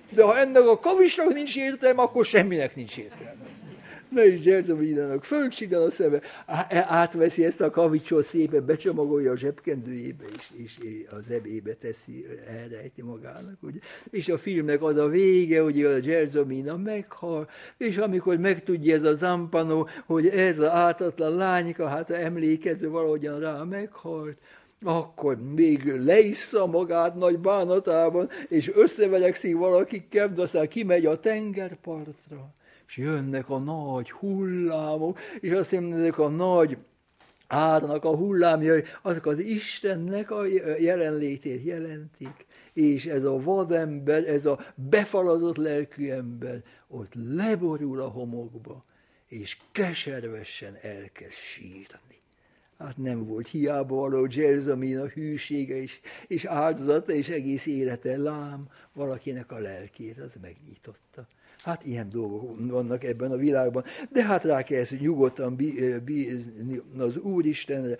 De 0.09 0.23
ha 0.23 0.37
ennek 0.37 0.67
a 0.67 0.79
kavicsnak 0.79 1.33
nincs 1.33 1.57
értelme, 1.57 2.01
akkor 2.01 2.25
semminek 2.25 2.75
nincs 2.75 2.97
értelme. 2.97 3.54
Na 4.09 4.25
és 4.25 4.41
Zserzovinának 4.41 5.23
fölcsigal 5.23 5.81
a 5.81 5.91
szeme, 5.91 6.19
e, 6.47 6.85
átveszi 6.87 7.45
ezt 7.45 7.61
a 7.61 7.69
kavicsot 7.69 8.25
szépen, 8.25 8.65
becsomagolja 8.65 9.31
a 9.31 9.37
zsebkendőjébe, 9.37 10.23
és, 10.37 10.51
és 10.55 10.79
a 11.11 11.19
zebébe 11.19 11.73
teszi, 11.73 12.25
elrejti 12.47 13.01
magának. 13.01 13.57
Ugye? 13.61 13.79
És 14.09 14.29
a 14.29 14.37
filmnek 14.37 14.83
az 14.83 14.97
a 14.97 15.07
vége, 15.07 15.61
hogy 15.61 15.83
a 15.83 16.01
Zserzomina 16.01 16.77
meghal, 16.77 17.49
és 17.77 17.97
amikor 17.97 18.37
megtudja 18.37 18.95
ez 18.95 19.03
a 19.03 19.15
Zampano, 19.15 19.85
hogy 20.05 20.27
ez 20.27 20.59
az 20.59 20.69
ártatlan 20.69 21.35
lányka, 21.35 21.87
hát 21.87 22.09
emlékező 22.09 22.89
valahogyan 22.89 23.39
rá 23.39 23.63
meghalt, 23.63 24.37
akkor 24.83 25.37
még 25.55 25.85
leissza 25.85 26.65
magát 26.65 27.15
nagy 27.15 27.39
bánatában, 27.39 28.29
és 28.47 28.71
összevelekszik 28.75 29.55
valakikkel, 29.55 30.33
de 30.33 30.41
aztán 30.41 30.67
kimegy 30.67 31.05
a 31.05 31.19
tengerpartra 31.19 32.53
és 32.87 32.97
jönnek 32.97 33.49
a 33.49 33.57
nagy 33.57 34.11
hullámok, 34.11 35.19
és 35.39 35.51
azt 35.51 35.71
mondja, 35.71 35.97
ezek 35.97 36.17
a 36.17 36.27
nagy 36.27 36.77
árnak 37.47 38.03
a 38.03 38.15
hullámjai, 38.15 38.83
azok 39.01 39.25
az 39.25 39.39
Istennek 39.39 40.31
a 40.31 40.45
jelenlétét 40.79 41.63
jelentik, 41.63 42.45
és 42.73 43.05
ez 43.05 43.23
a 43.23 43.41
vadember, 43.41 44.27
ez 44.27 44.45
a 44.45 44.59
befalazott 44.75 45.57
lelkű 45.57 46.09
ember 46.09 46.63
ott 46.87 47.11
leborul 47.13 48.01
a 48.01 48.07
homokba, 48.07 48.85
és 49.27 49.57
keservesen 49.71 50.75
elkezd 50.81 51.31
sírni. 51.31 52.21
Hát 52.77 52.97
nem 52.97 53.25
volt 53.25 53.47
hiába 53.47 53.95
való 53.95 54.27
Jerzamin 54.29 54.99
a 54.99 55.05
hűsége 55.05 55.75
és, 55.75 55.99
és 56.27 56.45
áldozata, 56.45 57.13
és 57.13 57.29
egész 57.29 57.65
élete 57.65 58.17
lám 58.17 58.67
valakinek 58.93 59.51
a 59.51 59.59
lelkét, 59.59 60.19
az 60.19 60.37
megnyitotta. 60.41 61.27
Hát 61.65 61.85
ilyen 61.85 62.09
dolgok 62.09 62.69
vannak 62.69 63.03
ebben 63.03 63.31
a 63.31 63.35
világban, 63.35 63.83
de 64.09 64.23
hát 64.23 64.43
rá 64.43 64.63
kell 64.63 64.79
ezt 64.79 64.99
nyugodtan 64.99 65.55
bízni 66.05 66.81
az 66.97 67.17
Úristenre, 67.17 67.97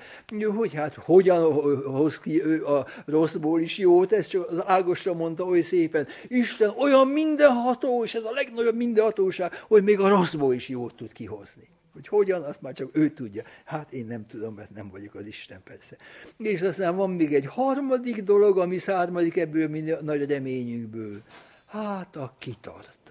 hogy 0.55 0.74
hát 0.74 0.93
hogyan 0.93 1.53
hoz 1.84 2.20
ki 2.20 2.43
ő 2.43 2.66
a 2.66 2.86
rosszból 3.05 3.61
is 3.61 3.78
jót, 3.78 4.11
ezt 4.11 4.30
csak 4.30 4.49
az 4.49 4.63
Ágosra 4.68 5.13
mondta 5.13 5.43
oly 5.43 5.61
szépen, 5.61 6.07
Isten 6.28 6.70
olyan 6.78 7.07
mindenható, 7.07 8.03
és 8.03 8.13
ez 8.13 8.24
a 8.24 8.32
legnagyobb 8.32 8.76
mindenhatóság, 8.76 9.51
hogy 9.68 9.84
még 9.84 9.99
a 9.99 10.09
rosszból 10.09 10.53
is 10.53 10.70
jót 10.70 10.95
tud 10.95 11.11
kihozni. 11.11 11.68
Hogy 11.93 12.07
hogyan, 12.07 12.41
azt 12.41 12.61
már 12.61 12.74
csak 12.74 12.89
ő 12.93 13.09
tudja. 13.09 13.43
Hát 13.63 13.93
én 13.93 14.05
nem 14.05 14.26
tudom, 14.28 14.53
mert 14.53 14.70
nem 14.70 14.89
vagyok 14.89 15.16
az 15.16 15.28
Isten 15.28 15.61
persze. 15.63 15.97
És 16.38 16.61
aztán 16.61 16.95
van 16.95 17.09
még 17.09 17.34
egy 17.34 17.45
harmadik 17.45 18.24
dolog, 18.24 18.57
ami 18.57 18.78
származik 18.78 19.38
ebből 19.38 19.68
mi 19.68 19.84
nagy 20.01 20.30
reményünkből. 20.30 21.22
Hát 21.66 22.16
a 22.16 22.36
kitart 22.38 23.05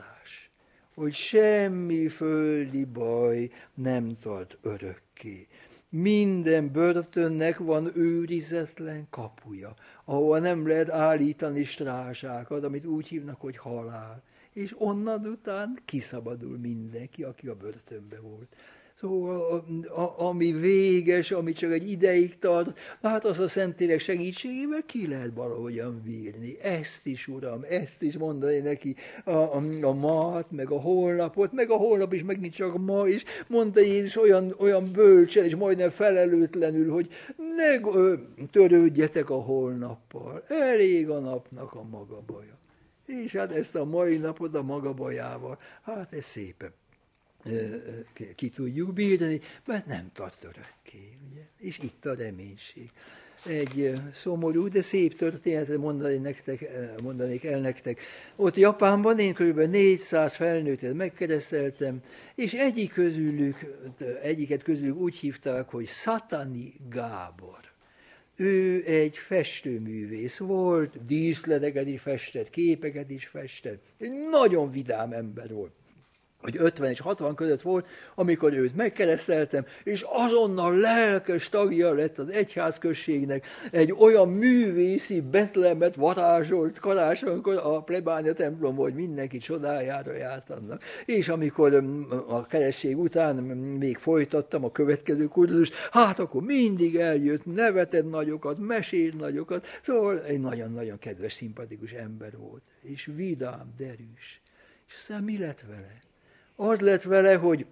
hogy 0.94 1.12
semmi 1.12 2.08
földi 2.08 2.84
baj 2.84 3.50
nem 3.74 4.16
tart 4.20 4.56
örökké. 4.62 5.46
Minden 5.88 6.72
börtönnek 6.72 7.58
van 7.58 7.90
őrizetlen 7.96 9.06
kapuja, 9.10 9.74
ahol 10.04 10.38
nem 10.38 10.66
lehet 10.66 10.90
állítani 10.90 11.64
strásákat, 11.64 12.64
amit 12.64 12.84
úgy 12.84 13.08
hívnak, 13.08 13.40
hogy 13.40 13.56
halál. 13.56 14.22
És 14.52 14.74
onnan 14.78 15.26
után 15.26 15.78
kiszabadul 15.84 16.58
mindenki, 16.58 17.22
aki 17.22 17.46
a 17.46 17.54
börtönbe 17.54 18.20
volt. 18.20 18.56
Szóval 19.04 19.64
ami 20.16 20.52
véges, 20.52 21.30
ami 21.30 21.52
csak 21.52 21.72
egy 21.72 21.90
ideig 21.90 22.38
tart, 22.38 22.78
hát 23.02 23.24
az 23.24 23.38
a 23.38 23.48
Szentlélek 23.48 24.00
segítségével 24.00 24.82
ki 24.86 25.08
lehet 25.08 25.30
valahogyan 25.34 26.02
bírni. 26.04 26.56
Ezt 26.62 27.06
is, 27.06 27.28
Uram, 27.28 27.64
ezt 27.68 28.02
is 28.02 28.16
mondani 28.16 28.58
neki 28.58 28.96
a, 29.24 29.30
a, 29.30 29.62
a 29.82 29.92
mat, 29.92 30.50
meg 30.50 30.70
a 30.70 30.80
holnapot, 30.80 31.52
meg 31.52 31.70
a 31.70 31.76
holnap 31.76 32.12
is, 32.12 32.22
meg 32.22 32.40
nincs 32.40 32.54
csak 32.54 32.78
ma 32.78 33.08
is. 33.08 33.24
Mondta 33.48 33.80
Jézus 33.80 34.16
olyan, 34.16 34.54
olyan 34.58 34.92
bölcsen, 34.92 35.44
és 35.44 35.56
majdnem 35.56 35.90
felelőtlenül, 35.90 36.92
hogy 36.92 37.08
ne 37.56 37.78
törődjetek 38.50 39.30
a 39.30 39.40
holnappal. 39.40 40.42
Elég 40.46 41.10
a 41.10 41.18
napnak 41.18 41.74
a 41.74 41.82
maga 41.82 42.22
baja. 42.26 42.58
És 43.06 43.32
hát 43.32 43.52
ezt 43.52 43.76
a 43.76 43.84
mai 43.84 44.16
napot 44.16 44.54
a 44.54 44.62
maga 44.62 44.92
bajával, 44.92 45.58
hát 45.82 46.12
ez 46.12 46.24
szépen 46.24 46.72
ki 48.34 48.48
tudjuk 48.48 48.92
bírni, 48.92 49.40
mert 49.66 49.86
nem 49.86 50.10
tart 50.12 50.44
örökké. 50.44 51.16
Ugye? 51.30 51.42
És 51.58 51.78
itt 51.78 52.06
a 52.06 52.14
reménység. 52.14 52.90
Egy 53.46 53.92
szomorú, 54.14 54.68
de 54.68 54.82
szép 54.82 55.16
történetet 55.16 55.78
mondani 55.78 56.16
nektek, 56.16 56.68
mondanék 57.02 57.44
el 57.44 57.60
nektek. 57.60 58.00
Ott 58.36 58.56
Japánban 58.56 59.18
én 59.18 59.34
kb. 59.34 59.58
400 59.60 60.34
felnőttet 60.34 60.94
megkereszteltem, 60.94 62.02
és 62.34 62.52
egyik 62.52 62.92
közülük, 62.92 63.56
egyiket 64.22 64.62
közülük 64.62 64.96
úgy 64.96 65.16
hívták, 65.16 65.68
hogy 65.68 65.88
Satani 65.88 66.74
Gábor. 66.90 67.60
Ő 68.36 68.84
egy 68.86 69.16
festőművész 69.16 70.38
volt, 70.38 71.06
díszleteket 71.06 71.86
is 71.86 72.00
festett, 72.00 72.50
képeket 72.50 73.10
is 73.10 73.26
festett. 73.26 73.82
Egy 73.98 74.12
nagyon 74.30 74.70
vidám 74.70 75.12
ember 75.12 75.52
volt 75.52 75.72
hogy 76.44 76.56
50 76.58 76.90
és 76.90 77.00
60 77.00 77.34
között 77.34 77.62
volt, 77.62 77.86
amikor 78.14 78.52
őt 78.52 78.76
megkereszteltem, 78.76 79.66
és 79.84 80.04
azonnal 80.08 80.78
lelkes 80.78 81.48
tagja 81.48 81.92
lett 81.92 82.18
az 82.18 82.30
egyházközségnek, 82.30 83.46
egy 83.70 83.94
olyan 83.98 84.28
művészi 84.28 85.20
betlemet 85.20 85.94
varázsolt 85.94 86.78
karácsonykor 86.78 87.56
a 87.56 87.82
plebánia 87.82 88.32
templom, 88.32 88.76
hogy 88.76 88.94
mindenki 88.94 89.38
csodájára 89.38 90.14
járt 90.14 90.50
annak. 90.50 90.82
És 91.04 91.28
amikor 91.28 91.82
mm, 91.82 92.02
a 92.10 92.46
keresztség 92.46 92.98
után 92.98 93.36
még 93.78 93.96
folytattam 93.96 94.64
a 94.64 94.72
következő 94.72 95.24
kurzust, 95.24 95.74
hát 95.90 96.18
akkor 96.18 96.42
mindig 96.42 96.96
eljött, 96.96 97.44
nevetett 97.44 98.10
nagyokat, 98.10 98.58
mesélt 98.58 99.18
nagyokat, 99.18 99.66
szóval 99.82 100.22
egy 100.22 100.40
nagyon-nagyon 100.40 100.98
kedves, 100.98 101.32
szimpatikus 101.32 101.92
ember 101.92 102.36
volt, 102.36 102.62
és 102.82 103.10
vidám, 103.14 103.74
derűs. 103.76 104.42
És 104.88 104.94
aztán 104.96 105.22
mi 105.22 105.38
lett 105.38 105.64
vele? 105.68 106.02
Az 106.56 106.80
lett 106.80 107.02
vele, 107.02 107.34
hogy 107.34 107.66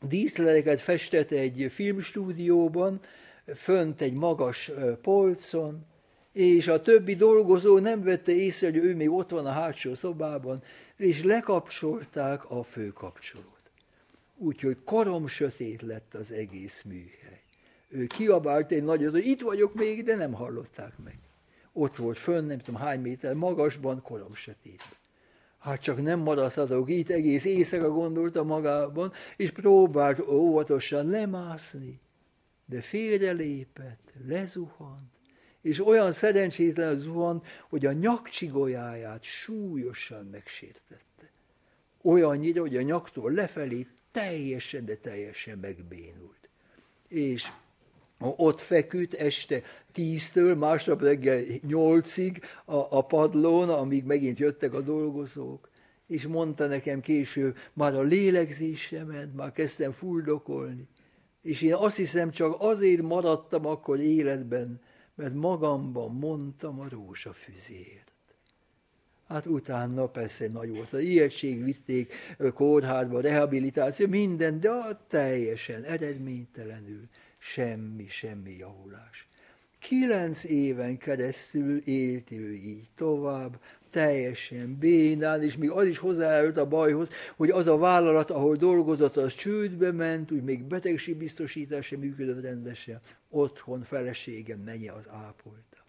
díszleteket 0.00 0.80
festett 0.80 1.30
egy 1.30 1.66
filmstúdióban, 1.70 3.00
fönt 3.54 4.00
egy 4.00 4.12
magas 4.12 4.70
polcon, 5.02 5.84
és 6.32 6.68
a 6.68 6.82
többi 6.82 7.14
dolgozó 7.14 7.78
nem 7.78 8.02
vette 8.02 8.32
észre, 8.32 8.66
hogy 8.66 8.76
ő 8.76 8.94
még 8.94 9.10
ott 9.10 9.30
van 9.30 9.46
a 9.46 9.50
hátsó 9.50 9.94
szobában, 9.94 10.62
és 10.96 11.22
lekapcsolták 11.22 12.50
a 12.50 12.62
főkapcsolót. 12.62 13.70
Úgyhogy 14.36 14.76
korom 14.84 15.26
sötét 15.26 15.82
lett 15.82 16.14
az 16.14 16.32
egész 16.32 16.82
műhely. 16.82 17.40
Ő 17.88 18.06
kiabált 18.06 18.72
egy 18.72 18.82
nagyot, 18.82 19.12
hogy 19.12 19.26
itt 19.26 19.40
vagyok 19.40 19.74
még, 19.74 20.04
de 20.04 20.14
nem 20.14 20.32
hallották 20.32 20.92
meg. 21.04 21.18
Ott 21.72 21.96
volt 21.96 22.18
fönn, 22.18 22.46
nem 22.46 22.58
tudom 22.58 22.80
hány 22.80 23.00
méter 23.00 23.34
magasban, 23.34 24.02
korom 24.02 24.34
sötétben. 24.34 25.04
Hát 25.66 25.80
csak 25.80 26.02
nem 26.02 26.20
maradhatok 26.20 26.90
itt, 26.90 27.10
egész 27.10 27.44
éjszaka 27.44 27.90
gondolta 27.90 28.44
magában, 28.44 29.12
és 29.36 29.50
próbált 29.50 30.18
óvatosan 30.28 31.06
lemászni, 31.06 32.00
de 32.66 32.80
félrelépett, 32.80 34.12
lezuhant, 34.26 35.10
és 35.62 35.86
olyan 35.86 36.12
szerencsétlen 36.12 36.96
zuhant, 36.96 37.46
hogy 37.68 37.86
a 37.86 37.92
nyakcsigolyáját 37.92 39.22
súlyosan 39.22 40.26
megsértette. 40.26 41.30
Olyannyira, 42.02 42.60
hogy 42.60 42.76
a 42.76 42.82
nyaktól 42.82 43.32
lefelé 43.32 43.86
teljesen, 44.10 44.84
de 44.84 44.96
teljesen 44.96 45.58
megbénult. 45.58 46.48
És 47.08 47.52
ott 48.18 48.60
feküdt 48.60 49.14
este 49.14 49.62
tíztől, 49.92 50.54
másnap 50.54 51.02
reggel 51.02 51.42
nyolcig 51.66 52.40
a, 52.64 52.74
a 52.74 53.00
padlón, 53.00 53.68
amíg 53.68 54.04
megint 54.04 54.38
jöttek 54.38 54.74
a 54.74 54.80
dolgozók. 54.80 55.68
És 56.06 56.26
mondta 56.26 56.66
nekem 56.66 57.00
később, 57.00 57.56
már 57.72 57.94
a 57.94 58.02
lélegzése 58.02 59.04
ment, 59.04 59.34
már 59.34 59.52
kezdtem 59.52 59.92
fuldokolni. 59.92 60.88
És 61.42 61.62
én 61.62 61.74
azt 61.74 61.96
hiszem, 61.96 62.30
csak 62.30 62.56
azért 62.58 63.02
maradtam 63.02 63.66
akkor 63.66 64.00
életben, 64.00 64.80
mert 65.14 65.34
magamban 65.34 66.12
mondtam 66.12 66.80
a 66.80 66.88
rózsafüzért. 66.88 68.12
Hát 69.28 69.46
utána 69.46 70.06
persze 70.06 70.48
nagy 70.48 70.70
volt. 70.70 70.92
A 70.92 70.98
ijegység 70.98 71.64
vitték 71.64 72.14
kórházba, 72.54 73.20
rehabilitáció, 73.20 74.06
minden, 74.06 74.60
de 74.60 74.70
teljesen 75.08 75.82
eredménytelenül 75.82 77.08
semmi, 77.52 78.08
semmi 78.08 78.56
javulás. 78.56 79.28
Kilenc 79.78 80.44
éven 80.44 80.98
keresztül 80.98 81.78
élt 81.78 82.32
ő 82.32 82.52
így 82.52 82.88
tovább, 82.94 83.60
teljesen 83.90 84.76
bénán, 84.78 85.42
és 85.42 85.56
még 85.56 85.70
az 85.70 85.86
is 85.86 85.98
hozzájárult 85.98 86.56
a 86.56 86.68
bajhoz, 86.68 87.10
hogy 87.36 87.50
az 87.50 87.66
a 87.66 87.78
vállalat, 87.78 88.30
ahol 88.30 88.56
dolgozott, 88.56 89.16
az 89.16 89.34
csődbe 89.34 89.92
ment, 89.92 90.30
úgy 90.30 90.42
még 90.42 90.62
betegségbiztosítás 90.62 91.86
sem 91.86 91.98
működött 91.98 92.42
rendesen, 92.42 93.00
otthon 93.28 93.82
feleségem 93.82 94.58
menye 94.58 94.92
az 94.92 95.08
ápolta. 95.08 95.84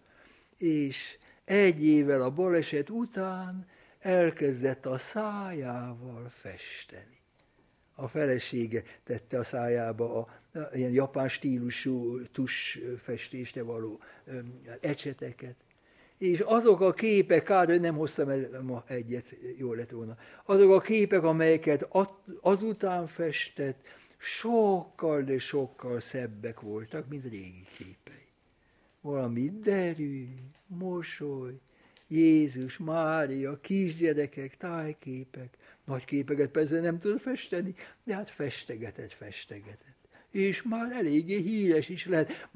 És 0.56 1.18
egy 1.44 1.84
évvel 1.86 2.22
a 2.22 2.30
baleset 2.30 2.90
után 2.90 3.66
elkezdett 3.98 4.86
a 4.86 4.98
szájával 4.98 6.28
festeni. 6.28 7.20
A 7.94 8.08
felesége 8.08 8.82
tette 9.04 9.38
a 9.38 9.44
szájába 9.44 10.18
a, 10.18 10.37
ilyen 10.74 10.90
japán 10.90 11.28
stílusú 11.28 12.22
tusfestésre 12.32 13.62
való 13.62 14.00
ecseteket, 14.80 15.54
és 16.18 16.40
azok 16.40 16.80
a 16.80 16.92
képek, 16.92 17.42
kár, 17.42 17.66
hogy 17.66 17.80
nem 17.80 17.96
hoztam 17.96 18.28
el 18.28 18.62
ma 18.62 18.84
egyet, 18.86 19.36
jó 19.56 19.72
lett 19.72 19.90
volna, 19.90 20.16
azok 20.44 20.72
a 20.72 20.80
képek, 20.80 21.22
amelyeket 21.22 21.88
azután 22.40 23.06
festett, 23.06 23.86
sokkal, 24.16 25.22
de 25.22 25.38
sokkal 25.38 26.00
szebbek 26.00 26.60
voltak, 26.60 27.08
mint 27.08 27.22
régi 27.22 27.64
képei. 27.76 28.26
Valami 29.00 29.50
derű, 29.62 30.28
mosoly, 30.66 31.54
Jézus, 32.08 32.78
Mária, 32.78 33.60
kisgyerekek, 33.60 34.56
tájképek, 34.56 35.56
nagy 35.84 36.04
képeket 36.04 36.50
persze 36.50 36.80
nem 36.80 36.98
tud 36.98 37.20
festeni, 37.20 37.74
de 38.04 38.14
hát 38.14 38.30
festegetett, 38.30 39.12
festegetett 39.12 39.97
és 40.32 40.62
már 40.62 40.92
eléggé 40.92 41.36
híres 41.36 41.88
is 41.88 42.06
lehet, 42.06 42.48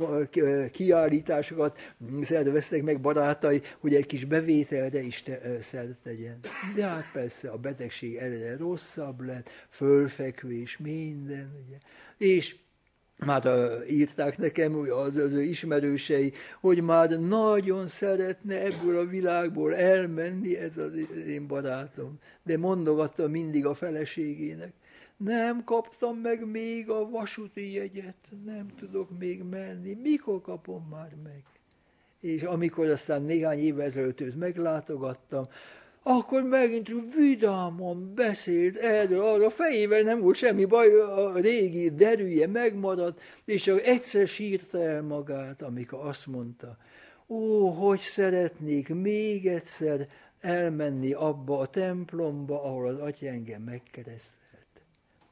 kiállításokat 0.71 1.79
szerveztek 2.23 2.83
meg 2.83 3.01
barátai, 3.01 3.63
hogy 3.79 3.95
egy 3.95 4.07
kis 4.07 4.25
bevételre 4.25 5.01
is 5.03 5.23
te, 5.23 5.41
szert 5.61 5.97
tegyen. 6.03 6.39
De 6.75 6.87
hát 6.87 7.11
persze 7.13 7.51
a 7.51 7.57
betegség 7.57 8.17
erre 8.17 8.57
rosszabb 8.57 9.21
lett, 9.21 9.51
fölfekvés, 9.69 10.79
minden, 10.79 11.65
ugye. 11.67 11.77
És 12.19 12.57
már 13.25 13.43
írták 13.89 14.39
nekem 14.39 14.77
az, 14.91 15.17
az 15.17 15.41
ismerősei, 15.41 16.33
hogy 16.61 16.83
már 16.83 17.11
nagyon 17.21 17.87
szeretne 17.87 18.63
ebből 18.63 18.99
a 18.99 19.05
világból 19.05 19.75
elmenni 19.75 20.57
ez 20.57 20.77
az 20.77 20.93
én 21.27 21.47
barátom. 21.47 22.19
De 22.43 22.59
mondogatta 22.59 23.29
mindig 23.29 23.67
a 23.67 23.75
feleségének, 23.75 24.73
nem 25.25 25.65
kaptam 25.65 26.17
meg 26.17 26.47
még 26.47 26.91
a 26.91 27.09
vasúti 27.09 27.73
jegyet, 27.73 28.17
nem 28.45 28.67
tudok 28.79 29.19
még 29.19 29.43
menni, 29.43 29.95
mikor 30.03 30.41
kapom 30.41 30.87
már 30.91 31.13
meg? 31.23 31.43
És 32.21 32.43
amikor 32.43 32.87
aztán 32.87 33.23
néhány 33.23 33.59
évvel 33.59 33.87
ezelőtt 33.87 34.21
őt 34.21 34.37
meglátogattam, 34.37 35.49
akkor 36.03 36.43
megint 36.43 36.89
vidámon 37.17 38.15
beszélt 38.15 38.79
erről, 38.79 39.21
arra 39.21 39.47
a 39.47 39.51
fejével 39.51 40.03
nem 40.03 40.21
volt 40.21 40.37
semmi 40.37 40.65
baj, 40.65 41.01
a 41.01 41.33
régi 41.35 41.91
derűje 41.91 42.47
megmaradt, 42.47 43.21
és 43.45 43.63
csak 43.63 43.81
egyszer 43.81 44.27
sírta 44.27 44.83
el 44.83 45.03
magát, 45.03 45.63
amikor 45.63 46.07
azt 46.07 46.27
mondta, 46.27 46.77
ó, 47.29 47.69
hogy 47.69 48.01
szeretnék 48.01 48.95
még 48.95 49.47
egyszer 49.47 50.09
elmenni 50.41 51.13
abba 51.13 51.59
a 51.59 51.67
templomba, 51.67 52.63
ahol 52.63 52.87
az 52.87 52.99
atya 52.99 53.27
engem 53.27 53.63
megkeresztelt 53.63 54.42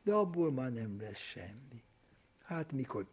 de 0.05 0.13
abból 0.13 0.53
már 0.53 0.73
nem 0.73 1.01
lesz 1.01 1.19
semmi. 1.19 1.83
Hát 2.43 2.73
mikor 2.73 3.07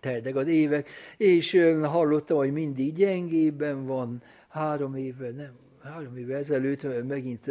teldek 0.00 0.36
az 0.36 0.46
évek, 0.46 0.88
és 1.16 1.52
hallottam, 1.82 2.36
hogy 2.36 2.52
mindig 2.52 2.94
gyengében 2.94 3.86
van, 3.86 4.22
három 4.48 4.94
éve, 4.94 5.30
nem, 5.30 5.52
három 5.82 6.16
éve 6.16 6.36
ezelőtt, 6.36 7.06
megint, 7.06 7.50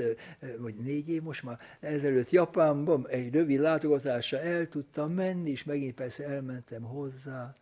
vagy 0.58 0.76
négy 0.76 1.10
év 1.10 1.22
most 1.22 1.44
már 1.44 1.60
ezelőtt 1.80 2.30
Japánban 2.30 3.08
egy 3.08 3.34
rövid 3.34 3.60
látogatásra 3.60 4.40
el 4.40 4.68
tudtam 4.68 5.12
menni, 5.12 5.50
és 5.50 5.64
megint 5.64 5.96
persze 5.96 6.26
elmentem 6.26 6.84
hozzá. 6.84 7.56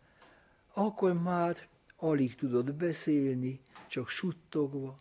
Akkor 0.72 1.22
már 1.22 1.56
alig 1.96 2.34
tudott 2.34 2.74
beszélni, 2.74 3.60
csak 3.88 4.08
suttogva. 4.08 4.98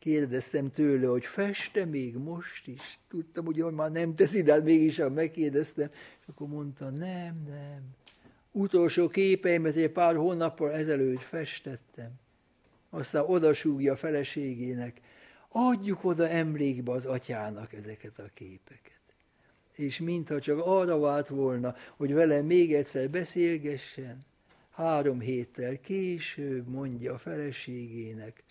Kérdeztem 0.00 0.70
tőle, 0.70 1.06
hogy 1.06 1.24
feste 1.24 1.84
még 1.84 2.16
most 2.16 2.66
is. 2.66 2.98
Tudtam, 3.08 3.44
hogy 3.44 3.56
már 3.56 3.90
nem 3.90 4.14
teszi, 4.14 4.42
de 4.42 4.52
hát 4.52 4.64
mégis 4.64 5.00
megkérdeztem. 5.14 5.90
És 6.20 6.26
akkor 6.26 6.48
mondta, 6.48 6.90
nem, 6.90 7.42
nem. 7.48 7.82
Utolsó 8.52 9.08
képeimet 9.08 9.74
egy 9.74 9.90
pár 9.90 10.16
hónappal 10.16 10.72
ezelőtt 10.72 11.20
festettem. 11.20 12.10
Aztán 12.90 13.24
odasúgja 13.24 13.92
a 13.92 13.96
feleségének, 13.96 15.00
adjuk 15.48 16.04
oda 16.04 16.28
emlékbe 16.28 16.92
az 16.92 17.06
atyának 17.06 17.72
ezeket 17.72 18.18
a 18.18 18.30
képeket. 18.34 19.00
És 19.72 19.98
mintha 19.98 20.40
csak 20.40 20.60
arra 20.64 20.98
vált 20.98 21.28
volna, 21.28 21.74
hogy 21.96 22.12
vele 22.12 22.42
még 22.42 22.74
egyszer 22.74 23.10
beszélgessen, 23.10 24.18
három 24.70 25.20
héttel 25.20 25.80
később 25.80 26.68
mondja 26.68 27.14
a 27.14 27.18
feleségének, 27.18 28.42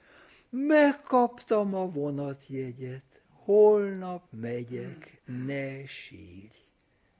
megkaptam 0.50 1.74
a 1.74 1.92
vonatjegyet, 1.92 3.22
holnap 3.28 4.24
megyek, 4.32 5.22
ne 5.46 5.86
sírj. 5.86 6.58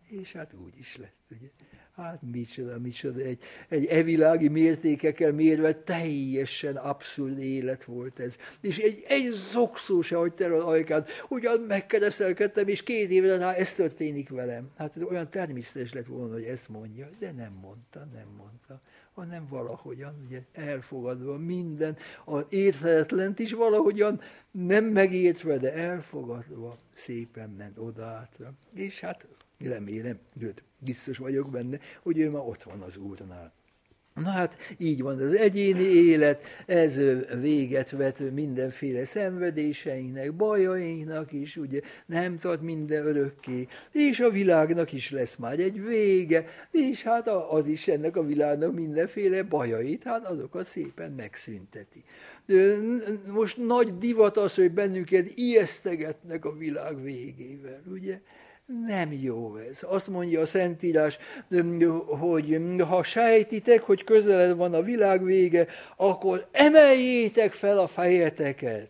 És 0.08 0.32
hát 0.32 0.54
úgy 0.54 0.78
is 0.78 0.98
lett, 0.98 1.26
ugye. 1.32 1.48
Hát 1.96 2.22
micsoda, 2.32 2.80
micsoda, 2.80 3.20
egy, 3.22 3.40
egy 3.70 3.86
evilági 3.86 4.48
mértékekkel 4.48 5.32
mérve 5.32 5.74
teljesen 5.74 6.76
abszurd 6.76 7.40
élet 7.40 7.84
volt 7.84 8.20
ez. 8.20 8.36
És 8.62 8.78
egy, 8.78 9.04
egy 9.08 9.30
zokszó 9.32 10.02
se 10.02 10.16
hagyta 10.16 10.44
el 10.44 10.54
az 10.54 10.64
ajkát, 10.64 11.10
ugyan 11.30 11.62
megkereszelkedtem, 11.62 12.68
és 12.68 12.84
két 12.84 13.10
évre 13.10 13.38
rá 13.38 13.54
ez 13.54 13.74
történik 13.74 14.30
velem. 14.30 14.70
Hát 14.78 14.96
ez 14.96 15.02
olyan 15.02 15.30
természetes 15.30 15.94
lett 15.94 16.06
volna, 16.06 16.34
hogy 16.34 16.44
ezt 16.44 16.70
mondja, 16.70 17.10
de 17.20 17.32
nem 17.32 17.54
mondta, 17.62 18.08
nem 18.14 18.28
mondta 18.38 18.82
hanem 19.20 19.48
valahogyan 19.48 20.22
ugye, 20.26 20.44
elfogadva 20.52 21.38
minden, 21.38 21.98
az 22.26 22.46
érthetetlent 22.50 23.40
is 23.40 23.54
valahogyan 23.54 24.22
nem 24.52 24.86
megértve, 24.86 25.58
de 25.58 25.74
elfogadva 25.74 26.78
szépen 26.94 27.50
ment 27.50 27.78
odaátra. 27.78 28.54
És 28.74 29.00
hát 29.00 29.28
remélem, 29.58 30.20
sőt, 30.40 30.64
biztos 30.78 31.18
vagyok 31.18 31.50
benne, 31.50 31.80
hogy 32.02 32.18
ő 32.20 32.30
már 32.30 32.42
ott 32.46 32.64
van 32.64 32.82
az 32.82 32.98
Úrnál. 32.98 33.54
Na 34.24 34.30
hát 34.30 34.58
így 34.78 35.02
van 35.02 35.20
az 35.20 35.34
egyéni 35.34 35.84
élet, 35.84 36.44
ez 36.66 37.02
véget 37.42 37.90
vet 37.90 38.32
mindenféle 38.32 39.06
szenvedéseinknek, 39.06 40.34
bajainknak 40.36 41.32
is, 41.32 41.58
ugye 41.58 41.82
nem 42.06 42.38
tart 42.38 42.62
minden 42.62 43.06
örökké, 43.06 43.68
és 43.92 44.20
a 44.20 44.30
világnak 44.30 44.92
is 44.92 45.12
lesz 45.12 45.36
már 45.36 45.60
egy 45.60 45.84
vége, 45.84 46.46
és 46.72 47.04
hát 47.04 47.28
az 47.28 47.68
is 47.68 47.88
ennek 47.88 48.18
a 48.18 48.26
világnak 48.26 48.74
mindenféle 48.74 49.44
bajait, 49.44 50.04
hát 50.04 50.28
azokat 50.28 50.66
szépen 50.66 51.12
megszünteti. 51.12 52.04
Most 53.28 53.58
nagy 53.58 53.98
divat 53.98 54.38
az, 54.38 54.56
hogy 54.56 54.72
bennünket 54.72 55.30
ijesztegetnek 55.36 56.46
a 56.46 56.58
világ 56.58 57.02
végével, 57.02 57.82
ugye? 57.92 58.20
Nem 58.86 59.14
jó 59.14 59.56
ez. 59.56 59.84
Azt 59.88 60.08
mondja 60.08 60.42
a 60.42 60.46
Szentírás, 60.46 61.18
hogy 62.20 62.62
ha 62.88 63.04
sejtitek, 63.04 63.82
hogy 63.82 64.04
közeled 64.04 64.56
van 64.56 64.74
a 64.74 64.82
világ 64.82 65.24
vége, 65.24 65.68
akkor 65.96 66.48
emeljétek 66.52 67.52
fel 67.52 67.80
a 67.80 67.88
fejeteket, 67.88 68.90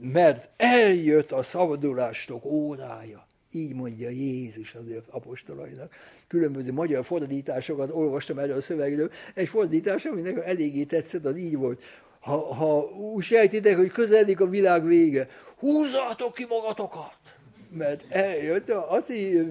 mert 0.00 0.48
eljött 0.56 1.32
a 1.32 1.42
szabadulástok 1.42 2.44
órája. 2.44 3.26
Így 3.52 3.74
mondja 3.74 4.08
Jézus 4.08 4.74
az 4.74 4.82
apostolainak. 5.10 5.92
Különböző 6.28 6.72
magyar 6.72 7.04
fordításokat 7.04 7.90
olvastam 7.90 8.38
erről 8.38 8.56
a 8.56 8.60
szövegről. 8.60 9.10
Egy 9.34 9.48
fordítás, 9.48 10.04
ami 10.04 10.20
nekem 10.20 10.42
eléggé 10.46 10.84
tetszett, 10.84 11.24
az 11.24 11.38
így 11.38 11.56
volt. 11.56 11.82
Ha, 12.20 12.54
ha 12.54 12.80
úgy 12.84 13.22
sejtitek, 13.22 13.76
hogy 13.76 13.90
közeledik 13.90 14.40
a 14.40 14.48
világ 14.48 14.84
vége, 14.84 15.28
húzzátok 15.58 16.34
ki 16.34 16.46
magatokat! 16.48 17.15
Mert 17.76 18.04
eljött 18.08 18.70
a 18.70 19.02
ti 19.06 19.46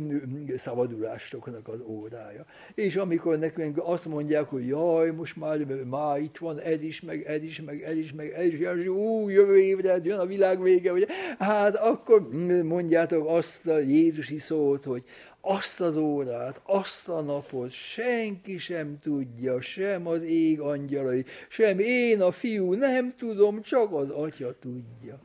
szabadulásoknak 0.57 1.67
az 1.67 1.80
órája. 1.86 2.45
És 2.73 2.95
amikor 2.95 3.39
nekünk 3.39 3.82
azt 3.84 4.05
mondják, 4.05 4.49
hogy 4.49 4.67
jaj, 4.67 5.11
most 5.11 5.36
már, 5.36 5.57
már 5.89 6.19
itt 6.19 6.38
van 6.38 6.59
ez 6.59 6.82
is, 6.82 7.01
meg 7.01 7.23
ez 7.23 7.43
is, 7.43 7.61
meg 7.61 7.82
ez 7.82 7.95
is, 7.95 8.13
meg 8.13 8.32
ez 8.32 8.45
is, 8.45 8.57
és 8.57 8.88
ú, 8.88 9.30
jövő 9.30 9.57
évre 9.57 9.97
jön 10.03 10.19
a 10.19 10.26
világ 10.26 10.61
vége, 10.61 10.91
ugye? 10.91 11.05
hát 11.39 11.76
akkor 11.76 12.30
mondjátok 12.63 13.28
azt 13.28 13.67
a 13.67 13.80
Jézusi 13.80 14.38
szót, 14.38 14.84
hogy 14.84 15.03
azt 15.41 15.82
az 15.82 15.97
órát, 15.97 16.61
azt 16.63 17.09
a 17.09 17.21
napot 17.21 17.71
senki 17.71 18.57
sem 18.57 18.99
tudja, 19.03 19.61
sem 19.61 20.07
az 20.07 20.23
ég 20.23 20.59
angyalai, 20.59 21.26
sem 21.47 21.80
én 21.80 22.21
a 22.21 22.32
fiú, 22.32 22.73
nem 22.73 23.13
tudom, 23.17 23.61
csak 23.61 23.93
az 23.93 24.09
atya 24.09 24.55
tudja 24.59 25.19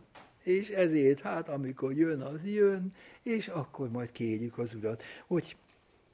és 0.57 0.69
ezért 0.69 1.21
hát 1.21 1.49
amikor 1.49 1.93
jön, 1.93 2.21
az 2.21 2.45
jön, 2.45 2.93
és 3.23 3.49
akkor 3.49 3.91
majd 3.91 4.13
kérjük 4.13 4.59
az 4.59 4.75
Urat, 4.75 5.03
hogy, 5.27 5.57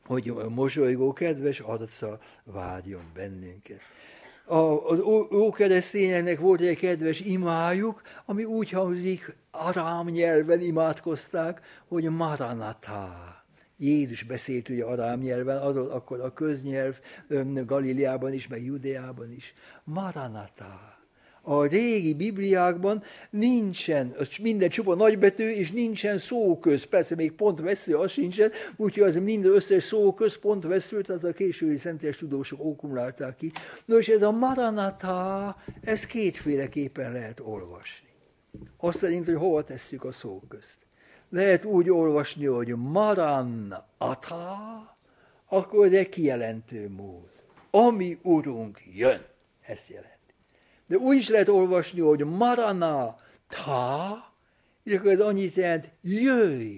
hogy 0.05 0.28
a 0.28 0.49
mosolygó 0.49 1.12
kedves 1.12 1.61
arca 1.61 2.18
várjon 2.45 3.11
bennünket. 3.14 3.80
A, 4.45 4.89
az 4.89 5.01
ókeresztényeknek 5.32 6.41
volt 6.41 6.61
egy 6.61 6.78
kedves 6.78 7.20
imájuk, 7.20 8.03
ami 8.24 8.45
úgy 8.45 8.70
hangzik, 8.70 9.37
arám 9.51 10.07
nyelven 10.07 10.61
imádkozták, 10.61 11.61
hogy 11.89 12.05
Maranatá. 12.05 13.30
Jézus 13.78 14.22
beszélt 14.22 14.68
ugye 14.68 14.84
arám 14.84 15.20
nyelven, 15.20 15.62
az 15.62 15.76
akkor 15.76 16.20
a 16.20 16.32
köznyelv 16.32 17.01
Galileában 17.66 18.32
is, 18.32 18.49
meg 18.49 18.64
Judeában 18.64 19.32
is. 19.32 19.55
Maranatá 19.84 20.95
a 21.49 21.66
régi 21.66 22.14
Bibliákban 22.14 23.03
nincsen, 23.30 24.16
minden 24.42 24.68
csupa 24.68 24.94
nagybetű, 24.94 25.51
és 25.51 25.72
nincsen 25.72 26.18
szóköz. 26.18 26.84
Persze 26.84 27.14
még 27.14 27.32
pont 27.32 27.61
vesző, 27.61 27.94
az 27.94 28.11
sincsen, 28.11 28.51
úgyhogy 28.76 29.03
az 29.03 29.16
minden 29.16 29.53
összes 29.53 29.82
szóköz 29.82 30.38
pont 30.38 30.64
vesző, 30.64 31.01
tehát 31.01 31.24
a 31.24 31.32
késői 31.32 31.78
szentes 31.78 32.16
tudósok 32.16 32.64
okkumulálták 32.64 33.36
ki. 33.36 33.53
Nos, 33.84 34.09
ez 34.09 34.22
a 34.22 34.30
Maranatha, 34.30 35.57
ez 35.80 36.07
kétféleképpen 36.07 37.12
lehet 37.12 37.40
olvasni. 37.40 38.09
Azt 38.76 38.99
szerint, 38.99 39.24
hogy 39.24 39.34
hova 39.34 39.64
tesszük 39.64 40.05
a 40.05 40.12
szóközt. 40.12 40.78
Lehet 41.30 41.64
úgy 41.64 41.90
olvasni, 41.90 42.47
hogy 42.47 42.74
Maranatha, 42.76 43.86
akkor 45.49 45.86
ez 45.86 45.92
egy 45.92 46.09
kijelentő 46.09 46.88
mód. 46.88 47.30
Ami 47.70 48.18
Urunk 48.22 48.80
jön, 48.94 49.24
ezt 49.61 49.88
jelent. 49.88 50.16
De 50.87 50.97
úgy 50.97 51.16
is 51.16 51.28
lehet 51.28 51.49
olvasni, 51.49 52.01
hogy 52.01 52.24
marana 52.24 53.16
ta, 53.49 54.32
és 54.84 54.93
akkor 54.93 55.11
ez 55.11 55.20
annyit 55.20 55.55
jelent, 55.55 55.91
jöjj, 56.01 56.74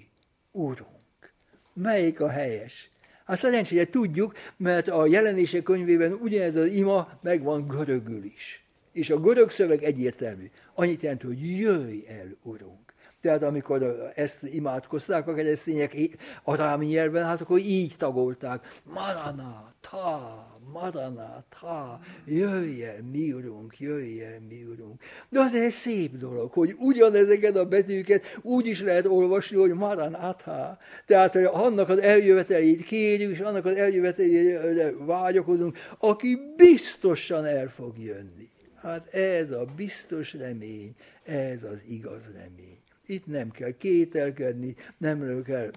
Urunk. 0.51 1.33
Melyik 1.73 2.21
a 2.21 2.29
helyes? 2.29 2.91
Hát 3.25 3.39
szerencsére 3.39 3.85
tudjuk, 3.85 4.35
mert 4.57 4.89
a 4.89 5.07
jelenések 5.07 5.63
könyvében 5.63 6.13
ugyanez 6.13 6.57
az 6.57 6.67
ima 6.67 7.19
megvan 7.23 7.67
görögül 7.67 8.25
is. 8.25 8.65
És 8.93 9.11
a 9.11 9.21
görög 9.21 9.51
szöveg 9.51 9.83
egyértelmű. 9.83 10.51
Annyit 10.75 11.03
jelent, 11.03 11.23
hogy 11.23 11.59
jöjj 11.59 12.07
el, 12.09 12.37
Urunk. 12.43 12.89
Tehát 13.21 13.43
amikor 13.43 14.11
ezt 14.15 14.43
imádkozták 14.43 15.29
a 15.29 15.35
keresztények 15.35 15.97
arámi 16.43 16.87
nyelven, 16.87 17.25
hát 17.25 17.41
akkor 17.41 17.59
így 17.59 17.95
tagolták. 17.97 18.81
Marana, 18.83 19.73
ta, 19.91 20.58
maranát, 20.73 21.57
ha, 21.61 22.01
jöjj 22.25 22.83
el, 22.83 23.03
mi 23.13 23.33
urunk, 23.33 23.79
jöjj 23.79 24.23
el, 24.23 24.41
mi 24.49 24.65
urunk. 24.65 25.03
De 25.29 25.41
az 25.41 25.55
egy 25.55 25.73
szép 25.73 26.17
dolog, 26.17 26.53
hogy 26.53 26.77
ugyanezeket 26.79 27.57
a 27.57 27.67
betűket 27.67 28.39
úgy 28.43 28.67
is 28.67 28.81
lehet 28.81 29.07
olvasni, 29.07 29.57
hogy 29.57 29.73
maranát, 29.73 30.43
ha. 30.43 30.79
Tehát, 31.07 31.33
hogy 31.33 31.45
annak 31.45 31.89
az 31.89 31.99
eljövetelét 31.99 32.83
kérjük, 32.83 33.31
és 33.31 33.41
annak 33.41 33.65
az 33.65 33.77
eljövetelét 33.77 34.95
vágyakozunk, 34.99 35.77
aki 35.99 36.39
biztosan 36.57 37.45
el 37.45 37.69
fog 37.69 37.99
jönni. 37.99 38.49
Hát 38.83 39.15
ez 39.15 39.51
a 39.51 39.65
biztos 39.77 40.35
remény, 40.35 40.95
ez 41.25 41.63
az 41.63 41.83
igaz 41.89 42.23
remény. 42.33 42.79
Itt 43.07 43.27
nem 43.27 43.51
kell 43.51 43.77
kételkedni, 43.79 44.77
nem 44.99 45.43
kell 45.43 45.71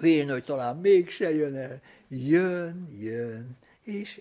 vélni, 0.00 0.30
hogy 0.30 0.44
talán 0.44 0.76
mégse 0.76 1.34
jön 1.34 1.56
el. 1.56 1.80
Jön, 2.08 2.88
jön, 3.00 3.56
és 3.90 4.20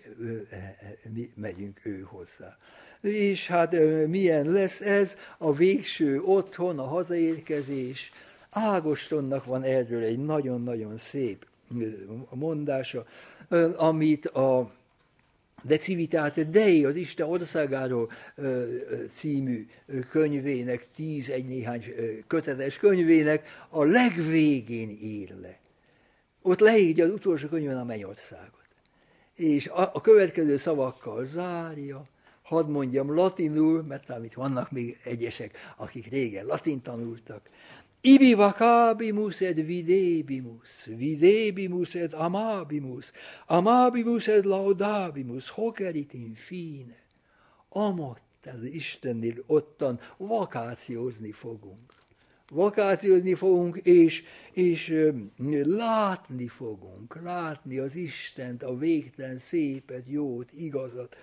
mi 1.14 1.32
megyünk 1.36 1.80
ő 1.84 2.02
hozzá. 2.02 2.58
És 3.02 3.48
hát 3.48 3.76
milyen 4.08 4.48
lesz 4.48 4.82
ez 4.82 5.18
a 5.38 5.54
végső 5.54 6.22
otthon, 6.22 6.80
a 6.80 6.84
hazaérkezés. 6.84 8.12
Ágostonnak 8.50 9.46
van 9.46 9.64
erről 9.64 10.04
egy 10.04 10.20
nagyon-nagyon 10.20 10.98
szép 10.98 11.46
mondása, 12.30 13.06
amit 13.76 14.26
a 14.26 14.72
De 15.64 15.78
Civitate 15.78 16.44
Dei, 16.44 16.86
az 16.86 16.96
Isten 16.96 17.28
országáról 17.28 18.12
című 19.12 19.68
könyvének, 20.10 20.88
tíz 20.96 21.30
egy 21.30 21.46
néhány 21.46 21.84
kötetes 22.28 22.78
könyvének 22.78 23.66
a 23.70 23.84
legvégén 23.84 24.90
ír 24.90 25.36
le. 25.42 25.60
Ott 26.42 26.60
leírja 26.60 27.06
az 27.06 27.12
utolsó 27.12 27.48
könyvben 27.48 27.78
a 27.78 27.84
mennyországot 27.84 28.59
és 29.40 29.68
a, 29.68 29.90
a 29.94 30.02
következő 30.02 30.58
szavakkal 30.58 31.26
zárja, 31.26 32.04
hadd 32.42 32.68
mondjam 32.68 33.14
latinul, 33.14 33.84
mert 33.84 34.06
talán 34.06 34.24
itt 34.24 34.34
vannak 34.34 34.72
még 34.72 35.00
egyesek, 35.04 35.58
akik 35.78 36.08
régen 36.08 36.46
latin 36.46 36.82
tanultak. 36.82 37.50
Ibi 38.02 38.34
vacabimus 38.34 39.42
et 39.42 39.56
videbimus, 39.66 40.86
videbimus 40.86 41.96
et 41.96 42.14
amabimus, 42.14 43.12
amabimus 43.48 44.28
et 44.28 44.46
laudabimus, 44.46 45.50
hoc 45.50 45.80
erit 45.80 46.14
infine. 46.14 46.96
Amott, 47.70 48.46
az 48.46 48.64
Istennél 48.64 49.44
ottan 49.48 50.00
vakációzni 50.18 51.32
fogunk 51.32 51.89
vakációzni 52.50 53.34
fogunk, 53.34 53.78
és, 53.78 54.24
és 54.52 54.94
látni 55.64 56.48
fogunk, 56.48 57.22
látni 57.24 57.78
az 57.78 57.96
Istent, 57.96 58.64
a 58.64 58.78
végtelen 58.78 59.38
szépet, 59.38 60.04
jót, 60.08 60.52
igazat. 60.54 61.16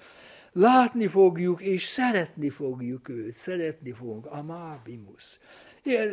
Látni 0.52 1.06
fogjuk, 1.06 1.62
és 1.62 1.84
szeretni 1.84 2.50
fogjuk 2.50 3.08
őt, 3.08 3.34
szeretni 3.34 3.92
fogunk, 3.92 4.26
amábimus, 4.26 5.38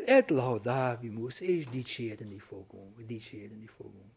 et 0.06 0.30
laudabimus, 0.30 1.40
és 1.40 1.66
dicsérni 1.70 2.38
fogunk, 2.38 3.02
dicsérni 3.08 3.70
fogunk. 3.78 4.12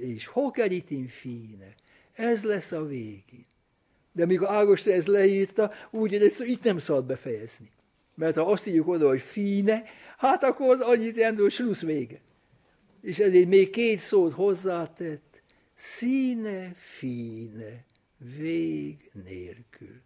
És 0.00 0.26
hokeritin 0.26 1.08
fine, 1.08 1.74
ez 2.12 2.44
lesz 2.44 2.72
a 2.72 2.84
végén. 2.86 3.46
De 4.12 4.26
mikor 4.26 4.48
Ágoston 4.48 4.92
ezt 4.92 5.06
leírta, 5.06 5.72
úgy, 5.90 6.10
hogy 6.10 6.22
ezt 6.22 6.40
itt 6.40 6.62
nem 6.62 6.78
szabad 6.78 7.04
befejezni. 7.04 7.70
Mert 8.14 8.36
ha 8.36 8.42
azt 8.42 8.66
írjuk 8.66 8.88
oda, 8.88 9.08
hogy 9.08 9.20
fine, 9.20 9.82
hát 10.16 10.44
akkor 10.44 10.68
az 10.68 10.80
annyit 10.80 11.16
jelent, 11.16 11.40
hogy 11.40 11.50
slusz 11.50 11.80
vége. 11.80 12.20
És 13.00 13.18
ezért 13.18 13.48
még 13.48 13.70
két 13.70 13.98
szót 13.98 14.32
hozzátett, 14.32 15.42
színe, 15.74 16.72
fine, 16.74 17.84
vég 18.38 19.10
nélkül. 19.24 20.00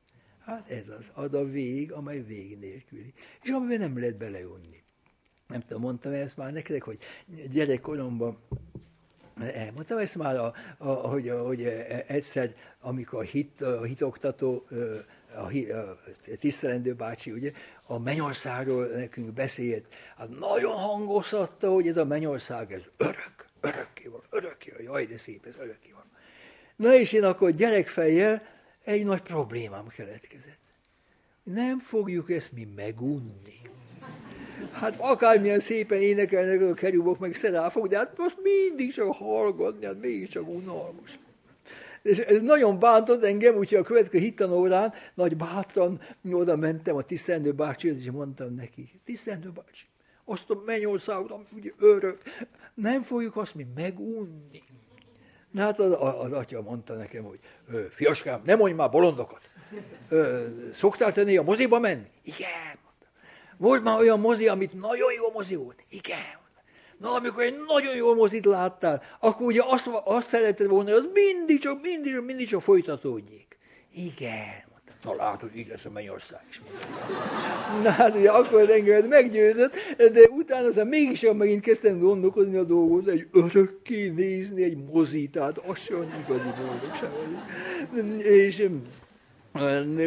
Hát 0.44 0.70
ez 0.70 0.88
az, 0.88 1.10
az 1.14 1.34
a 1.34 1.44
vég, 1.44 1.92
amely 1.92 2.22
vég 2.22 2.58
nélküli. 2.58 3.12
És 3.42 3.50
amiben 3.50 3.78
nem 3.78 3.98
lehet 3.98 4.16
beleunni. 4.16 4.82
Nem 5.48 5.60
tudom, 5.60 5.82
mondtam 5.82 6.12
ezt 6.12 6.36
már 6.36 6.52
nektek, 6.52 6.82
hogy 6.82 6.98
gyerekkoromban 7.52 8.38
Elmondtam 9.40 9.98
ezt 9.98 10.16
már, 10.16 10.36
a, 10.36 10.54
a, 10.78 10.88
hogy, 10.88 11.28
hogy 11.28 11.62
egyszer, 12.06 12.54
amikor 12.80 13.18
a, 13.18 13.22
hit, 13.22 13.62
a 13.62 13.82
hitoktató, 13.82 14.66
a, 15.34 15.42
a 15.42 15.98
tisztelendő 16.40 16.94
bácsi, 16.94 17.30
ugye, 17.30 17.52
a 17.86 17.98
mennyországról 17.98 18.86
nekünk 18.86 19.32
beszélt, 19.32 19.84
hát 20.16 20.38
nagyon 20.38 20.72
hangoztatta, 20.72 21.70
hogy 21.70 21.88
ez 21.88 21.96
a 21.96 22.04
mennyország, 22.04 22.72
ez 22.72 22.82
örök, 22.96 23.46
örökké 23.60 24.08
van, 24.08 24.22
örökké 24.30 24.70
van, 24.70 24.82
jaj, 24.82 25.04
de 25.04 25.18
szép, 25.18 25.46
ez 25.46 25.54
örökké 25.58 25.90
van. 25.92 26.04
Na 26.76 26.94
és 26.94 27.12
én 27.12 27.24
akkor 27.24 27.50
gyerekfejjel 27.50 28.42
egy 28.84 29.04
nagy 29.04 29.22
problémám 29.22 29.86
keletkezett. 29.86 30.58
Nem 31.42 31.78
fogjuk 31.78 32.30
ezt 32.30 32.52
mi 32.52 32.68
megunni. 32.76 33.60
Hát 34.72 34.94
akármilyen 34.98 35.60
szépen 35.60 35.98
énekelnek 35.98 36.60
a 36.60 36.74
kerubok, 36.74 37.18
meg 37.18 37.34
szeráfok, 37.34 37.86
de 37.86 37.96
hát 37.96 38.16
most 38.16 38.36
mindig 38.42 38.92
csak 38.92 39.14
hallgatni, 39.14 39.86
hát 39.86 40.30
csak 40.30 40.48
unalmas. 40.48 41.18
És 42.06 42.18
ez 42.18 42.40
nagyon 42.40 42.78
bántott 42.78 43.24
engem, 43.24 43.56
úgyhogy 43.56 43.78
a 43.78 43.82
következő 43.82 44.22
hittanórán 44.22 44.92
nagy 45.14 45.36
bátran 45.36 46.00
oda 46.30 46.56
mentem 46.56 46.96
a 46.96 47.02
tisztendő 47.02 47.52
bácsihoz, 47.52 47.98
és 47.98 48.10
mondtam 48.10 48.54
neki, 48.54 49.00
tisztendő 49.04 49.50
bácsi, 49.50 49.84
azt 50.24 50.50
a 50.50 50.62
mennyországot, 50.66 51.46
ugye 51.56 51.70
örök, 51.78 52.22
nem 52.74 53.02
fogjuk 53.02 53.36
azt 53.36 53.54
mi 53.54 53.66
megunni. 53.74 54.62
Na 55.50 55.62
hát 55.62 55.80
az, 55.80 55.96
az 56.18 56.32
atya 56.32 56.62
mondta 56.62 56.94
nekem, 56.94 57.24
hogy 57.24 57.38
fiaskám, 57.90 58.42
nem 58.44 58.58
mondj 58.58 58.74
már 58.74 58.90
bolondokat. 58.90 59.40
Szoktál 60.72 61.12
tenni 61.12 61.36
a 61.36 61.42
moziba 61.42 61.78
menni? 61.78 62.10
Igen. 62.22 62.78
Volt 63.56 63.82
már 63.82 63.98
olyan 63.98 64.20
mozi, 64.20 64.48
amit 64.48 64.80
nagyon 64.80 65.12
jó 65.12 65.30
mozi 65.32 65.54
volt? 65.54 65.84
Igen. 65.88 66.44
Na, 66.98 67.14
amikor 67.14 67.42
egy 67.42 67.56
nagyon 67.66 67.96
jó 67.96 68.14
mozit 68.14 68.44
láttál, 68.44 69.02
akkor 69.20 69.46
ugye 69.46 69.62
azt, 69.64 69.90
azt 70.04 70.28
szereted 70.28 70.66
volna, 70.66 70.90
hogy 70.90 70.98
az 70.98 71.08
mindig 71.12 71.60
csak, 71.60 71.82
mindig, 71.82 72.14
csak, 72.14 72.24
mindig 72.24 72.48
csak 72.48 72.62
folytatódjék. 72.62 73.58
Igen. 73.94 74.64
Na 75.06 75.14
látod, 75.14 75.50
így 75.56 75.68
lesz 75.68 75.84
a 75.84 75.90
mennyország 75.90 76.40
is. 76.50 76.62
Na 77.82 77.90
hát 77.90 78.16
ugye 78.16 78.30
akkor 78.30 78.70
engem 78.70 79.06
meggyőzött, 79.06 79.74
de 79.96 80.28
utána 80.28 80.66
aztán 80.66 80.86
mégis 80.86 81.26
megint 81.36 81.62
kezdtem 81.62 81.98
gondolkozni 81.98 82.56
a 82.56 82.64
dolgot, 82.64 83.08
egy 83.08 83.26
örökké 83.32 84.08
nézni 84.08 84.62
egy 84.62 84.76
mozit, 84.76 85.30
tehát 85.30 85.58
az 85.58 85.78
sem 85.78 86.24
igazi 86.24 86.48
boldogság. 86.56 87.10
És 88.24 88.68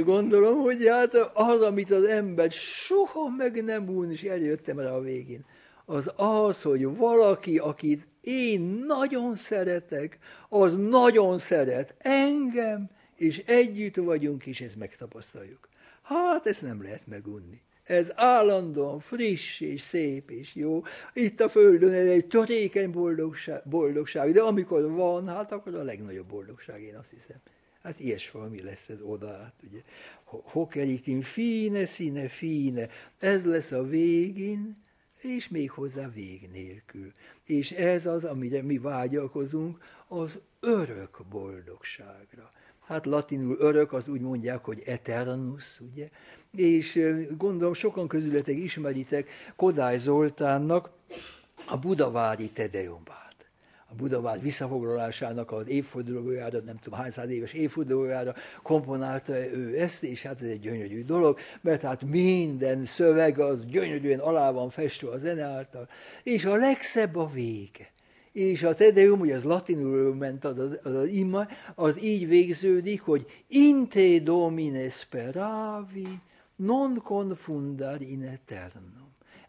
gondolom, 0.06 0.60
hogy 0.60 0.88
hát 0.88 1.16
az, 1.34 1.62
amit 1.62 1.92
az 1.92 2.04
ember 2.04 2.52
soha 2.52 3.30
meg 3.38 3.64
nem 3.64 3.90
úr, 3.90 4.12
és 4.12 4.24
eljöttem 4.24 4.80
rá 4.80 4.92
a 4.92 5.02
végén, 5.02 5.46
az 5.90 6.12
az, 6.16 6.62
hogy 6.62 6.96
valaki, 6.96 7.58
akit 7.58 8.08
én 8.22 8.62
nagyon 8.88 9.36
szeretek, 9.36 10.18
az 10.50 10.78
nagyon 10.78 11.40
szeret 11.40 11.96
engem, 11.98 12.90
és 13.16 13.38
együtt 13.46 13.96
vagyunk, 13.96 14.46
és 14.46 14.62
ezt 14.62 14.76
megtapasztaljuk. 14.76 15.70
Hát 16.02 16.48
ezt 16.48 16.62
nem 16.62 16.82
lehet 16.82 17.08
megunni. 17.08 17.62
Ez 17.84 18.12
állandóan 18.16 19.00
friss 19.00 19.60
és 19.60 19.82
szép 19.82 20.32
és 20.32 20.56
jó. 20.56 20.84
Itt 21.14 21.40
a 21.40 21.50
Földön 21.50 21.94
ez 21.94 22.08
egy 22.08 22.28
törékeny 22.28 22.92
boldogság, 22.92 23.62
boldogság, 23.66 24.32
de 24.32 24.42
amikor 24.42 24.92
van, 24.92 25.28
hát 25.28 25.52
akkor 25.52 25.76
a 25.76 25.84
legnagyobb 25.84 26.28
boldogság, 26.28 26.82
én 26.82 26.96
azt 26.96 27.10
hiszem. 27.10 27.38
Hát 27.84 28.00
ilyes 28.00 28.32
valami 28.32 28.62
lesz 28.62 28.90
ez 28.90 29.02
oda 29.02 29.30
át, 29.30 29.54
ugye. 29.70 29.82
Hokeritin 30.24 31.22
fine, 31.22 31.86
színe, 31.86 32.28
fine. 32.28 32.88
Ez 33.20 33.46
lesz 33.46 33.72
a 33.72 33.84
végén, 33.84 34.88
és 35.22 35.50
még 35.50 35.72
hozzá 35.72 36.10
vég 36.10 36.50
nélkül. 36.52 37.12
És 37.46 37.72
ez 37.72 38.06
az, 38.06 38.26
amire 38.26 38.62
mi 38.62 38.78
vágyakozunk, 38.78 39.78
az 40.08 40.40
örök 40.60 41.22
boldogságra. 41.30 42.52
Hát 42.86 43.06
latinul 43.06 43.56
örök, 43.60 43.94
az 43.94 44.08
úgy 44.08 44.22
mondják, 44.22 44.66
hogy 44.66 44.82
eternus, 44.86 45.80
ugye? 45.80 46.10
És 46.52 47.00
gondolom 47.38 47.74
sokan 47.74 48.08
közületek 48.08 48.56
ismeritek 48.56 49.30
Kodály 49.56 49.98
Zoltánnak 49.98 50.90
a 51.66 51.78
budavári 51.78 52.50
Tedeumban 52.50 53.19
a 53.92 53.96
Budavár 53.96 54.42
visszafoglalásának 54.42 55.52
az 55.52 55.68
évfordulójára, 55.68 56.60
nem 56.60 56.78
tudom 56.78 57.00
hány 57.00 57.12
száz 57.12 57.30
éves 57.30 57.54
évfordulójára 57.54 58.36
komponálta 58.64 59.34
ő 59.34 59.80
ezt, 59.80 60.04
és 60.04 60.22
hát 60.22 60.42
ez 60.42 60.48
egy 60.48 60.60
gyönyörű 60.60 61.06
dolog, 61.06 61.40
mert 61.62 61.82
hát 61.82 62.04
minden 62.04 62.86
szöveg 62.86 63.40
az 63.40 63.66
gyönyörűen 63.66 64.20
alá 64.20 64.52
van 64.52 64.70
festve 64.70 65.10
a 65.10 65.18
zene 65.18 65.44
által, 65.44 65.88
és 66.24 66.46
a 66.46 66.56
legszebb 66.56 67.16
a 67.16 67.30
vége. 67.34 67.92
És 68.32 68.64
a 68.64 68.74
Tedeum, 68.74 69.20
ugye 69.20 69.36
az 69.36 69.44
latinul 69.44 70.16
ment 70.16 70.46
az, 70.46 70.58
az, 70.58 70.80
az, 70.84 70.94
az 70.94 71.08
ima, 71.08 71.48
az 71.76 72.04
így 72.04 72.28
végződik, 72.28 73.02
hogy 73.02 73.26
Inte 73.48 74.20
domine 74.20 74.90
speravi, 74.90 76.08
non 76.56 77.02
confundar 77.04 78.02
in 78.02 78.24
eternum. 78.24 78.99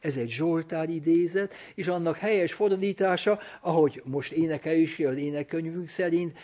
Ez 0.01 0.17
egy 0.17 0.29
Zsoltár 0.29 0.89
idézet, 0.89 1.55
és 1.75 1.89
annak 1.89 2.17
helyes 2.17 2.53
fordítása, 2.53 3.39
ahogy 3.61 4.03
most 4.05 4.33
énekeljük 4.33 5.07
az 5.07 5.17
énekkönyvünk 5.17 5.89
szerint, 5.89 6.39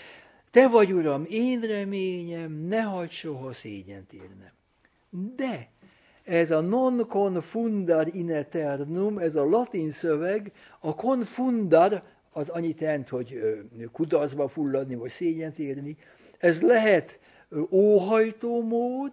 te 0.51 0.69
vagy, 0.69 0.93
Uram, 0.93 1.25
én 1.29 1.61
reményem, 1.61 2.53
ne 2.53 2.81
hagyd 2.81 3.11
soha 3.11 3.53
szégyent 3.53 4.13
érnem. 4.13 4.53
De 5.37 5.71
ez 6.25 6.51
a 6.51 6.61
non 6.61 7.07
confundar 7.09 8.09
in 8.13 8.31
eternum, 8.31 9.19
ez 9.19 9.37
a 9.37 9.45
latin 9.45 9.91
szöveg, 9.91 10.53
a 10.81 10.95
confundar, 10.95 12.03
az 12.33 12.49
annyit 12.49 12.81
jelent, 12.81 13.09
hogy 13.09 13.39
kudarcba 13.93 14.49
fulladni, 14.49 14.95
vagy 14.95 15.11
szégyent 15.11 15.59
érni, 15.59 15.97
ez 16.39 16.63
lehet 16.63 17.19
óhajtó 17.71 18.63
mód, 18.63 19.13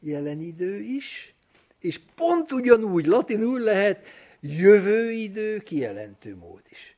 jelen 0.00 0.40
idő 0.40 0.78
is, 0.78 1.33
és 1.84 2.00
pont 2.14 2.52
ugyanúgy 2.52 3.06
latinul 3.06 3.60
lehet 3.60 4.06
jövőidő 4.40 5.58
kijelentő 5.58 6.36
mód 6.36 6.62
is. 6.70 6.96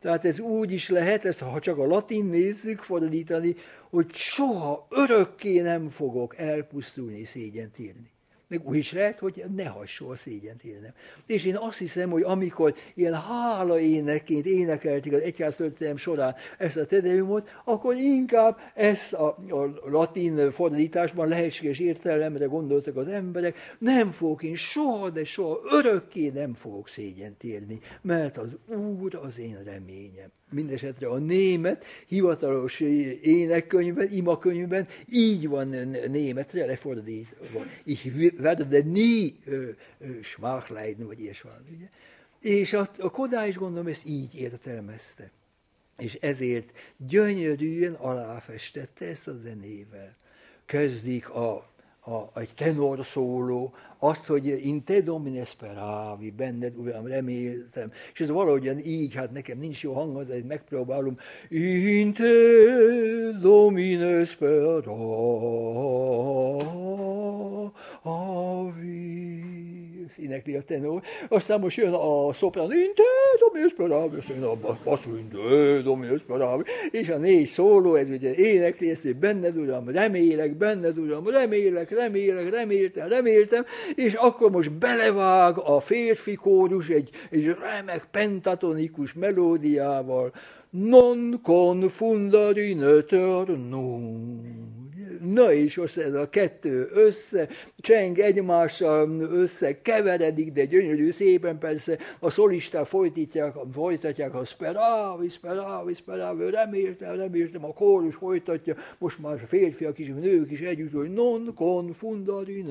Tehát 0.00 0.24
ez 0.24 0.40
úgy 0.40 0.72
is 0.72 0.88
lehet, 0.88 1.24
ezt 1.24 1.38
ha 1.40 1.60
csak 1.60 1.78
a 1.78 1.86
latin 1.86 2.24
nézzük 2.24 2.82
fordítani, 2.82 3.54
hogy 3.90 4.14
soha 4.14 4.86
örökké 4.90 5.60
nem 5.60 5.88
fogok 5.88 6.38
elpusztulni, 6.38 7.24
szégyent 7.24 7.78
írni. 7.78 8.15
Meg 8.48 8.68
úgy 8.68 8.76
is 8.76 8.92
lehet, 8.92 9.18
hogy 9.18 9.44
ne 9.56 9.66
hasonló 9.66 10.14
szégyent 10.14 10.64
élnem. 10.64 10.92
És 11.26 11.44
én 11.44 11.56
azt 11.56 11.78
hiszem, 11.78 12.10
hogy 12.10 12.22
amikor 12.22 12.74
ilyen 12.94 13.14
hála 13.14 13.78
énekként 13.78 14.46
énekelték 14.46 15.12
az 15.12 15.20
egyház 15.20 15.54
történelem 15.54 15.96
során 15.96 16.34
ezt 16.58 16.76
a 16.76 16.86
tedeumot, 16.86 17.60
akkor 17.64 17.94
inkább 17.94 18.58
ezt 18.74 19.12
a, 19.12 19.26
a 19.50 19.88
latin 19.90 20.50
fordításban 20.50 21.28
lehetséges 21.28 21.78
értelemre 21.78 22.44
gondoltak 22.44 22.96
az 22.96 23.08
emberek, 23.08 23.56
nem 23.78 24.10
fogok 24.10 24.42
én 24.42 24.54
soha, 24.54 25.10
de 25.10 25.24
soha 25.24 25.60
örökké 25.70 26.28
nem 26.28 26.54
fogok 26.54 26.88
szégyent 26.88 27.44
élni, 27.44 27.80
mert 28.02 28.38
az 28.38 28.48
Úr 29.00 29.14
az 29.14 29.38
én 29.38 29.58
reményem 29.64 30.30
mindesetre 30.50 31.08
a 31.08 31.18
német 31.18 31.84
hivatalos 32.06 32.80
énekkönyvben, 33.22 34.10
imakönyvben 34.10 34.88
így 35.12 35.48
van 35.48 35.68
németre 36.08 36.66
lefordítva. 36.66 37.64
Ich 37.84 38.06
werde 38.38 38.82
nie 38.82 39.30
schmach 40.22 40.68
vagy. 40.68 41.18
Ugye? 41.74 41.88
És 42.40 42.72
a, 42.72 42.90
a 42.98 43.10
Kodály 43.10 43.48
is 43.48 43.56
gondolom 43.56 43.86
ezt 43.86 44.06
így 44.06 44.34
értelmezte. 44.34 45.30
És 45.98 46.14
ezért 46.14 46.70
gyönyörűen 46.96 47.94
aláfestette 47.94 49.06
ezt 49.06 49.28
a 49.28 49.36
zenével. 49.42 50.16
Kezdik 50.66 51.28
a 51.30 51.74
a, 52.06 52.40
egy 52.40 52.54
tenor 52.54 53.04
szóló, 53.04 53.74
azt, 53.98 54.26
hogy 54.26 54.66
in 54.66 54.84
te 54.84 55.00
domine 55.00 55.44
speravi, 55.44 56.30
benned, 56.30 56.76
uram, 56.76 57.06
reméltem. 57.06 57.92
És 58.12 58.20
ez 58.20 58.28
valahogyan 58.28 58.78
így, 58.78 59.14
hát 59.14 59.32
nekem 59.32 59.58
nincs 59.58 59.82
jó 59.82 59.92
hangom, 59.92 60.24
de 60.24 60.34
megpróbálom. 60.48 61.18
In 61.48 62.12
te 62.12 62.24
domine 63.40 64.24
speravi. 64.24 64.84
Ezt 70.08 70.18
énekli 70.18 70.54
a 70.54 70.62
tenor. 70.62 71.02
Aztán 71.28 71.60
most 71.60 71.76
jön 71.76 71.92
a 71.92 72.32
szoprán, 72.32 72.72
in 72.72 72.94
te 72.94 73.02
domine 73.40 73.68
speravi, 73.68 74.16
aztán 74.16 74.42
a 74.42 74.78
basszú, 74.84 75.16
in 75.16 75.28
te 75.28 75.80
domine 75.82 76.18
speravi. 76.18 76.62
És 76.90 77.08
a 77.08 77.16
négy 77.16 77.46
szóló, 77.46 77.94
ez 77.94 78.08
ugye 78.08 78.34
énekli 78.34 78.90
ezt, 78.90 79.02
hogy 79.02 79.16
benned, 79.16 79.56
uram, 79.56 79.88
remélek, 79.88 80.56
benned, 80.56 80.98
uram, 80.98 81.28
remélek, 81.28 81.90
remélek, 81.90 82.50
reméltem, 82.50 83.08
reméltem, 83.08 83.64
és 83.94 84.14
akkor 84.14 84.50
most 84.50 84.72
belevág 84.72 85.58
a 85.58 85.80
férfi 85.80 86.34
kórus 86.34 86.88
egy, 86.88 87.10
egy 87.30 87.56
remek 87.60 88.08
pentatonikus 88.10 89.12
melódiával, 89.12 90.32
non 90.70 91.40
confundar 91.42 92.56
in 92.58 92.82
eternum. 92.82 94.75
Na 95.20 95.52
és 95.52 95.76
most 95.76 95.96
ez 95.96 96.12
a 96.12 96.28
kettő 96.28 96.90
össze, 96.92 97.48
cseng 97.78 98.18
egymással 98.18 99.20
össze, 99.20 99.82
keveredik, 99.82 100.52
de 100.52 100.64
gyönyörű 100.64 101.10
szépen 101.10 101.58
persze 101.58 101.98
a 102.18 102.30
szolisták 102.30 102.86
folytatják, 102.86 103.54
folytatják 103.72 104.34
a 104.34 104.44
speravi, 104.44 105.28
speravi, 105.28 105.94
speravi, 105.94 106.50
reméltem, 106.50 107.16
reméltem, 107.16 107.64
a 107.64 107.72
kórus 107.72 108.14
folytatja, 108.14 108.76
most 108.98 109.18
már 109.18 109.32
a 109.32 109.46
férfiak 109.46 109.98
is, 109.98 110.06
nők 110.06 110.50
is 110.50 110.60
együtt, 110.60 110.92
hogy 110.92 111.12
non 111.12 111.54
con 111.54 111.92
fundari 111.92 112.64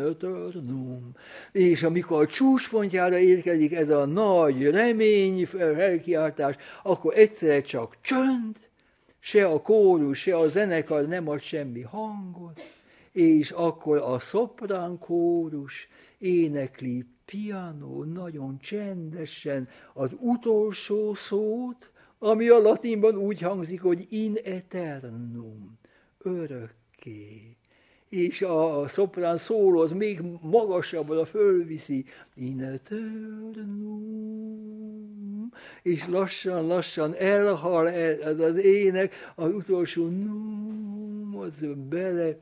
num. 0.54 1.12
És 1.52 1.84
amikor 1.84 2.22
a 2.22 2.28
csúcspontjára 2.28 3.18
érkezik 3.18 3.74
ez 3.74 3.90
a 3.90 4.06
nagy 4.06 4.70
remény, 4.70 5.46
felkiáltás, 5.46 6.56
akkor 6.84 7.14
egyszer 7.18 7.62
csak 7.62 7.98
csönd, 8.02 8.65
se 9.26 9.46
a 9.46 9.62
kórus, 9.62 10.20
se 10.20 10.36
a 10.36 10.48
zenekar 10.48 11.08
nem 11.08 11.28
ad 11.28 11.42
semmi 11.42 11.82
hangot, 11.82 12.62
és 13.12 13.52
akkor 13.52 13.98
a 13.98 14.20
szoprán 14.20 14.98
kórus 14.98 15.88
énekli 16.18 17.06
piano 17.26 18.04
nagyon 18.04 18.58
csendesen 18.60 19.68
az 19.94 20.12
utolsó 20.20 21.14
szót, 21.14 21.92
ami 22.20 22.48
a 22.48 22.60
latinban 22.60 23.18
úgy 23.18 23.42
hangzik, 23.42 23.82
hogy 23.82 24.06
in 24.10 24.36
eternum, 24.44 25.80
örökké 26.18 27.58
és 28.10 28.42
a 28.42 28.88
szoprán 28.88 29.38
szóló 29.38 29.80
az 29.80 29.92
még 29.92 30.22
magasabbra 30.42 31.26
fölviszi, 31.26 32.06
és 35.82 36.08
lassan-lassan 36.08 37.16
elhal 37.16 37.90
ez 37.90 38.40
az 38.40 38.56
ének, 38.56 39.14
az 39.36 39.54
utolsó 39.54 40.08
num, 40.08 41.36
az 41.38 41.66
bele 41.90 42.38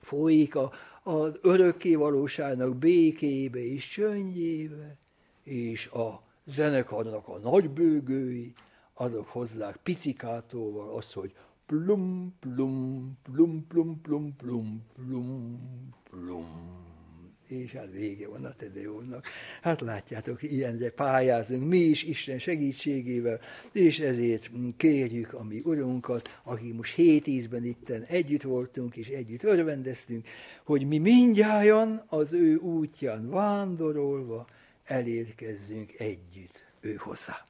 folyik 0.00 0.54
a, 0.56 0.72
az 1.02 1.38
örökké 1.42 1.94
valóságnak 1.94 2.76
békébe 2.76 3.64
és 3.64 3.88
csöndjébe, 3.88 4.96
és 5.42 5.86
a 5.86 6.22
zenekarnak 6.44 7.28
a 7.28 7.38
nagybőgői, 7.38 8.52
azok 8.94 9.28
hozzák 9.28 9.76
picikátóval 9.76 10.96
azt, 10.96 11.12
hogy 11.12 11.34
plum, 11.66 12.34
plum, 12.40 13.18
plum, 13.22 13.66
plum, 13.66 14.02
plum, 14.02 14.36
plum, 14.36 14.84
plum, 14.94 15.94
plum. 16.10 16.82
És 17.48 17.72
hát 17.72 17.92
vége 17.92 18.28
van 18.28 18.44
a 18.44 18.52
Tedeónak. 18.52 19.26
Hát 19.62 19.80
látjátok, 19.80 20.42
ilyenre 20.42 20.90
pályázunk 20.90 21.68
mi 21.68 21.78
is 21.78 22.02
Isten 22.02 22.38
segítségével, 22.38 23.40
és 23.72 23.98
ezért 23.98 24.50
kérjük 24.76 25.32
a 25.32 25.44
mi 25.44 25.60
Urunkat, 25.64 26.40
aki 26.42 26.72
most 26.72 26.94
hét 26.94 27.26
ízben 27.26 27.64
itten 27.64 28.02
együtt 28.02 28.42
voltunk, 28.42 28.96
és 28.96 29.08
együtt 29.08 29.42
örvendeztünk, 29.42 30.26
hogy 30.64 30.86
mi 30.86 30.98
mindjárt 30.98 32.02
az 32.06 32.32
ő 32.32 32.56
útján 32.56 33.30
vándorolva 33.30 34.46
elérkezzünk 34.84 35.92
együtt 35.98 36.64
ő 36.80 36.94
hozzá. 36.94 37.46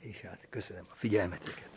És 0.00 0.20
hát 0.20 0.46
köszönöm 0.50 0.84
a 0.90 0.94
figyelmeteket. 0.94 1.70